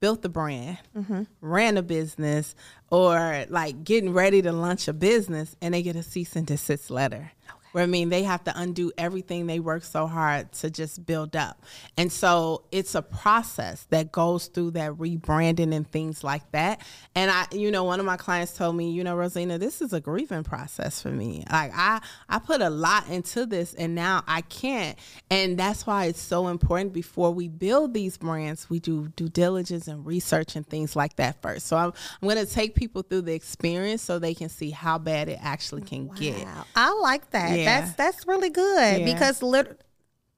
built 0.00 0.22
the 0.22 0.28
brand, 0.30 0.78
mm-hmm. 0.96 1.24
ran 1.42 1.76
a 1.76 1.82
business, 1.82 2.54
or 2.90 3.44
like 3.50 3.84
getting 3.84 4.14
ready 4.14 4.40
to 4.40 4.52
launch 4.52 4.88
a 4.88 4.94
business 4.94 5.56
and 5.60 5.74
they 5.74 5.82
get 5.82 5.94
a 5.94 6.02
cease 6.02 6.36
and 6.36 6.46
desist 6.46 6.90
letter 6.90 7.32
where 7.72 7.84
I 7.84 7.86
mean 7.86 8.08
they 8.08 8.22
have 8.22 8.42
to 8.44 8.52
undo 8.58 8.90
everything 8.96 9.46
they 9.46 9.60
worked 9.60 9.86
so 9.86 10.06
hard 10.06 10.52
to 10.52 10.70
just 10.70 11.04
build 11.06 11.36
up. 11.36 11.62
And 11.96 12.10
so 12.10 12.64
it's 12.72 12.94
a 12.94 13.02
process 13.02 13.86
that 13.90 14.10
goes 14.10 14.46
through 14.46 14.72
that 14.72 14.92
rebranding 14.92 15.74
and 15.74 15.90
things 15.90 16.24
like 16.24 16.50
that. 16.52 16.80
And 17.14 17.30
I 17.30 17.46
you 17.52 17.70
know 17.70 17.84
one 17.84 18.00
of 18.00 18.06
my 18.06 18.16
clients 18.16 18.52
told 18.56 18.76
me, 18.76 18.90
you 18.90 19.04
know, 19.04 19.14
Rosezena, 19.14 19.58
this 19.58 19.82
is 19.82 19.92
a 19.92 20.00
grieving 20.00 20.44
process 20.44 21.02
for 21.02 21.10
me. 21.10 21.44
Like 21.50 21.72
I 21.74 22.00
I 22.28 22.38
put 22.38 22.62
a 22.62 22.70
lot 22.70 23.08
into 23.08 23.46
this 23.46 23.74
and 23.74 23.94
now 23.94 24.24
I 24.26 24.40
can't. 24.40 24.98
And 25.30 25.58
that's 25.58 25.86
why 25.86 26.06
it's 26.06 26.20
so 26.20 26.48
important 26.48 26.92
before 26.92 27.32
we 27.32 27.48
build 27.48 27.94
these 27.94 28.16
brands, 28.16 28.70
we 28.70 28.80
do 28.80 29.08
due 29.16 29.28
diligence 29.28 29.86
and 29.86 30.04
research 30.06 30.56
and 30.56 30.66
things 30.66 30.96
like 30.96 31.16
that 31.16 31.40
first. 31.42 31.66
So 31.66 31.76
I'm 31.76 31.92
I'm 32.22 32.28
going 32.28 32.44
to 32.44 32.50
take 32.50 32.74
people 32.74 33.02
through 33.02 33.22
the 33.22 33.34
experience 33.34 34.02
so 34.02 34.18
they 34.18 34.34
can 34.34 34.48
see 34.48 34.70
how 34.70 34.98
bad 34.98 35.28
it 35.28 35.38
actually 35.42 35.82
can 35.82 36.08
wow. 36.08 36.14
get. 36.18 36.46
I 36.76 36.92
like 37.00 37.30
that. 37.30 37.58
Yeah. 37.58 37.59
That's 37.64 37.92
that's 37.94 38.26
really 38.26 38.50
good 38.50 39.00
yeah. 39.00 39.04
because 39.04 39.42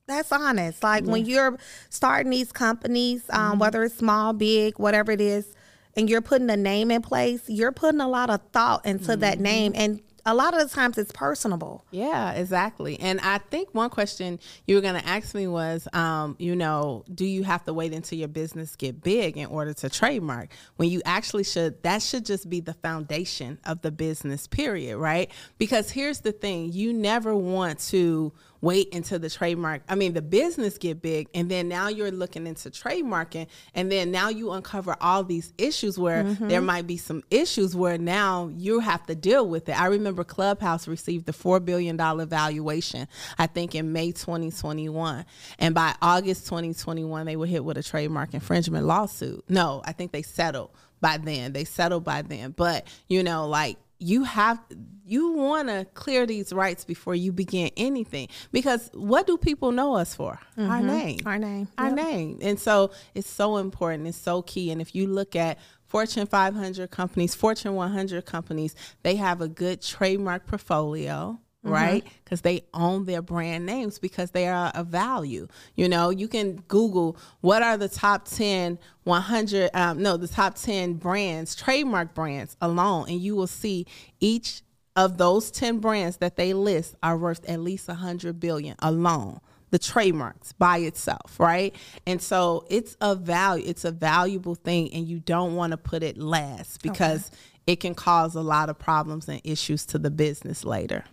that's 0.06 0.32
honest. 0.32 0.82
Like 0.82 1.04
yeah. 1.04 1.12
when 1.12 1.26
you're 1.26 1.58
starting 1.88 2.30
these 2.30 2.52
companies, 2.52 3.22
um, 3.30 3.52
mm-hmm. 3.52 3.58
whether 3.60 3.84
it's 3.84 3.96
small, 3.96 4.32
big, 4.32 4.78
whatever 4.78 5.12
it 5.12 5.20
is, 5.20 5.54
and 5.96 6.08
you're 6.08 6.22
putting 6.22 6.50
a 6.50 6.56
name 6.56 6.90
in 6.90 7.02
place, 7.02 7.42
you're 7.48 7.72
putting 7.72 8.00
a 8.00 8.08
lot 8.08 8.30
of 8.30 8.40
thought 8.52 8.84
into 8.86 9.12
mm-hmm. 9.12 9.20
that 9.20 9.40
name 9.40 9.72
and 9.74 10.00
a 10.24 10.34
lot 10.34 10.54
of 10.54 10.68
the 10.68 10.74
times 10.74 10.98
it's 10.98 11.12
personable. 11.12 11.84
Yeah, 11.90 12.32
exactly. 12.32 12.98
And 13.00 13.20
I 13.20 13.38
think 13.38 13.74
one 13.74 13.90
question 13.90 14.38
you 14.66 14.76
were 14.76 14.80
going 14.80 15.00
to 15.00 15.06
ask 15.06 15.34
me 15.34 15.46
was, 15.46 15.88
um, 15.92 16.36
you 16.38 16.54
know, 16.54 17.04
do 17.12 17.24
you 17.24 17.42
have 17.42 17.64
to 17.64 17.74
wait 17.74 17.92
until 17.92 18.18
your 18.18 18.28
business 18.28 18.76
get 18.76 19.02
big 19.02 19.36
in 19.36 19.46
order 19.46 19.74
to 19.74 19.90
trademark? 19.90 20.50
When 20.76 20.88
you 20.88 21.02
actually 21.04 21.44
should, 21.44 21.82
that 21.82 22.02
should 22.02 22.24
just 22.24 22.48
be 22.48 22.60
the 22.60 22.74
foundation 22.74 23.58
of 23.64 23.82
the 23.82 23.90
business. 23.90 24.46
Period. 24.46 24.98
Right? 24.98 25.30
Because 25.58 25.90
here's 25.90 26.20
the 26.20 26.32
thing: 26.32 26.72
you 26.72 26.92
never 26.92 27.34
want 27.34 27.78
to 27.90 28.32
wait 28.62 28.94
until 28.94 29.18
the 29.18 29.28
trademark, 29.28 29.82
I 29.88 29.96
mean, 29.96 30.14
the 30.14 30.22
business 30.22 30.78
get 30.78 31.02
big, 31.02 31.28
and 31.34 31.50
then 31.50 31.68
now 31.68 31.88
you're 31.88 32.12
looking 32.12 32.46
into 32.46 32.70
trademarking, 32.70 33.48
and 33.74 33.92
then 33.92 34.10
now 34.10 34.30
you 34.30 34.52
uncover 34.52 34.96
all 35.00 35.24
these 35.24 35.52
issues 35.58 35.98
where 35.98 36.24
mm-hmm. 36.24 36.48
there 36.48 36.62
might 36.62 36.86
be 36.86 36.96
some 36.96 37.22
issues 37.30 37.76
where 37.76 37.98
now 37.98 38.50
you 38.56 38.78
have 38.80 39.04
to 39.06 39.14
deal 39.14 39.46
with 39.46 39.68
it. 39.68 39.78
I 39.78 39.86
remember 39.86 40.24
Clubhouse 40.24 40.88
received 40.88 41.26
the 41.26 41.32
$4 41.32 41.62
billion 41.62 41.96
valuation, 42.28 43.08
I 43.36 43.48
think 43.48 43.74
in 43.74 43.92
May 43.92 44.12
2021. 44.12 45.24
And 45.58 45.74
by 45.74 45.94
August 46.00 46.44
2021, 46.46 47.26
they 47.26 47.36
were 47.36 47.46
hit 47.46 47.64
with 47.64 47.76
a 47.76 47.82
trademark 47.82 48.32
infringement 48.32 48.86
lawsuit. 48.86 49.44
No, 49.48 49.82
I 49.84 49.92
think 49.92 50.12
they 50.12 50.22
settled 50.22 50.70
by 51.00 51.18
then. 51.18 51.52
They 51.52 51.64
settled 51.64 52.04
by 52.04 52.22
then. 52.22 52.52
But, 52.52 52.86
you 53.08 53.24
know, 53.24 53.48
like 53.48 53.76
you 54.02 54.24
have 54.24 54.60
you 55.04 55.32
want 55.32 55.68
to 55.68 55.86
clear 55.94 56.26
these 56.26 56.52
rights 56.52 56.84
before 56.84 57.14
you 57.14 57.32
begin 57.32 57.70
anything. 57.76 58.28
Because 58.50 58.88
what 58.94 59.26
do 59.26 59.36
people 59.36 59.72
know 59.72 59.94
us 59.94 60.14
for? 60.14 60.38
Mm-hmm. 60.56 60.70
our 60.70 60.82
name. 60.82 61.20
Our 61.26 61.38
name. 61.38 61.68
Our 61.76 61.88
yep. 61.88 61.96
name. 61.96 62.38
And 62.40 62.58
so 62.58 62.92
it's 63.14 63.28
so 63.28 63.56
important. 63.56 64.08
It's 64.08 64.16
so 64.16 64.42
key. 64.42 64.70
And 64.70 64.80
if 64.80 64.94
you 64.94 65.06
look 65.06 65.36
at 65.36 65.58
fortune 65.86 66.26
500 66.26 66.90
companies 66.90 67.34
fortune 67.34 67.74
100 67.74 68.24
companies 68.24 68.74
they 69.02 69.16
have 69.16 69.42
a 69.42 69.48
good 69.48 69.82
trademark 69.82 70.46
portfolio 70.46 71.38
mm-hmm. 71.64 71.72
right? 71.72 72.04
Because 72.24 72.40
they 72.40 72.64
own 72.74 73.04
their 73.04 73.22
brand 73.22 73.66
names 73.66 73.98
because 73.98 74.30
they 74.30 74.48
are 74.48 74.72
a 74.74 74.84
value. 74.84 75.48
You 75.74 75.88
know, 75.88 76.10
you 76.10 76.28
can 76.28 76.56
Google 76.68 77.16
what 77.40 77.62
are 77.62 77.76
the 77.76 77.88
top 77.88 78.26
10, 78.26 78.78
100, 79.04 79.70
um, 79.74 80.02
no, 80.02 80.16
the 80.16 80.28
top 80.28 80.54
10 80.54 80.94
brands, 80.94 81.54
trademark 81.54 82.14
brands 82.14 82.56
alone, 82.60 83.08
and 83.08 83.20
you 83.20 83.36
will 83.36 83.46
see 83.46 83.86
each 84.20 84.62
of 84.96 85.16
those 85.16 85.50
10 85.50 85.78
brands 85.78 86.18
that 86.18 86.36
they 86.36 86.52
list 86.52 86.94
are 87.02 87.16
worth 87.16 87.48
at 87.48 87.60
least 87.60 87.88
100 87.88 88.38
billion 88.38 88.76
alone 88.80 89.40
the 89.72 89.78
trademarks 89.78 90.52
by 90.52 90.76
itself, 90.78 91.40
right? 91.40 91.74
And 92.06 92.20
so 92.20 92.66
it's 92.68 92.94
a 93.00 93.14
value, 93.16 93.64
it's 93.66 93.86
a 93.86 93.90
valuable 93.90 94.54
thing, 94.54 94.92
and 94.92 95.08
you 95.08 95.18
don't 95.18 95.56
want 95.56 95.70
to 95.70 95.78
put 95.78 96.02
it 96.02 96.18
last 96.18 96.82
because 96.82 97.28
okay. 97.28 97.36
it 97.68 97.80
can 97.80 97.94
cause 97.94 98.34
a 98.34 98.42
lot 98.42 98.68
of 98.68 98.78
problems 98.78 99.28
and 99.28 99.40
issues 99.44 99.86
to 99.86 99.98
the 99.98 100.10
business 100.10 100.62
later. 100.62 101.04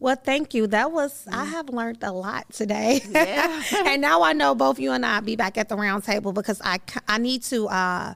Well, 0.00 0.16
thank 0.16 0.54
you. 0.54 0.66
That 0.68 0.92
was 0.92 1.26
I 1.30 1.44
mm. 1.44 1.50
have 1.50 1.68
learned 1.70 2.02
a 2.02 2.12
lot 2.12 2.52
today. 2.52 3.00
Yeah. 3.08 3.62
and 3.86 4.00
now 4.00 4.22
I 4.22 4.32
know 4.32 4.54
both 4.54 4.78
you 4.78 4.92
and 4.92 5.04
I 5.04 5.20
be 5.20 5.36
back 5.36 5.58
at 5.58 5.68
the 5.68 5.76
round 5.76 6.04
table 6.04 6.32
because 6.32 6.60
I 6.64 6.78
I 7.08 7.18
need 7.18 7.42
to 7.44 7.68
uh, 7.68 8.14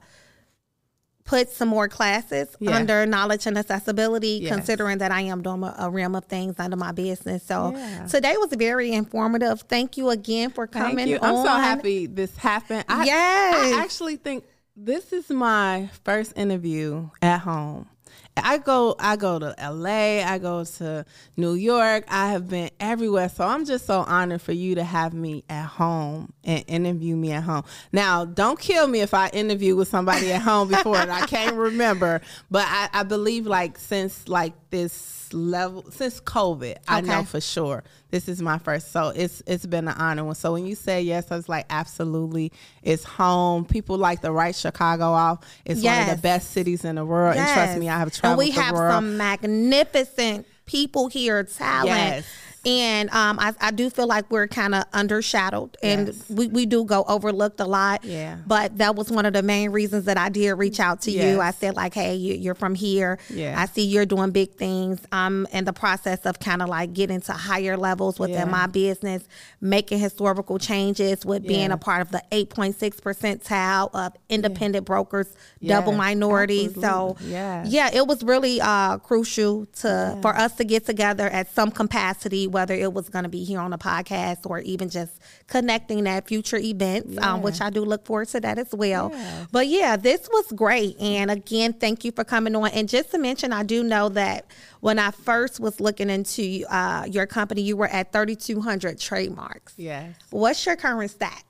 put 1.25 1.51
some 1.51 1.69
more 1.69 1.89
classes 1.89 2.55
yeah. 2.61 2.77
under 2.77 3.07
knowledge 3.07 3.47
and 3.47 3.57
accessibility, 3.57 4.41
yes. 4.43 4.55
considering 4.55 4.99
that 4.99 5.11
I 5.11 5.23
am 5.23 5.43
doing 5.43 5.63
a, 5.63 5.75
a, 5.79 5.91
realm 5.91 6.15
of 6.15 6.25
things 6.25 6.57
under 6.59 6.77
my 6.77 6.93
business. 6.93 7.45
So 7.45 7.73
yeah. 7.75 8.07
today 8.07 8.37
was 8.37 8.53
very 8.53 8.93
informative. 8.93 9.63
Thank 9.63 9.97
you 9.97 10.11
again 10.11 10.51
for 10.51 10.67
coming. 10.67 11.15
I'm 11.23 11.37
so 11.37 11.49
happy 11.49 12.07
this 12.07 12.37
happened. 12.37 12.85
I, 12.89 13.05
yes, 13.05 13.75
I 13.75 13.83
actually 13.83 14.17
think 14.17 14.45
this 14.77 15.13
is 15.13 15.31
my 15.31 15.91
first 16.05 16.33
interview 16.37 17.09
at 17.21 17.39
home. 17.39 17.89
I 18.37 18.59
go 18.59 18.97
I 18.99 19.17
go 19.17 19.39
to 19.39 19.55
LA, 19.59 20.23
I 20.25 20.39
go 20.39 20.65
to 20.65 21.05
New 21.37 21.55
York. 21.55 22.05
I 22.09 22.31
have 22.31 22.49
been 22.49 22.71
everywhere. 22.81 23.29
So 23.29 23.45
I'm 23.45 23.65
just 23.65 23.87
so 23.87 24.01
honored 24.01 24.41
for 24.41 24.53
you 24.53 24.75
to 24.77 24.85
have 24.85 25.13
me 25.13 25.45
at 25.49 25.67
home 25.67 26.33
and 26.45 26.65
interview 26.67 27.17
me 27.17 27.33
at 27.33 27.43
home. 27.43 27.65
Now, 27.93 28.25
don't 28.25 28.59
kill 28.59 28.87
me 28.87 29.01
if 29.01 29.15
I 29.15 29.29
interview 29.29 29.77
with 29.77 29.89
somebody 29.89 30.33
at 30.33 30.43
home 30.43 30.69
before 30.69 30.97
and 30.97 31.13
I 31.13 31.27
can't 31.27 31.57
remember. 31.57 32.21
But 32.51 32.67
I, 32.69 32.89
I 32.93 33.03
believe 33.03 33.47
like 33.47 33.79
since 33.79 34.29
like 34.29 34.55
this 34.71 35.22
level 35.33 35.85
since 35.91 36.21
COVID, 36.21 36.71
okay. 36.71 36.81
I 36.89 37.01
know 37.01 37.25
for 37.25 37.41
sure 37.41 37.85
this 38.11 38.29
is 38.29 38.41
my 38.43 38.59
first. 38.59 38.93
So 38.93 39.09
it's 39.09 39.43
it's 39.47 39.67
been 39.67 39.89
an 39.89 39.95
honor. 39.97 40.35
So 40.35 40.53
when 40.53 40.67
you 40.67 40.75
say 40.75 41.03
yes, 41.03 41.31
I 41.31 41.37
was 41.37 41.49
like, 41.49 41.67
absolutely, 41.71 42.53
it's 42.83 43.05
home. 43.05 43.65
People 43.65 43.99
like 43.99 44.21
to 44.21 44.31
write 44.31 44.55
Chicago 44.55 45.07
off. 45.07 45.45
It's 45.65 45.83
yes. 45.83 46.07
one 46.07 46.11
of 46.11 46.17
the 46.17 46.23
best 46.23 46.51
cities 46.51 46.85
in 46.85 46.97
the 46.97 47.05
world. 47.05 47.35
Yes. 47.35 47.49
And 47.49 47.55
trust 47.55 47.79
me, 47.79 47.89
I 47.89 47.99
have 47.99 48.13
traveled. 48.13 48.41
And 48.41 48.49
we 48.49 48.55
have 48.55 48.75
world. 48.75 48.93
some 48.93 49.17
magnificent 49.17 50.47
people 50.67 51.09
here, 51.09 51.43
talent. 51.45 51.89
Yes 51.89 52.27
and 52.65 53.11
um, 53.11 53.39
I, 53.41 53.55
I, 53.61 53.71
do 53.73 53.91
feel 53.91 54.07
like 54.07 54.31
we're 54.31 54.47
kind 54.47 54.75
of 54.75 54.89
undershadowed 54.93 55.75
and 55.83 56.09
yes. 56.09 56.31
we, 56.31 56.47
we 56.47 56.67
do 56.67 56.85
go 56.85 57.05
overlooked 57.09 57.59
a 57.59 57.65
lot. 57.65 58.05
Yeah. 58.05 58.39
But 58.47 58.79
that 58.79 58.95
was 58.95 59.11
one 59.11 59.27
of 59.27 59.33
the 59.33 59.43
main 59.43 59.71
reasons 59.71 60.05
that 60.05 60.17
i 60.17 60.29
did 60.29 60.53
reach 60.53 60.79
out 60.79 61.01
to 61.03 61.11
yes. 61.11 61.25
you. 61.25 61.41
I 61.41 61.51
said 61.51 61.75
like 61.75 61.95
hey 61.95 62.15
you, 62.15 62.51
are 62.51 62.55
from 62.55 62.75
here. 62.75 63.19
Yeah. 63.29 63.61
I 63.61 63.67
see 63.67 63.85
you're 63.85 64.07
doing 64.07 64.31
big 64.31 64.55
things. 64.55 65.01
I'm 65.11 65.47
in 65.47 65.65
the 65.65 65.73
process 65.73 66.25
of 66.25 66.39
kind 66.39 66.63
of 66.63 66.69
like 66.69 66.93
getting 66.93 67.21
to 67.23 67.33
higher 67.33 67.77
levels 67.77 68.21
within 68.21 68.37
yeah. 68.37 68.45
my 68.45 68.67
business 68.67 69.25
making 69.61 69.99
historical 69.99 70.59
changes 70.59 71.27
with 71.27 71.47
being 71.47 71.71
a 71.71 71.77
part 71.77 72.03
of 72.03 72.11
the 72.11 72.23
8.6 72.31 73.01
percentile 73.01 73.91
of 73.95 74.13
independent 74.29 74.85
yeah. 74.85 74.87
brokers 74.87 75.35
double 75.65 75.93
minorities 75.93 76.75
so 76.81 77.17
yeah 77.21 77.65
yeah 77.67 77.91
it 77.93 78.07
was 78.07 78.23
really 78.23 78.61
uh, 78.61 78.99
crucial 78.99 79.67
to 79.67 80.19
for 80.23 80.37
us 80.37 80.55
to 80.57 80.65
get 80.65 80.85
together 80.85 81.29
at 81.29 81.53
some 81.53 81.71
capacity 81.71 82.49
whether 82.53 82.75
it 82.75 82.93
was 82.93 83.09
going 83.09 83.25
to 83.25 83.29
be 83.29 83.45
here 83.45 83.61
on 83.61 83.71
the 83.71 83.79
podcast 83.79 84.49
or 84.49 84.61
even 84.61 84.89
just 84.89 85.19
connecting 85.47 86.07
at 86.07 86.29
future 86.29 86.59
events, 86.59 87.09
um, 87.09 87.15
yeah. 87.15 87.33
um, 87.33 87.43
which 87.43 87.61
I 87.61 87.71
do 87.71 87.85
look 87.85 88.07
forward 88.07 88.29
to 88.29 88.41
that 88.41 88.59
as 88.59 88.73
well. 88.73 89.11
Yeah. 89.13 89.47
But 89.51 89.67
yeah, 89.67 89.97
this 89.97 90.29
was 90.29 90.53
great. 90.53 91.01
And 91.01 91.31
again, 91.31 91.73
thank 91.73 92.05
you 92.05 92.13
for 92.13 92.25
coming 92.25 92.55
on. 92.55 92.69
And 92.71 92.89
just 92.89 93.11
to 93.13 93.19
mention, 93.19 93.53
I 93.53 93.63
do 93.63 93.83
know 93.83 94.09
that 94.11 94.47
when 94.81 94.99
I 94.99 95.11
first 95.11 95.61
was 95.61 95.81
looking 95.81 96.11
into 96.11 96.65
uh, 96.69 97.07
your 97.11 97.27
company, 97.27 97.63
you 97.63 97.77
were 97.77 97.89
at 97.89 98.13
3,200 98.13 98.99
trademarks. 98.99 99.75
Yes. 99.77 100.15
What's 100.31 100.65
your 100.65 100.77
current 100.77 101.11
stats? 101.11 101.43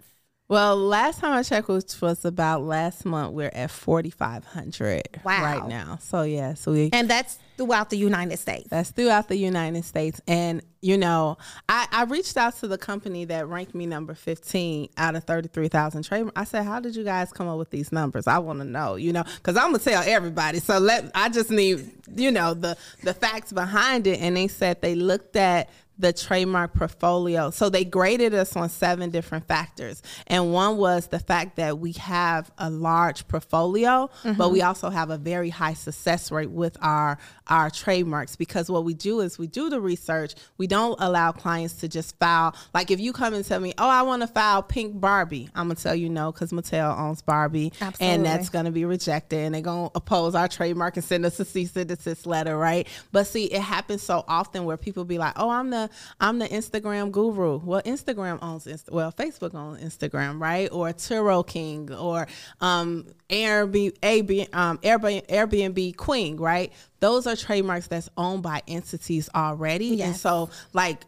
Well, 0.48 0.76
last 0.76 1.20
time 1.20 1.32
I 1.32 1.42
checked, 1.42 1.68
which 1.68 1.98
was 2.02 2.26
about 2.26 2.62
last 2.62 3.06
month, 3.06 3.32
we're 3.32 3.50
at 3.54 3.70
4,500 3.70 5.20
wow. 5.24 5.42
right 5.42 5.66
now. 5.66 5.98
So, 6.02 6.24
yeah. 6.24 6.52
So 6.52 6.72
we. 6.72 6.90
And 6.92 7.08
that's 7.08 7.38
throughout 7.56 7.90
the 7.90 7.96
United 7.96 8.38
States. 8.38 8.68
That's 8.70 8.90
throughout 8.90 9.28
the 9.28 9.36
United 9.36 9.84
States. 9.84 10.20
And, 10.26 10.62
you 10.80 10.96
know, 10.96 11.36
I, 11.68 11.86
I 11.92 12.04
reached 12.04 12.36
out 12.36 12.56
to 12.56 12.68
the 12.68 12.78
company 12.78 13.24
that 13.26 13.46
ranked 13.46 13.74
me 13.74 13.86
number 13.86 14.14
15 14.14 14.88
out 14.96 15.14
of 15.14 15.24
33,000 15.24 16.02
trade. 16.02 16.26
I 16.34 16.44
said, 16.44 16.64
how 16.64 16.80
did 16.80 16.96
you 16.96 17.04
guys 17.04 17.32
come 17.32 17.48
up 17.48 17.58
with 17.58 17.70
these 17.70 17.92
numbers? 17.92 18.26
I 18.26 18.38
want 18.38 18.60
to 18.60 18.64
know, 18.64 18.96
you 18.96 19.12
know, 19.12 19.24
because 19.36 19.56
I'm 19.56 19.70
going 19.70 19.78
to 19.78 19.84
tell 19.84 20.02
everybody. 20.04 20.58
So 20.60 20.78
let 20.78 21.10
I 21.14 21.28
just 21.28 21.50
need, 21.50 21.90
you 22.14 22.30
know, 22.30 22.54
the, 22.54 22.76
the 23.02 23.14
facts 23.14 23.52
behind 23.52 24.06
it. 24.06 24.20
And 24.20 24.36
they 24.36 24.48
said 24.48 24.80
they 24.80 24.94
looked 24.94 25.36
at 25.36 25.68
the 25.98 26.12
trademark 26.12 26.74
portfolio. 26.74 27.50
So 27.50 27.68
they 27.68 27.84
graded 27.84 28.34
us 28.34 28.56
on 28.56 28.68
seven 28.68 29.10
different 29.10 29.46
factors. 29.46 30.02
And 30.26 30.52
one 30.52 30.76
was 30.76 31.08
the 31.08 31.18
fact 31.18 31.56
that 31.56 31.78
we 31.78 31.92
have 31.92 32.50
a 32.58 32.70
large 32.70 33.28
portfolio, 33.28 34.10
mm-hmm. 34.22 34.32
but 34.32 34.50
we 34.50 34.62
also 34.62 34.90
have 34.90 35.10
a 35.10 35.18
very 35.18 35.50
high 35.50 35.74
success 35.74 36.30
rate 36.30 36.50
with 36.50 36.76
our 36.80 37.18
our 37.48 37.70
trademarks 37.70 38.36
because 38.36 38.70
what 38.70 38.84
we 38.84 38.94
do 38.94 39.20
is 39.20 39.36
we 39.36 39.46
do 39.46 39.68
the 39.68 39.80
research. 39.80 40.34
We 40.58 40.66
don't 40.66 40.96
allow 41.00 41.32
clients 41.32 41.74
to 41.74 41.88
just 41.88 42.18
file. 42.18 42.54
Like 42.72 42.90
if 42.90 43.00
you 43.00 43.12
come 43.12 43.34
and 43.34 43.44
tell 43.44 43.60
me, 43.60 43.74
"Oh, 43.78 43.88
I 43.88 44.02
want 44.02 44.22
to 44.22 44.28
file 44.28 44.62
Pink 44.62 44.98
Barbie," 44.98 45.50
I'm 45.54 45.68
gonna 45.68 45.74
tell 45.74 45.94
you 45.94 46.08
no 46.08 46.32
because 46.32 46.52
Mattel 46.52 46.98
owns 46.98 47.20
Barbie, 47.20 47.72
Absolutely. 47.80 48.06
and 48.06 48.24
that's 48.24 48.48
gonna 48.48 48.70
be 48.70 48.84
rejected, 48.84 49.40
and 49.40 49.54
they're 49.54 49.62
gonna 49.62 49.90
oppose 49.94 50.34
our 50.34 50.48
trademark 50.48 50.96
and 50.96 51.04
send 51.04 51.26
us 51.26 51.38
a 51.40 51.44
cease 51.44 51.76
and 51.76 51.88
desist 51.88 52.26
letter, 52.26 52.56
right? 52.56 52.86
But 53.10 53.26
see, 53.26 53.44
it 53.44 53.60
happens 53.60 54.02
so 54.02 54.24
often 54.26 54.64
where 54.64 54.76
people 54.76 55.04
be 55.04 55.18
like, 55.18 55.34
"Oh, 55.36 55.50
I'm 55.50 55.70
the 55.70 55.81
I'm 56.20 56.38
the 56.38 56.48
Instagram 56.48 57.10
guru." 57.12 57.58
Well, 57.58 57.82
Instagram 57.82 58.38
owns 58.42 58.66
well, 58.90 59.12
Facebook 59.12 59.54
owns 59.54 59.82
Instagram, 59.82 60.40
right? 60.40 60.68
Or 60.72 60.88
Turo 60.90 61.46
King, 61.46 61.92
or 61.92 62.26
um, 62.60 63.06
Airbnb, 63.28 64.54
um, 64.54 64.78
Airbnb, 64.78 65.26
Airbnb 65.28 65.96
Queen, 65.96 66.36
right? 66.36 66.72
Those 67.00 67.26
are 67.26 67.36
trademarks 67.36 67.88
that's 67.88 68.08
owned 68.16 68.42
by 68.42 68.62
entities 68.68 69.28
already. 69.34 69.86
Yes. 69.86 70.06
And 70.06 70.16
so, 70.16 70.50
like, 70.72 71.02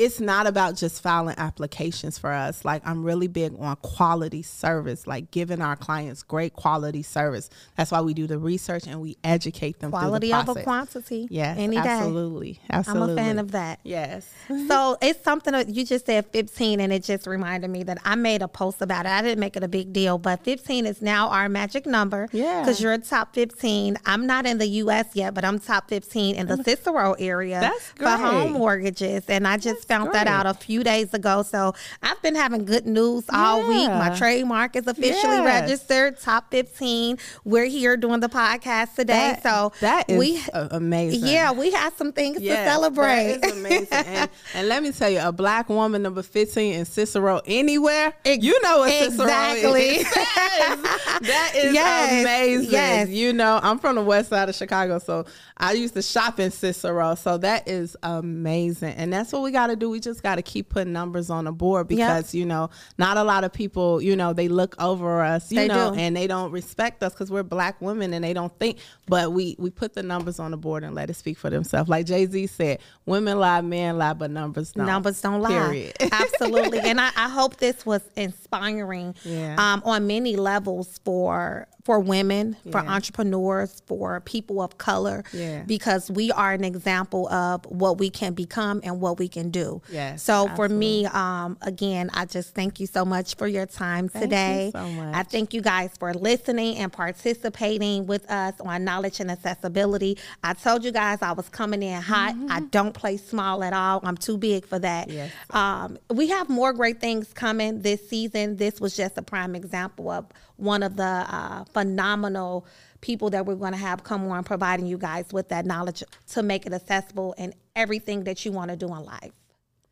it's 0.00 0.18
not 0.18 0.46
about 0.46 0.76
just 0.76 1.02
filing 1.02 1.34
applications 1.36 2.16
for 2.16 2.32
us. 2.32 2.64
Like 2.64 2.80
I'm 2.86 3.04
really 3.04 3.28
big 3.28 3.54
on 3.60 3.76
quality 3.76 4.42
service, 4.42 5.06
like 5.06 5.30
giving 5.30 5.60
our 5.60 5.76
clients 5.76 6.22
great 6.22 6.54
quality 6.54 7.02
service. 7.02 7.50
That's 7.76 7.90
why 7.90 8.00
we 8.00 8.14
do 8.14 8.26
the 8.26 8.38
research 8.38 8.86
and 8.86 9.02
we 9.02 9.18
educate 9.22 9.78
them. 9.80 9.90
Quality 9.90 10.32
over 10.32 10.54
quantity. 10.62 11.28
Yes, 11.30 11.58
any 11.58 11.76
absolutely, 11.76 12.54
day. 12.54 12.60
absolutely. 12.70 13.12
I'm 13.12 13.18
a 13.18 13.22
fan 13.22 13.38
of 13.38 13.50
that. 13.52 13.80
Yes. 13.84 14.26
so 14.68 14.96
it's 15.02 15.22
something 15.22 15.52
that 15.52 15.68
you 15.68 15.84
just 15.84 16.06
said 16.06 16.24
15, 16.32 16.80
and 16.80 16.94
it 16.94 17.04
just 17.04 17.26
reminded 17.26 17.68
me 17.68 17.82
that 17.82 17.98
I 18.02 18.14
made 18.14 18.40
a 18.40 18.48
post 18.48 18.80
about 18.80 19.04
it. 19.04 19.10
I 19.10 19.20
didn't 19.20 19.40
make 19.40 19.54
it 19.58 19.62
a 19.62 19.68
big 19.68 19.92
deal, 19.92 20.16
but 20.16 20.42
15 20.44 20.86
is 20.86 21.02
now 21.02 21.28
our 21.28 21.50
magic 21.50 21.84
number. 21.84 22.26
Yeah. 22.32 22.60
Because 22.60 22.80
you're 22.80 22.94
a 22.94 22.98
top 22.98 23.34
15. 23.34 23.98
I'm 24.06 24.26
not 24.26 24.46
in 24.46 24.56
the 24.56 24.66
U.S. 24.66 25.08
yet, 25.12 25.34
but 25.34 25.44
I'm 25.44 25.58
top 25.58 25.90
15 25.90 26.36
in 26.36 26.46
the 26.46 26.56
Cicero 26.64 27.12
area 27.18 27.60
That's 27.60 27.92
great. 27.92 28.10
for 28.12 28.16
home 28.16 28.52
mortgages, 28.52 29.24
and 29.28 29.46
I 29.46 29.58
just 29.58 29.89
found 29.90 30.12
that 30.12 30.26
out 30.26 30.46
a 30.46 30.54
few 30.54 30.84
days 30.84 31.12
ago. 31.12 31.42
So 31.42 31.74
I've 32.02 32.20
been 32.22 32.36
having 32.36 32.64
good 32.64 32.86
news 32.86 33.24
all 33.32 33.62
yeah. 33.62 33.68
week. 33.68 33.88
My 33.88 34.16
trademark 34.16 34.76
is 34.76 34.86
officially 34.86 35.36
yes. 35.36 35.62
registered, 35.62 36.20
top 36.20 36.50
15. 36.50 37.18
We're 37.44 37.66
here 37.66 37.96
doing 37.96 38.20
the 38.20 38.28
podcast 38.28 38.94
today. 38.94 39.38
That, 39.40 39.42
so 39.42 39.72
that 39.80 40.08
is 40.08 40.18
we, 40.18 40.42
amazing. 40.52 41.26
Yeah, 41.26 41.52
we 41.52 41.72
have 41.72 41.94
some 41.94 42.12
things 42.12 42.40
yes, 42.40 42.58
to 42.58 42.70
celebrate. 42.70 43.38
That 43.40 43.46
is 43.46 43.52
amazing. 43.52 43.88
and, 43.90 44.30
and, 44.54 44.68
let 44.68 44.82
me 44.82 44.92
tell 44.92 45.10
you, 45.10 45.20
a 45.20 45.32
black 45.32 45.68
woman 45.68 46.02
number 46.02 46.22
15 46.22 46.74
in 46.74 46.84
Cicero 46.84 47.40
anywhere, 47.44 48.14
Ex- 48.24 48.44
you 48.44 48.60
know 48.62 48.78
what 48.78 48.92
exactly. 48.92 49.98
Cicero 49.98 50.10
is. 50.10 50.12
that 51.22 51.52
is 51.56 51.74
yes. 51.74 52.22
amazing. 52.22 52.70
Yes. 52.70 53.08
You 53.08 53.32
know, 53.32 53.58
I'm 53.62 53.78
from 53.78 53.96
the 53.96 54.02
west 54.02 54.30
side 54.30 54.48
of 54.48 54.54
Chicago, 54.54 55.00
so 55.00 55.26
I 55.56 55.72
used 55.72 55.94
to 55.94 56.02
shop 56.02 56.38
in 56.38 56.50
Cicero. 56.52 57.16
So 57.16 57.38
that 57.38 57.68
is 57.68 57.96
amazing. 58.02 58.94
And 58.94 59.12
that's 59.12 59.32
what 59.32 59.42
we 59.42 59.50
got 59.50 59.66
to 59.66 59.76
do, 59.80 59.90
we 59.90 60.00
just 60.00 60.22
got 60.22 60.36
to 60.36 60.42
keep 60.42 60.68
putting 60.68 60.92
numbers 60.92 61.30
on 61.30 61.44
the 61.44 61.52
board 61.52 61.88
because, 61.88 62.32
yep. 62.32 62.38
you 62.38 62.46
know, 62.46 62.70
not 62.98 63.16
a 63.16 63.24
lot 63.24 63.44
of 63.44 63.52
people, 63.52 64.00
you 64.00 64.14
know, 64.14 64.32
they 64.32 64.48
look 64.48 64.80
over 64.80 65.22
us, 65.22 65.50
you 65.50 65.56
they 65.56 65.68
know, 65.68 65.92
do. 65.92 65.98
and 65.98 66.16
they 66.16 66.26
don't 66.26 66.52
respect 66.52 67.02
us 67.02 67.12
because 67.12 67.30
we're 67.30 67.42
black 67.42 67.80
women 67.80 68.14
and 68.14 68.24
they 68.24 68.32
don't 68.32 68.56
think, 68.58 68.78
but 69.06 69.32
we, 69.32 69.56
we 69.58 69.70
put 69.70 69.94
the 69.94 70.02
numbers 70.02 70.38
on 70.38 70.52
the 70.52 70.56
board 70.56 70.84
and 70.84 70.94
let 70.94 71.10
it 71.10 71.14
speak 71.14 71.38
for 71.38 71.50
themselves. 71.50 71.90
Like 71.90 72.06
Jay 72.06 72.26
Z 72.26 72.46
said, 72.46 72.78
women 73.06 73.38
lie, 73.38 73.60
men 73.60 73.98
lie, 73.98 74.12
but 74.12 74.30
numbers 74.30 74.72
don't. 74.72 74.86
Numbers 74.86 75.20
don't 75.20 75.40
lie. 75.40 75.48
Period. 75.50 75.96
Absolutely. 76.12 76.80
and 76.80 77.00
I, 77.00 77.10
I, 77.16 77.28
hope 77.28 77.56
this 77.56 77.84
was 77.84 78.02
inspiring 78.16 79.14
yeah. 79.24 79.56
um, 79.58 79.82
on 79.84 80.06
many 80.06 80.36
levels 80.36 81.00
for 81.04 81.66
for 81.90 81.98
women, 81.98 82.56
yeah. 82.62 82.70
for 82.70 82.78
entrepreneurs, 82.88 83.82
for 83.84 84.20
people 84.20 84.62
of 84.62 84.78
color, 84.78 85.24
yeah. 85.32 85.64
because 85.66 86.08
we 86.08 86.30
are 86.30 86.52
an 86.52 86.62
example 86.62 87.28
of 87.30 87.66
what 87.66 87.98
we 87.98 88.08
can 88.08 88.32
become 88.32 88.80
and 88.84 89.00
what 89.00 89.18
we 89.18 89.26
can 89.26 89.50
do. 89.50 89.82
Yes, 89.90 90.22
so 90.22 90.46
absolutely. 90.46 90.56
for 90.56 90.72
me, 90.72 91.06
um, 91.06 91.58
again, 91.62 92.08
I 92.14 92.26
just 92.26 92.54
thank 92.54 92.78
you 92.78 92.86
so 92.86 93.04
much 93.04 93.34
for 93.34 93.48
your 93.48 93.66
time 93.66 94.08
thank 94.08 94.22
today. 94.22 94.70
so 94.72 94.88
much. 94.88 95.16
I 95.16 95.24
thank 95.24 95.52
you 95.52 95.60
guys 95.60 95.90
for 95.98 96.14
listening 96.14 96.76
and 96.76 96.92
participating 96.92 98.06
with 98.06 98.30
us 98.30 98.54
on 98.60 98.84
knowledge 98.84 99.18
and 99.18 99.28
accessibility. 99.28 100.16
I 100.44 100.52
told 100.52 100.84
you 100.84 100.92
guys 100.92 101.18
I 101.22 101.32
was 101.32 101.48
coming 101.48 101.82
in 101.82 102.00
hot. 102.00 102.36
Mm-hmm. 102.36 102.52
I 102.52 102.60
don't 102.70 102.94
play 102.94 103.16
small 103.16 103.64
at 103.64 103.72
all. 103.72 103.98
I'm 104.04 104.16
too 104.16 104.38
big 104.38 104.64
for 104.64 104.78
that. 104.78 105.10
Yes. 105.10 105.32
Um, 105.50 105.98
we 106.08 106.28
have 106.28 106.48
more 106.48 106.72
great 106.72 107.00
things 107.00 107.32
coming 107.32 107.82
this 107.82 108.08
season. 108.08 108.58
This 108.58 108.80
was 108.80 108.96
just 108.96 109.18
a 109.18 109.22
prime 109.22 109.56
example 109.56 110.08
of 110.08 110.26
one 110.60 110.82
of 110.82 110.96
the 110.96 111.02
uh, 111.02 111.64
phenomenal 111.64 112.66
people 113.00 113.30
that 113.30 113.46
we're 113.46 113.54
going 113.54 113.72
to 113.72 113.78
have 113.78 114.04
come 114.04 114.30
on 114.30 114.44
providing 114.44 114.86
you 114.86 114.98
guys 114.98 115.32
with 115.32 115.48
that 115.48 115.64
knowledge 115.64 116.02
to 116.28 116.42
make 116.42 116.66
it 116.66 116.72
accessible 116.72 117.34
in 117.38 117.54
everything 117.74 118.24
that 118.24 118.44
you 118.44 118.52
want 118.52 118.70
to 118.70 118.76
do 118.76 118.86
in 118.94 119.04
life. 119.04 119.32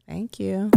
Thank 0.07 0.39
you. 0.41 0.71